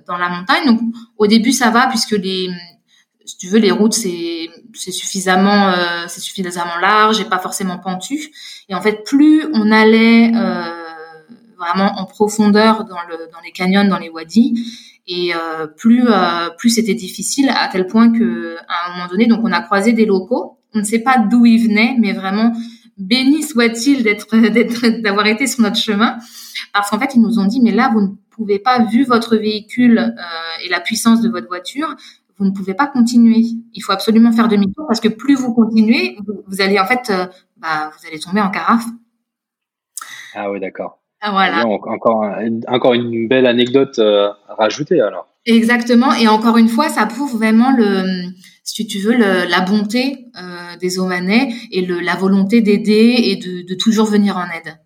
dans 0.07 0.17
la 0.17 0.29
montagne. 0.29 0.65
Donc 0.65 0.79
au 1.17 1.27
début, 1.27 1.51
ça 1.51 1.71
va 1.71 1.87
puisque 1.87 2.11
les 2.11 2.47
si 3.25 3.38
tu 3.38 3.47
veux, 3.47 3.59
les 3.59 3.71
routes 3.71 3.93
c'est 3.93 4.49
suffisamment 4.73 5.69
euh, 5.69 6.07
suffisamment 6.07 6.77
large 6.81 7.19
et 7.19 7.25
pas 7.25 7.39
forcément 7.39 7.77
pentu. 7.77 8.31
Et 8.69 8.75
en 8.75 8.81
fait, 8.81 9.03
plus 9.05 9.45
on 9.53 9.71
allait 9.71 10.31
euh, 10.36 10.63
vraiment 11.57 11.99
en 11.99 12.05
profondeur 12.05 12.86
dans 12.86 13.01
le 13.09 13.29
dans 13.31 13.39
les 13.43 13.51
canyons, 13.51 13.86
dans 13.86 13.99
les 13.99 14.09
wadis, 14.09 14.55
et 15.07 15.33
euh, 15.33 15.67
plus 15.67 16.03
plus 16.57 16.69
c'était 16.69 16.93
difficile 16.93 17.49
à 17.55 17.67
tel 17.67 17.88
point 17.88 18.12
que 18.12 18.57
à 18.67 18.89
un 18.89 18.93
moment 18.95 19.07
donné, 19.07 19.25
donc 19.25 19.41
on 19.43 19.51
a 19.51 19.62
croisé 19.62 19.93
des 19.93 20.05
locaux. 20.05 20.57
On 20.75 20.79
ne 20.79 20.83
sait 20.83 20.99
pas 20.99 21.19
d'où 21.19 21.45
ils 21.45 21.67
venaient, 21.67 21.95
mais 21.99 22.13
vraiment 22.13 22.51
béni 22.97 23.43
soit-il 23.43 24.03
d'avoir 25.01 25.27
été 25.27 25.47
sur 25.47 25.62
notre 25.62 25.77
chemin, 25.77 26.17
parce 26.73 26.89
qu'en 26.89 26.99
fait 26.99 27.15
ils 27.15 27.21
nous 27.21 27.39
ont 27.39 27.45
dit 27.45 27.62
mais 27.62 27.71
là 27.71 27.89
vous 27.93 28.01
ne 28.01 28.07
pouvez 28.31 28.57
pas 28.57 28.83
vu 28.83 29.03
votre 29.03 29.36
véhicule 29.36 30.15
et 30.63 30.69
la 30.69 30.79
puissance 30.79 31.21
de 31.21 31.29
votre 31.29 31.47
voiture, 31.47 31.95
vous 32.37 32.45
ne 32.45 32.51
pouvez 32.51 32.73
pas 32.73 32.87
continuer. 32.87 33.43
Il 33.73 33.81
faut 33.81 33.91
absolument 33.91 34.31
faire 34.31 34.47
demi-tour 34.47 34.85
parce 34.87 34.99
que 34.99 35.07
plus 35.07 35.35
vous 35.35 35.53
continuez, 35.53 36.17
vous, 36.47 36.61
allez 36.61 36.79
en 36.79 36.85
fait, 36.85 37.09
euh, 37.09 37.27
bah, 37.57 37.91
vous 37.91 38.07
allez 38.07 38.19
tomber 38.19 38.41
en 38.41 38.49
carafe. 38.49 38.85
Ah 40.35 40.51
oui, 40.51 40.59
d'accord. 40.59 40.99
Ah, 41.21 41.31
voilà. 41.31 41.65
encore, 41.65 42.25
encore 42.67 42.93
une 42.93 43.27
belle 43.27 43.45
anecdote 43.45 43.97
euh, 43.99 44.29
à 44.49 44.55
rajouter 44.55 44.99
alors. 44.99 45.27
Exactement. 45.45 46.13
Et 46.13 46.27
encore 46.27 46.57
une 46.57 46.67
fois, 46.67 46.89
ça 46.89 47.05
prouve 47.05 47.37
vraiment 47.37 47.71
le, 47.71 48.03
si 48.63 48.87
tu 48.87 48.99
veux, 48.99 49.13
le, 49.13 49.49
la 49.49 49.61
bonté 49.61 50.27
euh, 50.37 50.77
des 50.79 50.99
Omanais 50.99 51.53
et 51.71 51.85
le, 51.85 51.99
la 51.99 52.15
volonté 52.15 52.61
d'aider 52.61 53.15
et 53.17 53.35
de, 53.37 53.67
de 53.67 53.75
toujours 53.75 54.07
venir 54.07 54.37
en 54.37 54.45
aide. 54.45 54.77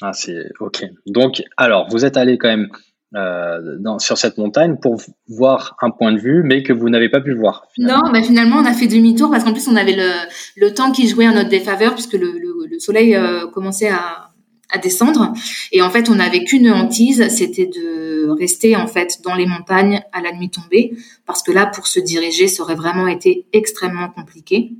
Ah, 0.00 0.12
c'est 0.12 0.46
ok. 0.58 0.84
Donc, 1.06 1.42
alors, 1.56 1.88
vous 1.88 2.04
êtes 2.04 2.16
allé 2.16 2.38
quand 2.38 2.48
même 2.48 2.68
euh, 3.14 3.76
dans, 3.78 3.98
sur 3.98 4.16
cette 4.16 4.38
montagne 4.38 4.78
pour 4.80 4.96
voir 5.28 5.76
un 5.82 5.90
point 5.90 6.12
de 6.12 6.18
vue, 6.18 6.42
mais 6.44 6.62
que 6.62 6.72
vous 6.72 6.88
n'avez 6.88 7.10
pas 7.10 7.20
pu 7.20 7.34
voir. 7.34 7.66
Finalement. 7.74 8.06
Non, 8.06 8.10
bah 8.10 8.22
finalement 8.22 8.56
on 8.56 8.64
a 8.64 8.72
fait 8.72 8.86
demi-tour 8.86 9.30
parce 9.30 9.44
qu'en 9.44 9.52
plus 9.52 9.68
on 9.68 9.76
avait 9.76 9.94
le, 9.94 10.10
le 10.56 10.72
temps 10.72 10.92
qui 10.92 11.06
jouait 11.06 11.28
en 11.28 11.34
notre 11.34 11.50
défaveur 11.50 11.92
puisque 11.92 12.14
le, 12.14 12.32
le, 12.32 12.66
le 12.70 12.78
soleil 12.78 13.14
euh, 13.14 13.46
commençait 13.48 13.90
à, 13.90 14.30
à 14.70 14.78
descendre 14.78 15.30
et 15.72 15.82
en 15.82 15.90
fait 15.90 16.08
on 16.08 16.14
n'avait 16.14 16.42
qu'une 16.44 16.70
hantise, 16.70 17.28
c'était 17.28 17.66
de 17.66 18.30
rester 18.30 18.76
en 18.76 18.86
fait 18.86 19.20
dans 19.22 19.34
les 19.34 19.44
montagnes 19.44 20.02
à 20.14 20.22
la 20.22 20.32
nuit 20.32 20.48
tombée 20.48 20.96
parce 21.26 21.42
que 21.42 21.52
là 21.52 21.66
pour 21.66 21.88
se 21.88 22.00
diriger 22.00 22.48
ça 22.48 22.62
aurait 22.62 22.76
vraiment 22.76 23.08
été 23.08 23.46
extrêmement 23.52 24.08
compliqué. 24.08 24.72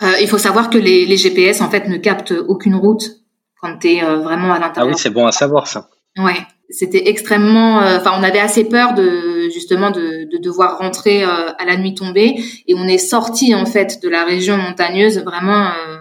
Euh, 0.00 0.12
il 0.22 0.28
faut 0.28 0.38
savoir 0.38 0.70
que 0.70 0.78
les, 0.78 1.04
les, 1.04 1.18
GPS 1.18 1.60
en 1.60 1.68
fait 1.68 1.88
ne 1.88 1.98
captent 1.98 2.32
aucune 2.32 2.74
route 2.74 3.22
quand 3.60 3.76
tu 3.80 3.88
es 3.88 4.00
vraiment 4.00 4.54
à 4.54 4.58
l'intérieur. 4.58 4.86
Ah 4.86 4.86
oui, 4.86 4.94
c'est 4.96 5.10
bon 5.10 5.26
à 5.26 5.32
savoir 5.32 5.66
ça. 5.66 5.90
Ouais, 6.16 6.46
c'était 6.72 7.08
extrêmement. 7.08 7.80
Euh, 7.80 7.98
enfin, 7.98 8.12
on 8.18 8.22
avait 8.22 8.40
assez 8.40 8.64
peur 8.64 8.94
de 8.94 9.50
justement 9.50 9.90
de, 9.90 10.24
de 10.30 10.38
devoir 10.38 10.78
rentrer 10.78 11.22
euh, 11.22 11.50
à 11.58 11.66
la 11.66 11.76
nuit 11.76 11.94
tombée, 11.94 12.36
et 12.66 12.74
on 12.74 12.84
est 12.84 12.96
sorti 12.98 13.54
en 13.54 13.66
fait 13.66 14.02
de 14.02 14.08
la 14.08 14.24
région 14.24 14.56
montagneuse. 14.56 15.18
Vraiment, 15.18 15.68
euh, 15.68 15.98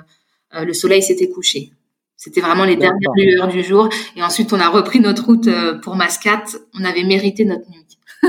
le 0.66 0.74
soleil 0.74 1.04
s'était 1.04 1.30
couché. 1.30 1.72
C'était 2.16 2.42
vraiment 2.42 2.66
les 2.66 2.76
dernières 2.76 3.12
lueurs 3.16 3.48
du 3.48 3.64
jour, 3.64 3.90
et 4.16 4.24
ensuite 4.24 4.54
on 4.54 4.60
a 4.60 4.70
repris 4.70 5.00
notre 5.00 5.26
route 5.26 5.50
pour 5.82 5.96
Mascate. 5.96 6.58
On 6.80 6.86
avait 6.86 7.04
mérité 7.04 7.46
notre 7.46 7.68
nuit. 7.70 7.98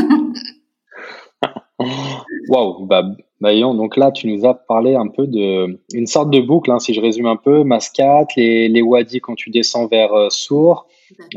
Waouh, 2.48 2.86
bah, 2.86 3.02
bah 3.40 3.52
donc 3.54 3.96
là 3.96 4.12
tu 4.12 4.28
nous 4.28 4.46
as 4.46 4.54
parlé 4.54 4.94
un 4.94 5.08
peu 5.08 5.26
de 5.26 5.78
une 5.92 6.06
sorte 6.06 6.30
de 6.30 6.40
boucle, 6.40 6.70
hein, 6.70 6.78
si 6.78 6.94
je 6.94 7.02
résume 7.02 7.26
un 7.26 7.36
peu, 7.36 7.64
Mascate, 7.64 8.28
les, 8.36 8.68
les 8.68 8.82
wadis 8.82 9.20
quand 9.20 9.34
tu 9.34 9.50
descends 9.50 9.88
vers 9.88 10.30
Sour, 10.30 10.86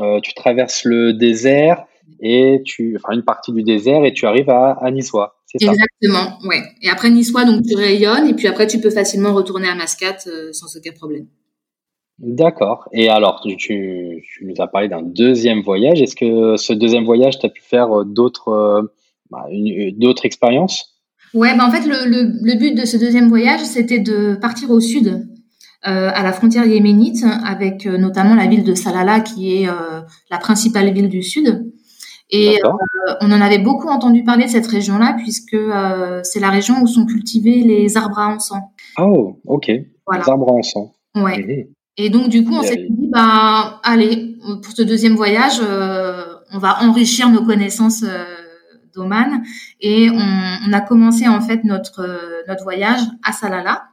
euh, 0.00 0.20
tu 0.20 0.34
traverses 0.34 0.84
le 0.84 1.12
désert 1.12 1.84
et 2.20 2.62
tu, 2.64 2.96
enfin 2.96 3.14
une 3.14 3.24
partie 3.24 3.52
du 3.52 3.62
désert 3.62 4.04
et 4.04 4.12
tu 4.12 4.26
arrives 4.26 4.50
à, 4.50 4.72
à 4.72 4.90
Niçois. 4.90 5.34
Exactement, 5.54 6.38
ouais. 6.44 6.62
Et 6.82 6.90
après 6.90 7.10
Niçois, 7.10 7.44
donc 7.44 7.62
tu 7.62 7.74
rayonnes 7.74 8.28
et 8.28 8.34
puis 8.34 8.46
après 8.46 8.66
tu 8.66 8.80
peux 8.80 8.90
facilement 8.90 9.32
retourner 9.32 9.68
à 9.68 9.74
Mascate 9.74 10.26
euh, 10.26 10.52
sans 10.52 10.76
aucun 10.76 10.92
problème. 10.92 11.26
D'accord. 12.18 12.88
Et 12.92 13.08
alors, 13.08 13.42
tu, 13.42 13.56
tu, 13.56 14.22
nous 14.42 14.54
as 14.58 14.66
parlé 14.66 14.88
d'un 14.88 15.02
deuxième 15.02 15.60
voyage. 15.60 16.00
Est-ce 16.00 16.16
que 16.16 16.56
ce 16.56 16.72
deuxième 16.72 17.04
voyage, 17.04 17.38
tu 17.38 17.46
as 17.46 17.50
pu 17.50 17.62
faire 17.62 18.00
euh, 18.00 18.04
d'autres 18.04 18.90
bah, 19.30 19.46
d'autres 19.96 20.24
expériences? 20.24 20.96
Ouais, 21.34 21.54
bah 21.56 21.66
en 21.66 21.70
fait, 21.70 21.86
le, 21.86 22.08
le, 22.08 22.32
le, 22.40 22.58
but 22.58 22.74
de 22.74 22.86
ce 22.86 22.96
deuxième 22.96 23.28
voyage, 23.28 23.60
c'était 23.60 23.98
de 23.98 24.36
partir 24.36 24.70
au 24.70 24.80
sud, 24.80 25.26
à 25.82 26.22
la 26.22 26.32
frontière 26.32 26.66
yéménite, 26.66 27.24
avec 27.44 27.86
euh, 27.86 27.96
notamment 27.98 28.34
la 28.34 28.46
ville 28.46 28.64
de 28.64 28.74
Salala, 28.74 29.20
qui 29.20 29.62
est 29.62 29.68
euh, 29.68 30.00
la 30.30 30.38
principale 30.38 30.92
ville 30.92 31.08
du 31.08 31.22
sud. 31.22 31.72
Et 32.30 32.58
on 33.20 33.30
en 33.30 33.40
avait 33.40 33.60
beaucoup 33.60 33.86
entendu 33.86 34.24
parler 34.24 34.46
de 34.46 34.50
cette 34.50 34.66
région-là, 34.66 35.14
puisque 35.16 35.56
c'est 36.24 36.40
la 36.40 36.50
région 36.50 36.82
où 36.82 36.88
sont 36.88 37.06
cultivés 37.06 37.62
les 37.62 37.96
arbres 37.96 38.18
à 38.18 38.26
encens. 38.26 38.62
Oh, 38.98 39.38
ok. 39.46 39.68
Les 39.68 40.28
arbres 40.28 40.48
à 40.48 40.54
encens. 40.54 40.88
Ouais. 41.14 41.68
Et 41.96 42.10
donc 42.10 42.28
du 42.28 42.44
coup, 42.44 42.54
on 42.54 42.62
s'est 42.62 42.88
dit, 42.90 43.08
bah, 43.12 43.80
allez, 43.84 44.34
pour 44.60 44.72
ce 44.74 44.82
deuxième 44.82 45.14
voyage, 45.14 45.60
on 45.60 46.58
va 46.58 46.82
enrichir 46.82 47.30
nos 47.30 47.44
connaissances 47.44 48.04
d'Oman, 48.92 49.44
et 49.80 50.10
on, 50.10 50.68
on, 50.68 50.72
a 50.72 50.80
commencé 50.80 51.28
en 51.28 51.40
fait 51.40 51.62
notre 51.62 52.08
notre 52.48 52.64
voyage 52.64 53.02
à 53.24 53.30
Salala. 53.30 53.84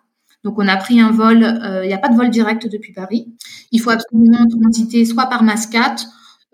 Donc 0.44 0.56
on 0.60 0.68
a 0.68 0.76
pris 0.78 1.00
un 1.00 1.12
vol, 1.12 1.44
euh, 1.44 1.86
il 1.86 1.88
n'y 1.88 1.94
a 1.94 1.98
pas 1.98 2.10
de 2.10 2.16
vol 2.16 2.30
direct 2.30 2.68
depuis 2.70 2.92
Paris. 2.92 3.28
Il 3.72 3.80
faut 3.80 3.92
absolument 3.92 4.46
transiter 4.62 5.06
soit 5.06 5.28
par 5.28 5.44
Mascate, 5.44 6.06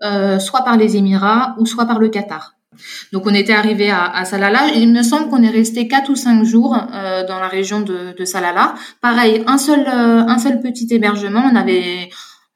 euh, 0.02 0.38
soit 0.38 0.62
par 0.62 0.76
les 0.76 0.96
Émirats 0.96 1.56
ou 1.58 1.66
soit 1.66 1.86
par 1.86 1.98
le 1.98 2.08
Qatar. 2.08 2.54
Donc 3.12 3.26
on 3.26 3.34
était 3.34 3.52
arrivé 3.52 3.90
à, 3.90 4.04
à, 4.04 4.24
Salala. 4.24 4.68
Il 4.76 4.92
me 4.92 5.02
semble 5.02 5.28
qu'on 5.28 5.42
est 5.42 5.50
resté 5.50 5.88
quatre 5.88 6.08
ou 6.08 6.14
cinq 6.14 6.44
jours 6.44 6.76
euh, 6.94 7.26
dans 7.26 7.40
la 7.40 7.48
région 7.48 7.80
de, 7.80 8.14
de, 8.16 8.24
Salala. 8.24 8.74
Pareil, 9.00 9.42
un 9.46 9.58
seul 9.58 9.86
un 9.86 10.38
seul 10.38 10.60
petit 10.60 10.86
hébergement. 10.90 11.42
On 11.52 11.56
avait 11.56 12.08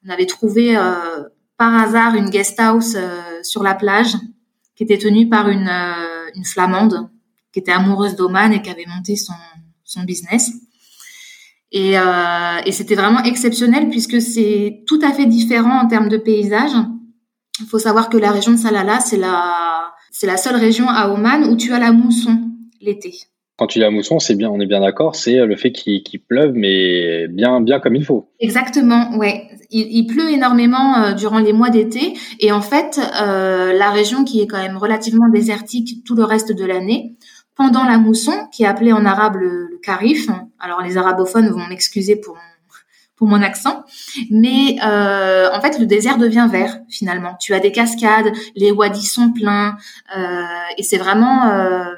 on 0.07 0.09
avait 0.09 0.25
trouvé 0.25 0.75
par 1.57 1.75
hasard 1.75 2.15
une 2.15 2.29
guest 2.29 2.59
house 2.59 2.95
sur 3.43 3.61
la 3.61 3.75
plage 3.75 4.15
qui 4.75 4.83
était 4.83 4.97
tenue 4.97 5.27
par 5.27 5.49
une 5.49 5.69
une 6.33 6.45
flamande 6.45 7.09
qui 7.51 7.59
était 7.59 7.73
amoureuse 7.73 8.15
d'Oman 8.15 8.53
et 8.53 8.61
qui 8.61 8.69
avait 8.69 8.85
monté 8.87 9.17
son 9.17 9.33
son 9.83 10.03
business. 10.03 10.51
Et, 11.75 11.99
euh, 11.99 12.61
et 12.65 12.71
c'était 12.71 12.95
vraiment 12.95 13.21
exceptionnel 13.23 13.89
puisque 13.89 14.21
c'est 14.21 14.83
tout 14.87 14.99
à 15.03 15.11
fait 15.11 15.25
différent 15.25 15.81
en 15.81 15.87
termes 15.87 16.07
de 16.07 16.15
paysage. 16.15 16.71
Il 17.59 17.65
faut 17.65 17.79
savoir 17.79 18.09
que 18.09 18.15
la 18.15 18.31
région 18.31 18.53
de 18.53 18.57
Salala, 18.57 19.01
c'est 19.01 19.17
la, 19.17 19.91
c'est 20.09 20.25
la 20.25 20.37
seule 20.37 20.55
région 20.55 20.85
à 20.87 21.09
Oman 21.09 21.43
où 21.43 21.57
tu 21.57 21.73
as 21.73 21.79
la 21.79 21.91
mousson 21.91 22.39
l'été. 22.79 23.13
Quand 23.57 23.67
tu 23.67 23.79
dis 23.79 23.83
la 23.83 23.91
mousson, 23.91 24.19
c'est 24.19 24.35
bien, 24.35 24.49
on 24.49 24.59
est 24.61 24.65
bien 24.65 24.79
d'accord, 24.79 25.15
c'est 25.15 25.45
le 25.45 25.55
fait 25.55 25.71
qu'il, 25.71 26.01
pleuve, 26.27 26.53
mais 26.55 27.27
bien, 27.29 27.61
bien 27.61 27.79
comme 27.79 27.95
il 27.95 28.03
faut. 28.03 28.29
Exactement, 28.39 29.15
ouais. 29.17 29.47
Il, 29.69 29.87
il 29.91 30.07
pleut 30.07 30.29
énormément 30.29 30.97
euh, 30.97 31.13
durant 31.13 31.39
les 31.39 31.53
mois 31.53 31.69
d'été, 31.69 32.13
et 32.41 32.51
en 32.51 32.59
fait, 32.59 32.99
euh, 33.21 33.71
la 33.71 33.91
région 33.91 34.25
qui 34.25 34.41
est 34.41 34.47
quand 34.47 34.61
même 34.61 34.75
relativement 34.75 35.29
désertique 35.29 36.03
tout 36.05 36.15
le 36.15 36.25
reste 36.25 36.51
de 36.51 36.65
l'année, 36.65 37.15
pendant 37.55 37.83
la 37.83 37.97
mousson, 37.97 38.47
qui 38.51 38.63
est 38.63 38.67
appelée 38.67 38.93
en 38.93 39.05
arabe 39.05 39.37
le, 39.37 39.67
le 39.67 39.77
carif. 39.77 40.27
Alors 40.59 40.81
les 40.81 40.97
arabophones 40.97 41.49
vont 41.49 41.67
m'excuser 41.67 42.15
pour 42.15 42.37
pour 43.15 43.27
mon 43.27 43.41
accent. 43.41 43.83
Mais 44.29 44.77
euh, 44.85 45.49
en 45.51 45.61
fait, 45.61 45.79
le 45.79 45.85
désert 45.85 46.17
devient 46.17 46.47
vert 46.51 46.79
finalement. 46.89 47.35
Tu 47.39 47.53
as 47.53 47.59
des 47.59 47.71
cascades, 47.71 48.31
les 48.55 48.71
wadis 48.71 49.05
sont 49.05 49.31
pleins, 49.31 49.77
euh, 50.17 50.43
et 50.77 50.83
c'est 50.83 50.97
vraiment 50.97 51.49
euh, 51.49 51.93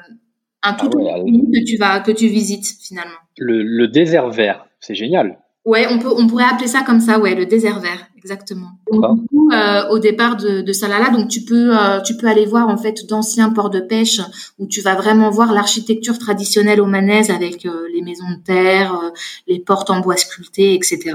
un 0.62 0.74
tout 0.74 0.90
ah 0.94 1.20
que 1.24 1.64
tu 1.64 1.76
vas 1.76 2.00
que 2.00 2.12
tu 2.12 2.28
visites 2.28 2.66
finalement. 2.80 3.18
Le, 3.36 3.86
désert 3.86 4.28
vert, 4.30 4.66
c'est 4.80 4.94
génial. 4.94 5.38
Ouais, 5.68 5.86
on 5.90 5.98
peut 5.98 6.08
on 6.08 6.26
pourrait 6.26 6.44
appeler 6.50 6.68
ça 6.68 6.82
comme 6.82 7.00
ça, 7.00 7.18
ouais, 7.18 7.34
le 7.34 7.46
désert 7.46 7.78
vert, 7.80 8.06
exactement. 8.16 8.70
Donc, 8.90 9.20
du 9.20 9.28
coup, 9.28 9.50
au 9.90 9.98
départ 9.98 10.36
de, 10.36 10.62
de 10.62 10.72
Salala, 10.72 11.10
donc 11.10 11.28
tu 11.28 11.42
peux 11.42 11.72
tu 12.04 12.16
peux 12.16 12.26
aller 12.26 12.46
voir 12.46 12.68
en 12.68 12.76
fait 12.76 13.06
d'anciens 13.06 13.50
ports 13.50 13.70
de 13.70 13.80
pêche 13.80 14.20
où 14.58 14.66
tu 14.66 14.80
vas 14.80 14.94
vraiment 14.94 15.30
voir 15.30 15.52
l'architecture 15.52 16.18
traditionnelle 16.18 16.80
omanaise 16.80 17.30
avec 17.30 17.66
les 17.92 18.02
maisons 18.02 18.30
de 18.30 18.42
terre, 18.42 18.98
les 19.46 19.58
portes 19.58 19.90
en 19.90 20.00
bois 20.00 20.16
sculptés, 20.16 20.74
etc. 20.74 21.14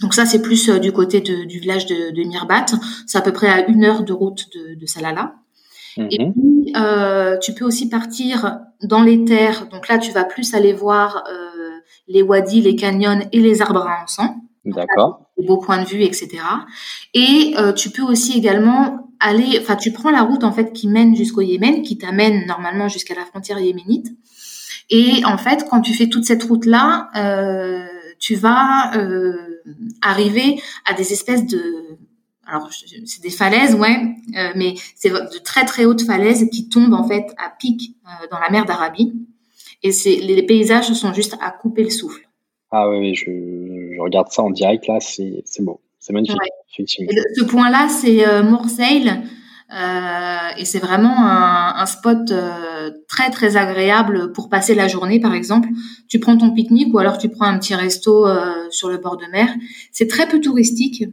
Donc 0.00 0.14
ça, 0.14 0.26
c'est 0.26 0.42
plus 0.42 0.68
euh, 0.68 0.78
du 0.78 0.92
côté 0.92 1.20
du 1.20 1.58
village 1.58 1.86
de, 1.86 2.10
de 2.10 2.22
Mirbat. 2.22 2.66
C'est 3.06 3.18
à 3.18 3.22
peu 3.22 3.32
près 3.32 3.48
à 3.48 3.66
une 3.68 3.84
heure 3.84 4.02
de 4.02 4.12
route 4.12 4.46
de, 4.54 4.74
de 4.74 4.86
Salala. 4.86 5.34
Et 5.96 6.26
mhm. 6.26 6.32
puis, 6.34 6.72
euh, 6.76 7.38
tu 7.38 7.54
peux 7.54 7.64
aussi 7.64 7.88
partir 7.88 8.58
dans 8.82 9.02
les 9.02 9.24
terres. 9.24 9.66
Donc 9.68 9.88
là, 9.88 9.96
tu 9.98 10.12
vas 10.12 10.24
plus 10.24 10.54
aller 10.54 10.74
voir 10.74 11.24
euh, 11.30 11.55
les 12.08 12.22
wadis, 12.22 12.60
les 12.60 12.76
canyons 12.76 13.28
et 13.32 13.40
les 13.40 13.62
arbres 13.62 13.86
à 13.86 14.02
encens. 14.02 14.30
D'accord. 14.64 15.20
Des 15.38 15.46
beaux 15.46 15.58
points 15.58 15.82
de 15.82 15.88
vue, 15.88 16.02
etc. 16.02 16.28
Et 17.14 17.54
euh, 17.56 17.72
tu 17.72 17.90
peux 17.90 18.02
aussi 18.02 18.36
également 18.36 19.10
aller, 19.20 19.58
enfin, 19.60 19.76
tu 19.76 19.92
prends 19.92 20.10
la 20.10 20.22
route 20.22 20.44
en 20.44 20.52
fait 20.52 20.72
qui 20.72 20.88
mène 20.88 21.14
jusqu'au 21.14 21.40
Yémen, 21.40 21.82
qui 21.82 21.98
t'amène 21.98 22.46
normalement 22.46 22.88
jusqu'à 22.88 23.14
la 23.14 23.24
frontière 23.24 23.58
yéménite. 23.58 24.08
Et 24.90 25.24
en 25.24 25.38
fait, 25.38 25.66
quand 25.70 25.80
tu 25.80 25.94
fais 25.94 26.08
toute 26.08 26.24
cette 26.24 26.42
route-là, 26.42 27.10
euh, 27.16 27.86
tu 28.18 28.34
vas 28.34 28.96
euh, 28.96 29.62
arriver 30.02 30.60
à 30.84 30.94
des 30.94 31.12
espèces 31.12 31.46
de 31.46 31.98
alors 32.48 32.70
c'est 33.04 33.20
des 33.22 33.30
falaises, 33.30 33.74
ouais, 33.74 34.14
mais 34.54 34.74
c'est 34.94 35.10
de 35.10 35.38
très 35.42 35.64
très 35.64 35.84
hautes 35.84 36.02
falaises 36.02 36.48
qui 36.52 36.68
tombent 36.68 36.94
en 36.94 37.02
fait 37.02 37.26
à 37.38 37.50
pic 37.50 37.96
dans 38.30 38.38
la 38.38 38.50
mer 38.50 38.64
d'Arabie. 38.64 39.12
Et 39.82 39.92
c'est 39.92 40.16
les 40.16 40.42
paysages 40.42 40.92
sont 40.92 41.12
juste 41.12 41.36
à 41.40 41.50
couper 41.50 41.84
le 41.84 41.90
souffle. 41.90 42.22
Ah 42.70 42.88
oui, 42.90 43.14
je, 43.14 43.24
je 43.24 44.00
regarde 44.00 44.28
ça 44.30 44.42
en 44.42 44.50
direct 44.50 44.86
là, 44.88 44.98
c'est 45.00 45.44
beau, 45.60 45.80
c'est 45.98 46.12
magnifique. 46.12 46.36
ce 46.76 47.44
point-là, 47.44 47.88
c'est 47.88 48.26
euh, 48.26 48.42
Morseille, 48.42 49.10
euh, 49.72 50.48
et 50.56 50.64
c'est 50.64 50.78
vraiment 50.78 51.16
un, 51.18 51.74
un 51.76 51.86
spot 51.86 52.30
euh, 52.30 52.90
très 53.08 53.30
très 53.30 53.56
agréable 53.56 54.32
pour 54.32 54.48
passer 54.48 54.74
la 54.74 54.86
journée, 54.86 55.18
par 55.20 55.34
exemple. 55.34 55.68
Tu 56.08 56.20
prends 56.20 56.36
ton 56.36 56.52
pique-nique 56.52 56.94
ou 56.94 56.98
alors 56.98 57.18
tu 57.18 57.28
prends 57.28 57.46
un 57.46 57.58
petit 57.58 57.74
resto 57.74 58.26
euh, 58.26 58.70
sur 58.70 58.88
le 58.88 58.98
bord 58.98 59.16
de 59.16 59.26
mer. 59.26 59.48
C'est 59.90 60.08
très 60.08 60.28
peu 60.28 60.40
touristique. 60.40 61.04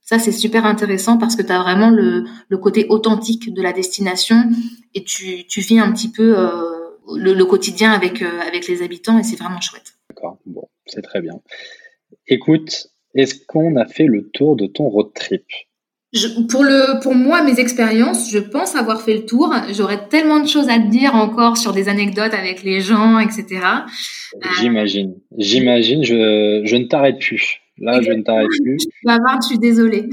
Ça, 0.00 0.18
c'est 0.18 0.32
super 0.32 0.64
intéressant 0.64 1.18
parce 1.18 1.36
que 1.36 1.42
tu 1.42 1.52
as 1.52 1.62
vraiment 1.62 1.90
le, 1.90 2.24
le, 2.48 2.58
côté 2.58 2.86
authentique 2.88 3.52
de 3.52 3.60
la 3.60 3.74
destination 3.74 4.48
et 4.94 5.04
tu, 5.04 5.46
tu 5.46 5.60
vis 5.60 5.78
un 5.78 5.92
petit 5.92 6.10
peu 6.10 6.34
le, 7.16 7.34
le, 7.34 7.44
quotidien 7.44 7.92
avec, 7.92 8.22
avec 8.22 8.68
les 8.68 8.82
habitants 8.82 9.18
et 9.18 9.22
c'est 9.22 9.36
vraiment 9.36 9.60
chouette. 9.60 9.94
D'accord, 10.10 10.38
bon, 10.46 10.68
c'est 10.86 11.02
très 11.02 11.20
bien. 11.20 11.40
Écoute, 12.26 12.88
est-ce 13.14 13.34
qu'on 13.46 13.76
a 13.76 13.86
fait 13.86 14.06
le 14.06 14.28
tour 14.30 14.56
de 14.56 14.66
ton 14.66 14.88
road 14.88 15.12
trip? 15.14 15.44
Pour 16.48 16.64
le, 16.64 17.02
pour 17.02 17.14
moi, 17.14 17.42
mes 17.42 17.60
expériences, 17.60 18.30
je 18.30 18.38
pense 18.38 18.74
avoir 18.74 19.02
fait 19.02 19.14
le 19.14 19.26
tour. 19.26 19.54
J'aurais 19.72 20.08
tellement 20.08 20.40
de 20.40 20.48
choses 20.48 20.68
à 20.70 20.78
te 20.78 20.88
dire 20.88 21.14
encore 21.14 21.58
sur 21.58 21.72
des 21.72 21.90
anecdotes 21.90 22.32
avec 22.32 22.62
les 22.62 22.80
gens, 22.80 23.18
etc. 23.18 23.44
Euh, 23.52 24.38
j'imagine, 24.58 25.16
j'imagine. 25.36 26.04
Je, 26.04 26.62
je 26.64 26.76
ne 26.76 26.84
t'arrête 26.84 27.18
plus. 27.18 27.60
Là, 27.76 28.00
je 28.00 28.10
ne 28.10 28.22
t'arrête 28.22 28.48
plus. 28.62 28.78
Tu 28.78 29.06
vas 29.06 29.18
voir, 29.18 29.38
je 29.42 29.48
suis 29.48 29.58
désolée. 29.58 30.08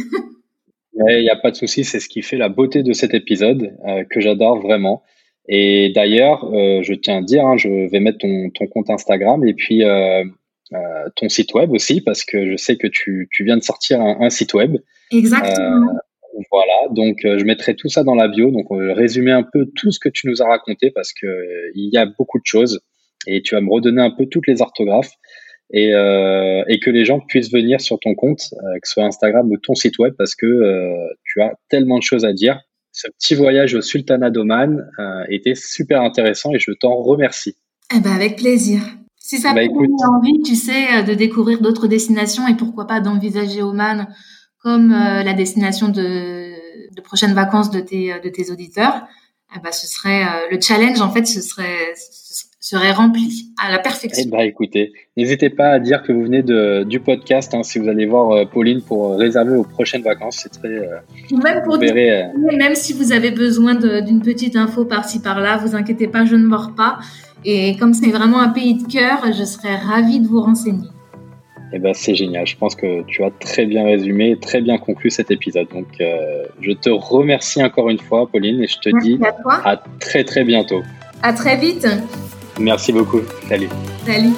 Il 1.10 1.22
n'y 1.22 1.30
a 1.30 1.38
pas 1.38 1.52
de 1.52 1.56
souci. 1.56 1.86
C'est 1.86 2.02
ce 2.02 2.10
qui 2.10 2.22
fait 2.22 2.38
la 2.38 2.50
beauté 2.50 2.84
de 2.84 2.92
cet 2.92 3.14
épisode 3.14 3.74
euh, 3.88 4.04
que 4.10 4.20
j'adore 4.20 4.60
vraiment. 4.60 5.04
Et 5.48 5.92
d'ailleurs, 5.94 6.46
euh, 6.54 6.82
je 6.82 6.94
tiens 6.94 7.20
à 7.20 7.22
dire, 7.22 7.46
hein, 7.46 7.58
je 7.58 7.90
vais 7.90 8.00
mettre 8.00 8.18
ton, 8.20 8.50
ton 8.50 8.68
compte 8.68 8.90
Instagram 8.90 9.46
et 9.48 9.54
puis 9.54 9.84
euh, 10.74 11.10
ton 11.16 11.30
site 11.30 11.54
web 11.54 11.72
aussi, 11.72 12.02
parce 12.02 12.24
que 12.24 12.50
je 12.50 12.58
sais 12.58 12.76
que 12.76 12.88
tu, 12.88 13.28
tu 13.32 13.44
viens 13.44 13.58
de 13.58 13.64
sortir 13.64 14.02
un, 14.02 14.18
un 14.22 14.30
site 14.32 14.54
web. 14.56 14.78
Exactement. 15.12 15.88
Euh, 15.88 16.42
voilà, 16.52 16.90
donc 16.92 17.24
euh, 17.24 17.38
je 17.38 17.46
mettrai 17.46 17.76
tout 17.76 17.88
ça 17.88 18.04
dans 18.04 18.16
la 18.16 18.28
bio. 18.28 18.50
Donc, 18.50 18.68
résumer 18.72 19.32
un 19.32 19.44
peu 19.44 19.68
tout 19.76 19.92
ce 19.92 20.00
que 20.00 20.10
tu 20.10 20.28
nous 20.28 20.42
as 20.42 20.48
raconté 20.48 20.90
parce 20.90 21.14
que 21.14 21.28
il 21.76 21.90
y 21.94 21.98
a 21.98 22.06
beaucoup 22.06 22.40
de 22.40 22.46
choses 22.46 22.82
et 23.28 23.42
tu 23.42 23.56
vas 23.56 23.62
me 23.62 23.72
redonner 23.72 24.02
un 24.02 24.12
peu 24.12 24.26
toutes 24.26 24.48
les 24.48 24.62
orthographes 24.62 25.14
et, 25.72 25.94
euh, 25.94 26.64
et 26.68 26.80
que 26.80 26.90
les 26.90 27.06
gens 27.06 27.20
puissent 27.20 27.52
venir 27.52 27.80
sur 27.80 28.00
ton 28.00 28.16
compte, 28.16 28.40
que 28.40 28.88
ce 28.88 28.94
soit 28.94 29.04
Instagram 29.04 29.50
ou 29.52 29.58
ton 29.58 29.76
site 29.76 29.98
web, 30.00 30.14
parce 30.18 30.36
que 30.36 31.08
tu 31.24 31.42
as 31.42 31.54
tellement 31.70 32.00
de 32.00 32.04
choses 32.04 32.26
à 32.26 32.34
dire. 32.34 32.60
Ce 32.98 33.08
petit 33.10 33.36
voyage 33.36 33.76
au 33.76 33.82
Sultanat 33.82 34.30
d'Oman 34.30 34.90
était 35.30 35.56
super 35.56 36.02
intéressant 36.02 36.52
et 36.54 36.60
je 36.60 36.72
t'en 36.72 36.96
remercie. 36.96 37.58
Eh 37.94 38.00
ben 38.00 38.14
avec 38.14 38.38
plaisir. 38.38 38.82
Si 39.26 39.40
ça 39.40 39.54
bah, 39.54 39.68
te 39.68 39.74
donne 39.74 39.96
envie, 40.08 40.40
tu 40.44 40.54
sais, 40.56 40.98
euh, 40.98 41.02
de 41.02 41.16
découvrir 41.16 41.60
d'autres 41.60 41.88
destinations 41.88 42.48
et 42.48 42.56
pourquoi 42.56 42.86
pas 42.86 43.00
d'envisager 43.00 43.64
Oman 43.64 44.08
comme 44.60 44.94
euh, 44.94 45.24
la 45.24 45.34
destination 45.34 45.90
de, 45.90 46.52
de, 46.96 47.02
prochaines 47.02 47.34
vacances 47.34 47.72
de 47.72 47.80
tes, 47.80 48.20
de 48.20 48.30
tes 48.30 48.52
auditeurs, 48.52 49.08
eh 49.56 49.60
ben, 49.60 49.72
ce 49.72 49.88
serait 49.88 50.24
euh, 50.24 50.50
le 50.52 50.62
challenge 50.62 51.02
en 51.02 51.12
fait, 51.12 51.26
ce 51.26 51.42
serait 51.42 51.96
serait 51.96 52.50
rempli 52.74 53.52
à 53.62 53.72
la 53.72 53.80
perfection. 53.80 54.24
Eh 54.26 54.32
ben, 54.32 54.40
écoutez, 54.40 54.94
n'hésitez 55.16 55.50
pas 55.50 55.70
à 55.70 55.80
dire 55.80 56.02
que 56.04 56.12
vous 56.12 56.24
venez 56.24 56.42
de, 56.42 56.84
du 56.84 57.00
podcast 57.00 57.54
hein, 57.54 57.64
si 57.64 57.80
vous 57.80 57.88
allez 57.88 58.06
voir 58.06 58.48
Pauline 58.50 58.82
pour 58.82 59.18
réserver 59.18 59.56
vos 59.56 59.64
prochaines 59.64 60.02
vacances. 60.02 60.40
C'est 60.44 60.60
très. 60.60 60.70
même 61.44 61.64
pour 61.64 61.78
même 61.78 62.76
si 62.76 62.94
vous 62.94 63.12
avez 63.12 63.32
besoin 63.32 63.76
d'une 63.76 64.22
petite 64.22 64.56
info 64.56 64.86
par-ci 64.86 65.22
par-là, 65.22 65.58
vous 65.58 65.76
inquiétez 65.76 66.08
pas, 66.08 66.26
je 66.26 66.36
ne 66.36 66.46
mords 66.46 66.74
pas. 66.76 66.98
Et 67.46 67.76
comme 67.78 67.94
c'est 67.94 68.10
vraiment 68.10 68.40
un 68.40 68.50
pays 68.50 68.74
de 68.74 68.92
cœur, 68.92 69.32
je 69.32 69.44
serais 69.44 69.76
ravie 69.76 70.20
de 70.20 70.28
vous 70.28 70.42
renseigner. 70.42 70.90
Eh 71.74 71.80
ben, 71.80 71.94
c'est 71.94 72.16
génial. 72.16 72.48
Je 72.48 72.56
pense 72.58 72.76
que 72.76 73.04
tu 73.04 73.24
as 73.24 73.32
très 73.32 73.66
bien 73.66 73.86
résumé, 73.86 74.38
très 74.40 74.62
bien 74.62 74.78
conclu 74.78 75.10
cet 75.10 75.30
épisode. 75.30 75.68
Donc, 75.74 75.88
euh, 76.00 76.46
je 76.62 76.72
te 76.72 76.90
remercie 76.90 77.64
encore 77.64 77.90
une 77.90 78.00
fois, 78.00 78.28
Pauline, 78.28 78.62
et 78.62 78.68
je 78.68 78.78
te 78.78 78.90
dis 79.02 79.20
à, 79.46 79.72
à 79.72 79.84
très 80.00 80.24
très 80.24 80.44
bientôt. 80.44 80.82
À 81.22 81.34
très 81.34 81.58
vite. 81.58 81.88
Merci 82.60 82.94
beaucoup. 82.94 83.22
Salut. 83.50 83.70
Salut. 84.06 84.34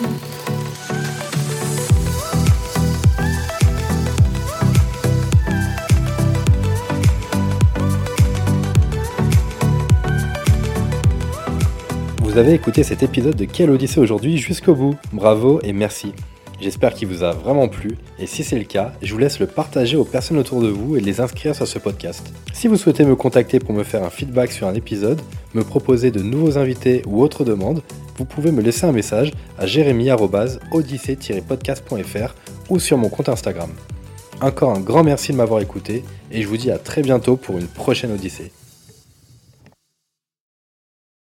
vous 12.38 12.41
avez 12.41 12.53
écouté 12.53 12.84
cet 12.84 13.01
épisode 13.01 13.36
de 13.36 13.45
Quelle 13.45 13.72
Odyssée 13.72 13.99
aujourd'hui 13.99 14.38
jusqu'au 14.38 14.76
bout. 14.76 14.95
Bravo 15.11 15.59
et 15.63 15.74
merci. 15.74 16.13
J'espère 16.60 16.95
qu'il 16.95 17.08
vous 17.08 17.24
a 17.24 17.34
vraiment 17.34 17.68
plu 17.68 17.99
et 18.18 18.26
si 18.26 18.43
c'est 18.43 18.58
le 18.58 18.64
cas, 18.64 18.91
je 19.01 19.14
vous 19.14 19.20
laisse 19.20 19.39
le 19.39 19.45
partager 19.45 19.95
aux 19.95 20.05
personnes 20.05 20.39
autour 20.39 20.60
de 20.62 20.70
vous 20.70 20.97
et 20.97 20.99
les 20.99 21.22
inscrire 21.22 21.55
sur 21.55 21.68
ce 21.68 21.78
podcast. 21.78 22.34
Si 22.53 22.68
vous 22.68 22.78
souhaitez 22.78 23.05
me 23.05 23.16
contacter 23.16 23.60
pour 23.60 23.74
me 23.74 23.84
faire 23.84 24.03
un 24.03 24.10
feedback 24.10 24.51
sur 24.51 24.66
un 24.68 24.74
épisode, 24.74 25.22
me 25.53 25.64
proposer 25.64 26.10
de 26.10 26.24
nouveaux 26.24 26.58
invités 26.58 27.03
ou 27.05 27.22
autres 27.22 27.45
demandes, 27.45 27.84
vous 28.18 28.26
pouvez 28.26 28.51
me 28.51 28.62
laisser 28.62 28.86
un 28.86 28.91
message 28.91 29.32
à 29.60 29.68
jérémy-odyssée-podcast.fr 29.68 32.36
ou 32.70 32.80
sur 32.80 32.97
mon 32.97 33.10
compte 33.10 33.30
Instagram. 33.30 33.70
Encore 34.41 34.76
un 34.76 34.80
grand 34.80 35.03
merci 35.03 35.32
de 35.32 35.38
m'avoir 35.38 35.62
écouté 35.62 36.03
et 36.32 36.41
je 36.41 36.47
vous 36.47 36.58
dis 36.58 36.72
à 36.72 36.80
très 36.80 37.03
bientôt 37.03 37.38
pour 37.38 37.58
une 37.58 37.68
prochaine 37.68 38.12
Odyssée. 38.12 38.51